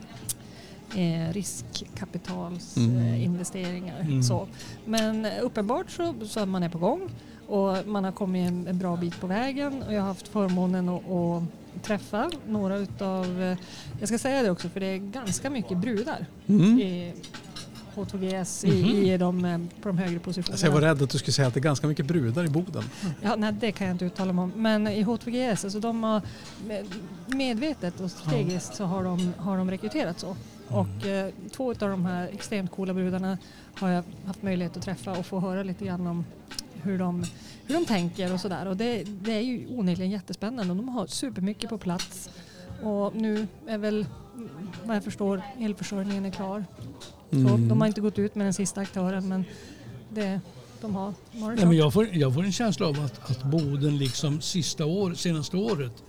eh, 0.96 1.34
riskkapitalsinvesteringar. 1.34 3.96
Mm. 4.00 4.12
Mm. 4.12 4.24
så. 4.24 4.48
Men 4.86 5.26
uppenbart 5.42 5.92
så, 5.92 6.14
så 6.26 6.46
man 6.46 6.64
är 6.64 6.70
på 6.70 6.78
gång 6.78 7.10
och 7.48 7.88
man 7.88 8.04
har 8.04 8.12
kommit 8.12 8.48
en, 8.48 8.68
en 8.68 8.78
bra 8.78 8.96
bit 8.98 9.20
på 9.22 9.28
vägen 9.28 9.84
och 9.84 9.94
jag 9.94 10.02
har 10.02 10.08
haft 10.08 10.28
förmånen 10.28 10.90
att, 10.90 11.10
att 11.10 11.44
träffa 11.84 12.32
några 12.48 12.78
utav, 12.78 13.42
eh, 13.42 13.58
jag 14.00 14.08
ska 14.10 14.18
säga 14.18 14.44
det 14.44 14.52
också 14.52 14.70
för 14.70 14.80
det 14.80 14.86
är 14.86 14.98
ganska 14.98 15.50
mycket 15.50 15.78
brudar 15.78 16.26
Mm. 16.48 16.80
i 16.80 17.14
H2GS 17.96 18.66
Mhm. 18.68 18.74
i, 18.76 19.14
i 19.14 19.18
de, 19.18 19.46
eh, 19.46 19.58
på 19.82 19.88
de 19.90 19.98
högre 19.98 20.20
positionerna. 20.20 20.54
Alltså 20.54 20.66
jag 20.66 20.74
var 20.74 20.82
rädd 20.82 21.02
att 21.02 21.10
du 21.10 21.18
skulle 21.18 21.34
säga 21.34 21.48
att 21.48 21.54
det 21.54 21.60
är 21.60 21.62
ganska 21.62 21.88
mycket 21.88 22.06
brudar 22.06 22.44
i 22.46 22.48
Boden. 22.48 22.84
Ja, 23.22 23.36
nej, 23.36 23.54
det 23.60 23.72
kan 23.72 23.88
jag 23.88 23.94
inte 23.94 24.06
uttala 24.06 24.34
mig 24.34 24.44
om. 24.44 24.52
Men 24.56 24.88
i 24.88 25.04
H2GS, 25.04 25.64
alltså 25.66 25.80
de 25.80 26.04
har 26.04 26.22
med- 26.68 26.86
medvetet 27.28 28.00
och 28.00 28.12
strategiskt 28.12 28.76
så 28.76 28.84
har 28.86 29.04
de, 29.04 29.34
har 29.38 29.58
de 29.58 29.72
rekryterat 29.72 30.20
så. 30.20 30.36
Och 30.68 31.06
eh, 31.08 31.30
två 31.52 31.70
av 31.72 31.76
de 31.78 32.06
här 32.06 32.30
extremt 32.34 32.72
coola 32.72 32.94
brudarna 32.94 33.38
har 33.76 33.90
jag 33.90 34.04
haft 34.26 34.44
möjlighet 34.44 34.78
att 34.78 34.84
träffa 34.84 35.12
och 35.12 35.26
få 35.26 35.40
höra 35.40 35.64
lite 35.64 35.86
grann 35.86 36.08
om 36.08 36.26
hur 36.74 37.00
de, 37.00 37.26
hur 37.66 37.76
de 37.76 37.86
tänker 37.86 38.34
och 38.34 38.40
sådär. 38.40 38.66
Och 38.66 38.78
det, 38.78 39.04
det 39.04 39.32
är 39.34 39.42
ju 39.42 39.68
onekligen 39.70 40.12
jättespännande 40.12 40.72
och 40.72 40.78
de 40.78 40.90
har 40.90 41.08
supermycket 41.08 41.70
på 41.70 41.78
plats. 41.78 42.30
Och 42.84 43.16
nu 43.16 43.48
är 43.68 43.78
väl, 43.78 44.06
vad 44.84 44.96
jag 44.96 45.04
förstår, 45.04 45.42
elförsörjningen 45.60 46.26
är 46.26 46.32
klar. 46.32 46.66
Så 47.30 47.38
Mm. 47.38 47.68
de 47.68 47.82
har 47.82 47.88
inte 47.88 48.02
gått 48.02 48.20
ut 48.20 48.36
med 48.36 48.46
den 48.46 48.54
sista 48.54 48.82
aktören 48.82 49.28
men 49.28 49.46
det, 50.10 50.40
de 50.82 50.96
har, 50.96 51.14
de 51.32 51.42
har 51.42 51.50
det 51.52 51.56
Nej, 51.56 51.66
men 51.66 51.78
jag, 51.78 51.94
får, 51.94 52.08
jag 52.16 52.34
får 52.34 52.44
en 52.44 52.52
känsla 52.52 52.88
av 52.88 53.00
att, 53.00 53.32
att 53.32 53.44
Boden 53.44 53.98
liksom 53.98 54.42
sista 54.42 54.86
år, 54.86 55.14
senaste 55.14 55.58
året 55.58 56.04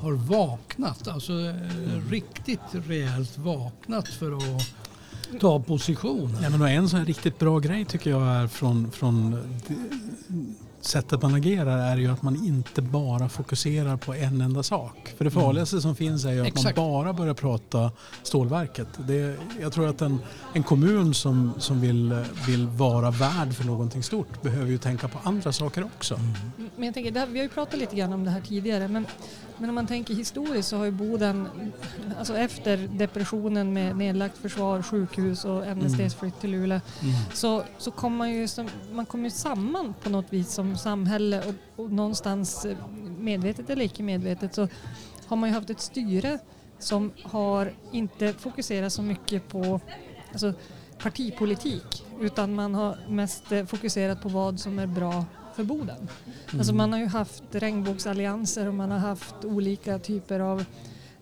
har 0.00 0.12
vaknat. 0.12 1.08
Alltså 1.08 1.32
eh, 1.32 2.10
riktigt 2.10 2.60
rejält 2.72 3.38
vaknat 3.38 4.08
för 4.08 4.32
att 4.32 5.40
ta 5.40 5.60
position. 5.60 6.36
Ja, 6.42 6.50
men 6.50 6.62
en 6.62 6.88
sån 6.88 6.98
här 6.98 7.06
riktigt 7.06 7.38
bra 7.38 7.58
grej 7.58 7.84
tycker 7.84 8.10
jag 8.10 8.22
är 8.22 8.46
från, 8.46 8.90
från 8.90 9.36
sättet 10.80 11.22
man 11.22 11.34
agerar 11.34 11.78
är 11.78 11.96
ju 11.96 12.12
att 12.12 12.22
man 12.22 12.36
inte 12.36 12.82
bara 12.82 13.28
fokuserar 13.28 13.96
på 13.96 14.14
en 14.14 14.40
enda 14.40 14.62
sak. 14.62 15.14
För 15.16 15.24
det 15.24 15.30
farligaste 15.30 15.80
som 15.80 15.96
finns 15.96 16.24
är 16.24 16.32
ju 16.32 16.40
att 16.40 16.46
Exakt. 16.46 16.76
man 16.76 16.90
bara 16.90 17.12
börjar 17.12 17.34
prata 17.34 17.92
stålverket. 18.22 18.88
Det, 19.08 19.36
jag 19.60 19.72
tror 19.72 19.88
att 19.88 20.02
en, 20.02 20.18
en 20.52 20.62
kommun 20.62 21.14
som, 21.14 21.52
som 21.58 21.80
vill, 21.80 22.24
vill 22.46 22.66
vara 22.66 23.10
värd 23.10 23.54
för 23.54 23.64
någonting 23.64 24.02
stort 24.02 24.42
behöver 24.42 24.70
ju 24.70 24.78
tänka 24.78 25.08
på 25.08 25.18
andra 25.22 25.52
saker 25.52 25.84
också. 25.84 26.20
Men 26.76 26.84
jag 26.84 26.94
tänker, 26.94 27.10
det 27.10 27.20
här, 27.20 27.26
vi 27.26 27.38
har 27.38 27.44
ju 27.44 27.48
pratat 27.48 27.80
lite 27.80 27.96
grann 27.96 28.12
om 28.12 28.24
det 28.24 28.30
här 28.30 28.40
tidigare, 28.40 28.88
men, 28.88 29.06
men 29.60 29.68
om 29.68 29.74
man 29.74 29.86
tänker 29.86 30.14
historiskt 30.14 30.68
så 30.68 30.76
har 30.76 30.84
ju 30.84 30.90
Boden, 30.90 31.48
alltså 32.18 32.38
efter 32.38 32.76
depressionen 32.76 33.72
med 33.72 33.96
nedlagt 33.96 34.38
försvar, 34.38 34.82
sjukhus 34.82 35.44
och 35.44 35.76
NSDs 35.76 36.14
flytt 36.14 36.40
till 36.40 36.50
Luleå, 36.50 36.80
så, 37.34 37.62
så 37.78 37.90
kom 37.90 38.16
man 38.16 38.30
ju 38.30 38.48
som, 38.48 38.68
man 38.92 39.06
kom 39.06 39.24
ju 39.24 39.30
samman 39.30 39.94
på 40.02 40.10
något 40.10 40.32
vis 40.32 40.52
som 40.52 40.76
samhälle 40.76 41.42
och, 41.46 41.84
och 41.84 41.92
någonstans 41.92 42.64
eh, 42.64 42.76
medvetet 43.18 43.70
eller 43.70 43.84
icke 43.84 44.02
medvetet 44.02 44.54
så 44.54 44.68
har 45.26 45.36
man 45.36 45.48
ju 45.48 45.54
haft 45.54 45.70
ett 45.70 45.80
styre 45.80 46.38
som 46.78 47.12
har 47.22 47.72
inte 47.92 48.32
fokuserat 48.32 48.92
så 48.92 49.02
mycket 49.02 49.48
på 49.48 49.80
alltså, 50.32 50.52
partipolitik 50.98 52.04
utan 52.20 52.54
man 52.54 52.74
har 52.74 52.96
mest 53.08 53.52
eh, 53.52 53.64
fokuserat 53.64 54.22
på 54.22 54.28
vad 54.28 54.60
som 54.60 54.78
är 54.78 54.86
bra 54.86 55.24
för 55.56 55.64
Boden. 55.64 56.08
Alltså 56.58 56.74
man 56.74 56.92
har 56.92 57.00
ju 57.00 57.06
haft 57.06 57.42
regnbågsallianser 57.50 58.66
och 58.68 58.74
man 58.74 58.90
har 58.90 58.98
haft 58.98 59.34
olika 59.44 59.98
typer 59.98 60.40
av 60.40 60.64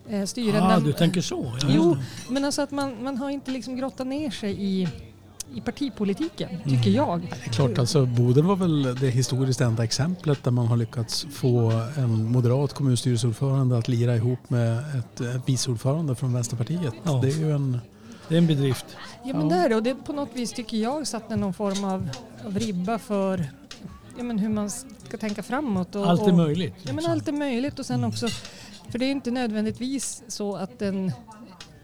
eh, 0.09 0.25
styren. 0.25 0.63
Ah, 0.63 0.79
du 0.79 0.93
tänker 0.93 1.21
så? 1.21 1.53
Ja, 1.61 1.67
Jo, 1.69 1.97
men 2.29 2.45
alltså 2.45 2.61
att 2.61 2.71
man, 2.71 3.03
man 3.03 3.17
har 3.17 3.29
inte 3.29 3.51
liksom 3.51 3.75
grottat 3.75 4.07
ner 4.07 4.31
sig 4.31 4.63
i, 4.63 4.87
i 5.53 5.61
partipolitiken, 5.61 6.49
tycker 6.63 6.91
jag. 6.91 7.21
Det 7.21 7.49
är 7.49 7.53
klart, 7.53 7.77
alltså 7.79 8.05
Boden 8.05 8.47
var 8.47 8.55
väl 8.55 8.95
det 8.99 9.09
historiskt 9.09 9.61
enda 9.61 9.83
exemplet 9.83 10.43
där 10.43 10.51
man 10.51 10.67
har 10.67 10.77
lyckats 10.77 11.27
få 11.31 11.71
en 11.97 12.31
moderat 12.31 12.73
kommunstyrelseordförande 12.73 13.77
att 13.77 13.87
lira 13.87 14.15
ihop 14.15 14.49
med 14.49 14.79
ett, 14.79 15.21
ett 15.21 15.41
vice 15.49 15.71
ordförande 15.71 16.15
från 16.15 16.33
Vänsterpartiet. 16.33 16.93
Ja. 17.03 17.19
Det 17.23 17.27
är 17.27 17.37
ju 17.37 17.51
en... 17.51 17.79
Det 18.27 18.35
är 18.35 18.37
en 18.37 18.47
bedrift. 18.47 18.85
Ja 19.23 19.37
men 19.37 19.49
det 19.49 19.55
är 19.55 19.69
det 19.69 19.75
och 19.75 19.83
det 19.83 19.95
på 19.95 20.13
något 20.13 20.29
vis 20.33 20.53
tycker 20.53 20.77
jag 20.77 21.07
satte 21.07 21.35
någon 21.35 21.53
form 21.53 21.83
av, 21.83 22.09
av 22.45 22.59
ribba 22.59 22.99
för 22.99 23.45
ja, 24.19 24.23
men 24.23 24.39
hur 24.39 24.49
man 24.49 24.69
ska 24.69 25.17
tänka 25.17 25.43
framåt. 25.43 25.95
Och, 25.95 26.09
Allt 26.09 26.21
är 26.21 26.31
och, 26.31 26.37
möjligt. 26.37 26.73
Ja 26.77 26.85
men 26.85 26.95
liksom. 26.95 27.11
allt 27.11 27.27
är 27.27 27.31
möjligt 27.31 27.79
och 27.79 27.85
sen 27.85 28.03
också, 28.03 28.27
för 28.89 28.99
det 28.99 29.05
är 29.05 29.11
inte 29.11 29.31
nödvändigtvis 29.31 30.23
så 30.27 30.55
att 30.55 30.81
en, 30.81 31.11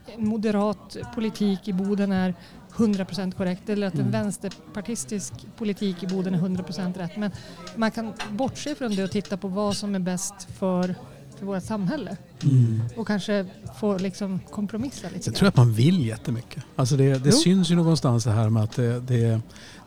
en 0.06 0.28
moderat 0.28 0.96
politik 1.14 1.68
i 1.68 1.72
Boden 1.72 2.12
är 2.12 2.34
100% 2.72 3.32
korrekt 3.32 3.68
eller 3.68 3.86
att 3.86 3.94
en 3.94 4.10
vänsterpartistisk 4.10 5.32
politik 5.56 6.02
i 6.02 6.06
Boden 6.06 6.34
är 6.34 6.38
100% 6.38 6.98
rätt. 6.98 7.16
Men 7.16 7.30
man 7.76 7.90
kan 7.90 8.12
bortse 8.30 8.74
från 8.74 8.96
det 8.96 9.04
och 9.04 9.10
titta 9.10 9.36
på 9.36 9.48
vad 9.48 9.76
som 9.76 9.94
är 9.94 9.98
bäst 9.98 10.48
för, 10.58 10.94
för 11.38 11.46
vårt 11.46 11.62
samhälle 11.64 12.16
Mm. 12.42 12.82
och 12.96 13.06
kanske 13.06 13.46
få 13.80 13.98
liksom 13.98 14.40
kompromissa 14.50 15.08
lite 15.14 15.28
Jag 15.30 15.34
tror 15.34 15.48
att 15.48 15.56
man 15.56 15.72
vill 15.72 16.06
jättemycket. 16.06 16.62
Alltså 16.76 16.96
det, 16.96 17.18
det 17.24 17.32
syns 17.32 17.70
ju 17.70 17.74
någonstans 17.74 18.24
det 18.24 18.30
här 18.30 18.50
med 18.50 18.62
att 18.62 18.76
det, 18.76 19.00
det, 19.00 19.16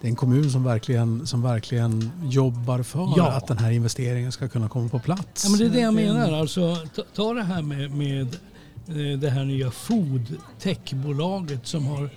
det 0.02 0.08
är 0.08 0.10
en 0.10 0.16
kommun 0.16 0.52
som 0.52 0.64
verkligen, 0.64 1.28
som 1.28 1.42
verkligen 1.42 2.12
jobbar 2.24 2.84
för 2.84 3.14
Ja. 3.18 3.32
att 3.32 3.48
den 3.48 3.58
här 3.58 3.72
investeringen 3.72 4.32
ska 4.32 4.48
kunna 4.48 4.70
komma 4.70 4.90
på 4.90 5.00
plats. 5.00 5.44
Ja, 5.46 5.50
men 5.50 5.60
det 5.60 5.66
är 5.66 5.70
det 5.70 5.80
jag 5.80 5.94
menar. 5.94 6.32
Alltså, 6.34 6.76
ta, 6.96 7.02
ta 7.16 7.34
det 7.34 7.44
här 7.44 7.62
med, 7.62 7.92
med 7.92 8.36
eh, 8.88 9.20
det 9.20 9.30
här 9.30 9.46
nya 9.46 9.72
foodtechbolaget 9.72 11.68
som 11.68 11.86
har 11.86 12.10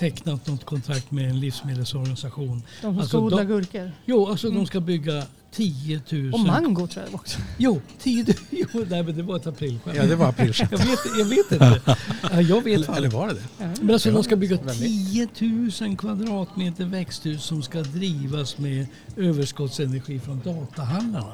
tecknat 0.00 0.46
något 0.46 0.64
kontrakt 0.64 1.10
med 1.10 1.30
en 1.30 1.40
livsmedelsorganisation. 1.40 2.62
De 2.62 2.80
som 2.80 2.90
Alltså, 2.98 3.08
ska 3.08 3.18
odla 3.18 3.36
de- 3.36 3.44
gurkor. 3.44 3.92
Jo, 4.04 4.26
alltså 4.26 4.46
Mm. 4.46 4.58
de 4.58 4.66
ska 4.66 4.80
bygga 4.80 5.22
10 5.52 6.00
000... 6.10 6.34
Och 6.34 6.40
mango 6.40 6.86
tror 6.86 7.04
jag 7.04 7.14
också. 7.14 7.38
Jo, 7.58 7.80
10 7.98 8.24
000... 8.24 8.34
Jo, 8.50 8.84
nej, 8.90 9.02
men 9.02 9.16
det 9.16 9.22
var 9.22 9.36
ett 9.36 9.46
aprilskämt. 9.46 9.96
Ja, 9.96 10.06
det 10.06 10.16
var 10.16 10.28
aprilskämt. 10.28 10.70
Jag 10.72 10.78
vet, 10.78 10.98
jag 11.18 11.24
vet 11.24 11.52
inte. 11.52 11.80
Ja, 12.32 12.40
jag 12.40 12.62
vet 12.64 12.74
Eller, 12.88 12.96
eller 12.96 13.08
var 13.10 13.28
det 13.28 13.34
det? 13.34 13.66
Men 13.80 13.90
alltså 13.90 14.08
Ja, 14.08 14.14
de 14.14 14.24
ska 14.24 14.36
bygga 14.36 14.56
väldigt. 14.56 15.34
10 15.34 15.80
000 15.80 15.96
kvadratmeter 15.96 16.84
växthus 16.84 17.44
som 17.44 17.62
ska 17.62 17.80
drivas 17.82 18.58
med 18.58 18.86
överskottsenergi 19.16 20.18
från 20.20 20.40
datahallarna. 20.44 21.24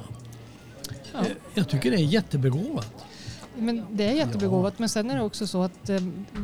Ja. 1.12 1.20
Eh, 1.20 1.26
Jag 1.54 1.68
tycker 1.68 1.90
det 1.90 1.96
är 1.96 2.00
jättebegåvat. 2.04 2.92
Men 3.58 3.82
det 3.92 4.04
är 4.04 4.12
jättebegåvat. 4.12 4.78
Men 4.78 4.88
sen 4.88 5.10
är 5.10 5.14
det 5.16 5.22
också 5.22 5.46
så 5.46 5.62
att 5.62 5.88
eh, 5.90 6.00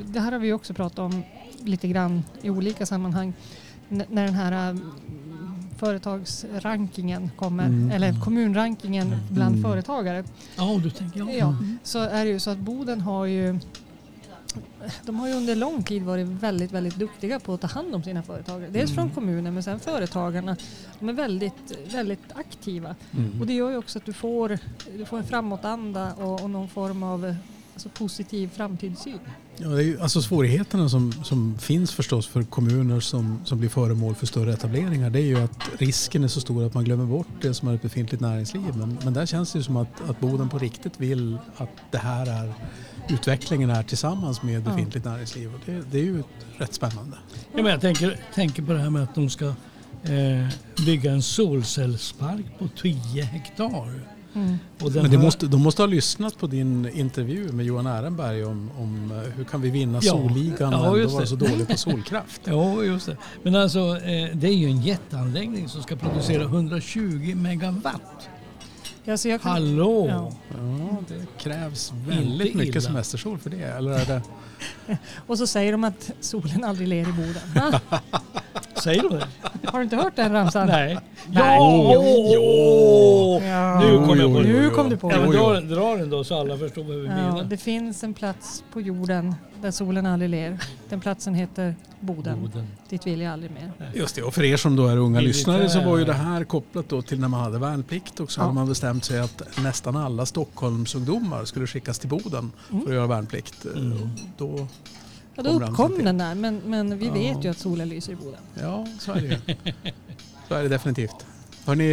det 0.07 0.21
här 0.21 0.33
har 0.33 0.39
vi 0.39 0.53
också 0.53 0.75
pratat 0.75 0.99
om 0.99 1.23
lite 1.65 1.89
grann 1.89 2.23
i 2.43 2.51
olika 2.51 2.87
sammanhang. 2.87 3.33
N- 3.91 4.05
när 4.09 4.25
den 4.25 4.35
här 4.35 4.71
eh, 4.71 4.77
företagsrankingen 5.79 7.31
kommer, 7.37 7.67
Mm. 7.67 7.91
eller 7.91 8.21
kommunrankingen 8.21 9.15
bland 9.31 9.57
Mm. 9.57 9.71
företagare. 9.71 10.25
Ja, 10.57 10.81
du 10.83 10.91
tänker 10.91 11.21
ja. 11.21 11.27
Ja, 11.37 11.57
så 11.83 11.99
är 11.99 12.25
det 12.25 12.31
ju 12.31 12.41
så 12.41 12.51
att 12.51 12.59
Boden 12.59 13.01
har 13.01 13.25
ju 13.27 13.59
de 15.05 15.17
har 15.17 15.29
ju 15.29 15.35
under 15.35 15.57
lång 15.57 15.83
tid 15.83 16.03
varit 16.03 16.27
väldigt, 16.27 16.73
väldigt 16.73 16.97
duktiga 16.97 17.41
på 17.41 17.55
att 17.55 17.61
ta 17.61 17.67
hand 17.67 17.95
om 17.95 18.03
sina 18.03 18.23
företagare. 18.23 18.71
Dels 18.71 18.95
från 18.95 19.11
kommunen 19.11 19.55
men 19.55 19.63
sen 19.63 19.81
företagarna. 19.81 20.57
De 20.99 21.09
är 21.09 21.13
väldigt, 21.13 21.79
väldigt 21.93 22.33
aktiva. 22.35 22.95
Mm. 23.17 23.41
Och 23.41 23.47
det 23.47 23.53
gör 23.53 23.71
ju 23.71 23.77
också 23.77 23.99
att 23.99 24.05
du 24.05 24.13
får, 24.13 24.59
du 24.97 25.05
får 25.05 25.19
en 25.19 25.25
framåtanda 25.25 26.13
och, 26.15 26.41
och 26.43 26.51
någon 26.51 26.69
form 26.69 27.03
av 27.03 27.35
alltså, 27.75 27.89
positiv 27.89 28.49
framtidssyn. 28.49 29.19
Ja, 29.57 29.69
det 29.69 29.83
är 29.83 29.85
ju, 29.85 30.01
alltså 30.01 30.23
svårigheterna 30.23 30.89
som, 30.89 31.13
som 31.13 31.59
finns 31.59 31.93
förstås 31.93 32.27
för 32.27 32.43
kommuner 32.43 33.01
som, 33.01 33.41
som 33.45 33.59
blir 33.59 33.69
föremål 33.69 34.15
för 34.15 34.27
större 34.27 34.53
etableringar 34.53 35.11
det 35.11 35.19
är 35.19 35.25
ju 35.25 35.39
att 35.39 35.69
risken 35.79 36.25
är 36.25 36.29
så 36.29 36.41
stor 36.41 36.67
att 36.67 36.75
man 36.75 36.85
glömmer 36.85 37.05
bort 37.05 37.27
det 37.41 37.55
som 37.55 37.69
är 37.69 37.75
ett 37.75 37.83
befintligt 37.83 38.21
näringsliv. 38.21 38.63
Men, 38.75 38.99
men 39.05 39.15
där 39.15 39.27
känns 39.27 39.53
det 39.53 39.59
ju 39.59 39.63
som 39.63 39.77
att, 39.77 40.11
att 40.11 40.21
Boden 40.21 40.49
på 40.49 40.59
riktigt 40.59 41.01
vill 41.01 41.39
att 41.57 41.71
det 41.91 41.99
här 41.99 42.27
är 42.27 42.55
utvecklingen 43.09 43.71
är 43.71 43.83
tillsammans 43.83 44.43
med 44.43 44.63
befintligt 44.63 45.05
näringsliv. 45.05 45.55
Och 45.55 45.61
det, 45.67 45.83
det 45.91 45.99
är 45.99 46.05
ju 46.05 46.23
rätt 46.57 46.75
spännande. 46.75 47.17
Ja, 47.53 47.63
men 47.63 47.67
jag 47.67 47.81
tänker, 47.81 48.21
tänker 48.35 48.63
på 48.63 48.73
det 48.73 48.79
här 48.79 48.91
med 48.91 49.03
att 49.03 49.15
de 49.15 49.31
ska 49.31 49.47
eh, 50.03 50.49
bygga 50.87 51.13
en 51.13 51.23
solcellspark 51.23 52.59
på 52.59 52.69
10 52.83 53.23
hektar. 53.23 54.12
Mm. 54.35 54.59
Och 54.81 54.93
den 54.93 55.03
Men 55.03 55.11
det 55.11 55.19
måste, 55.19 55.47
de 55.47 55.63
måste 55.63 55.83
ha 55.83 55.87
lyssnat 55.87 56.39
på 56.39 56.47
din 56.47 56.89
intervju 56.95 57.53
med 57.53 57.67
Johan 57.67 57.87
Ehrenberg 57.87 58.45
om, 58.45 58.71
om 58.79 59.11
eh, 59.11 59.33
hur 59.37 59.45
kan 59.45 59.61
vi 59.61 59.71
vinna 59.71 59.99
Ja. 60.03 60.13
solligan 60.13 60.73
Ja, 60.73 60.79
vara 60.91 61.21
det. 61.21 61.27
så 61.27 61.37
dåligt 61.37 61.69
på 61.69 61.77
solkraft. 61.77 62.41
Ja, 62.45 62.83
just 62.83 63.07
det. 63.07 63.17
Men 63.43 63.55
alltså, 63.55 63.79
eh, 63.97 64.37
det 64.37 64.49
är 64.49 64.55
ju 64.57 64.67
en 64.67 64.81
jätteanläggning 64.83 65.69
som 65.69 65.83
ska 65.83 65.97
producera 65.97 66.43
120 66.43 67.33
megawatt. 67.37 68.29
Ja, 69.05 69.17
så 69.17 69.29
jag 69.29 69.43
kan, 69.43 69.53
Hallå! 69.53 70.07
Ja. 70.09 70.33
Ja, 70.51 70.97
det 71.09 71.43
krävs 71.43 71.93
väldigt 72.07 72.47
Inte 72.47 72.59
mycket 72.59 72.75
illa. 72.75 72.81
semestersol 72.81 73.39
för 73.39 73.51
det. 73.51 73.63
Eller 73.63 73.91
är 73.91 74.05
det 74.07 74.23
Och 75.27 75.39
så 75.39 75.47
säger 75.47 75.73
de 75.73 75.85
att 75.85 76.11
solen 76.21 76.65
aldrig 76.65 76.89
ler 76.89 77.09
i 77.09 77.13
Boden. 77.13 77.81
Säger 78.83 79.03
du 79.03 79.09
det? 79.09 79.27
Har 79.65 79.79
du 79.79 79.85
inte 79.85 79.97
hört 79.97 80.17
den 80.17 80.33
ramsan? 80.33 80.67
Nej. 80.67 80.95
Nej. 81.29 81.43
Ja! 81.59 81.93
Jo. 82.35 83.41
Ja. 83.49 83.81
Nu 83.81 84.07
kom 84.07 84.19
jag 84.21 84.33
på 84.35 84.41
det. 84.41 84.49
Nu 84.49 84.71
kom 84.71 84.91
du 84.91 84.97
på 84.97 85.11
Ja, 85.13 85.19
det. 85.19 85.33
dra, 85.33 85.61
dra 85.61 85.97
den 85.97 86.11
då 86.11 86.25
så 86.25 86.41
alla 86.41 86.59
förstår 86.59 86.85
vad 86.85 86.97
vi 86.97 87.07
Ja, 87.07 87.15
menar. 87.15 87.45
det 87.45 87.57
finns 87.57 88.05
en 88.05 88.15
plats 88.15 88.65
på 88.73 88.81
jorden 88.81 89.35
där 89.63 89.71
solen 89.71 90.07
aldrig 90.07 90.31
ler. 90.31 90.59
Den 90.89 91.01
platsen 91.01 91.35
heter 91.35 91.75
Boden. 92.01 92.41
Boden. 92.41 92.67
Dit 92.89 93.07
vill 93.07 93.21
jag 93.21 93.33
aldrig 93.33 93.51
mer. 93.53 93.73
Just 93.95 94.15
det, 94.17 94.23
och 94.23 94.35
för 94.35 94.43
er 94.45 94.57
som 94.57 94.77
då 94.77 94.87
är 94.87 94.97
unga 94.97 95.09
Militär. 95.21 95.27
lyssnare 95.39 95.69
så 95.69 95.81
var 95.81 95.99
ju 95.99 96.05
det 96.05 96.13
här 96.13 96.45
kopplat 96.45 96.89
då 96.89 97.03
till 97.03 97.21
när 97.21 97.29
man 97.29 97.41
hade 97.41 97.59
värnplikt 97.59 98.21
och 98.21 98.31
så 98.33 98.41
Ja. 98.41 98.43
hade 98.43 98.55
man 98.55 98.69
bestämt 98.69 99.05
sig 99.05 99.19
att 99.21 99.43
nästan 99.63 99.97
alla 99.97 100.27
Stockholmsungdomar 100.27 101.45
skulle 101.45 101.67
skickas 101.67 101.99
till 101.99 102.09
Boden 102.09 102.53
Mm. 102.71 102.83
för 102.83 102.91
att 102.91 102.95
göra 102.97 103.07
värnplikt. 103.07 103.65
Mm. 103.65 104.11
Då, 104.39 104.67
Ja, 105.45 105.59
då 105.59 105.67
uppkom 105.67 106.05
den 106.05 106.19
där, 106.19 106.35
men, 106.35 106.61
men 106.67 106.99
vi 106.99 107.07
Ja. 107.07 107.13
vet 107.13 107.45
ju 107.45 107.51
att 107.51 107.59
solen 107.59 107.89
lyser 107.89 108.13
i 108.13 108.17
Boden. 108.17 108.41
ja, 108.61 108.87
så 109.01 109.13
är 109.13 109.21
det 109.21 109.27
ju. 109.27 109.73
Så 110.49 110.55
är 110.55 110.63
det 110.63 110.69
definitivt. 110.69 111.27
Hörrni, 111.67 111.93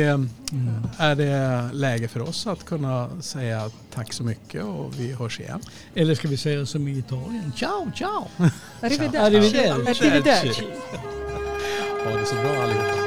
är 0.97 1.15
det 1.15 1.69
läge 1.73 2.07
för 2.07 2.19
oss 2.21 2.47
att 2.47 2.65
kunna 2.65 3.09
säga 3.21 3.69
tack 3.93 4.13
så 4.13 4.23
mycket 4.23 4.63
och 4.63 4.99
vi 4.99 5.13
hörs 5.13 5.39
igen? 5.39 5.61
Eller 5.95 6.15
ska 6.15 6.27
vi 6.27 6.37
säga 6.37 6.65
som 6.65 6.87
i 6.87 6.97
Italien? 6.97 7.51
Ciao, 7.57 7.91
ciao! 7.95 8.27
Arrivederci. 8.81 9.17
Arrivederci. 9.17 10.07
Arrivederci. 10.07 10.63
Ha 12.05 12.17
det 12.17 12.25
så 12.25 12.35
bra 12.35 12.63
allihopa. 12.63 12.98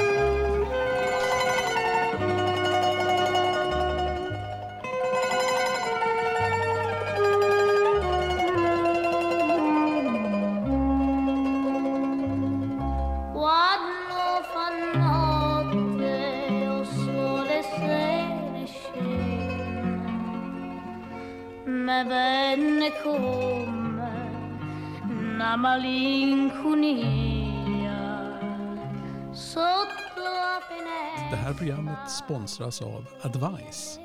Programmet 31.63 32.11
sponsras 32.11 32.81
av 32.81 33.05
Advice, 33.21 33.99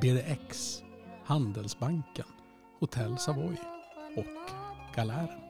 BDX, 0.00 0.82
Handelsbanken, 1.24 2.26
Hotell 2.80 3.18
Savoy 3.18 3.56
och 4.16 4.50
Galären. 4.94 5.43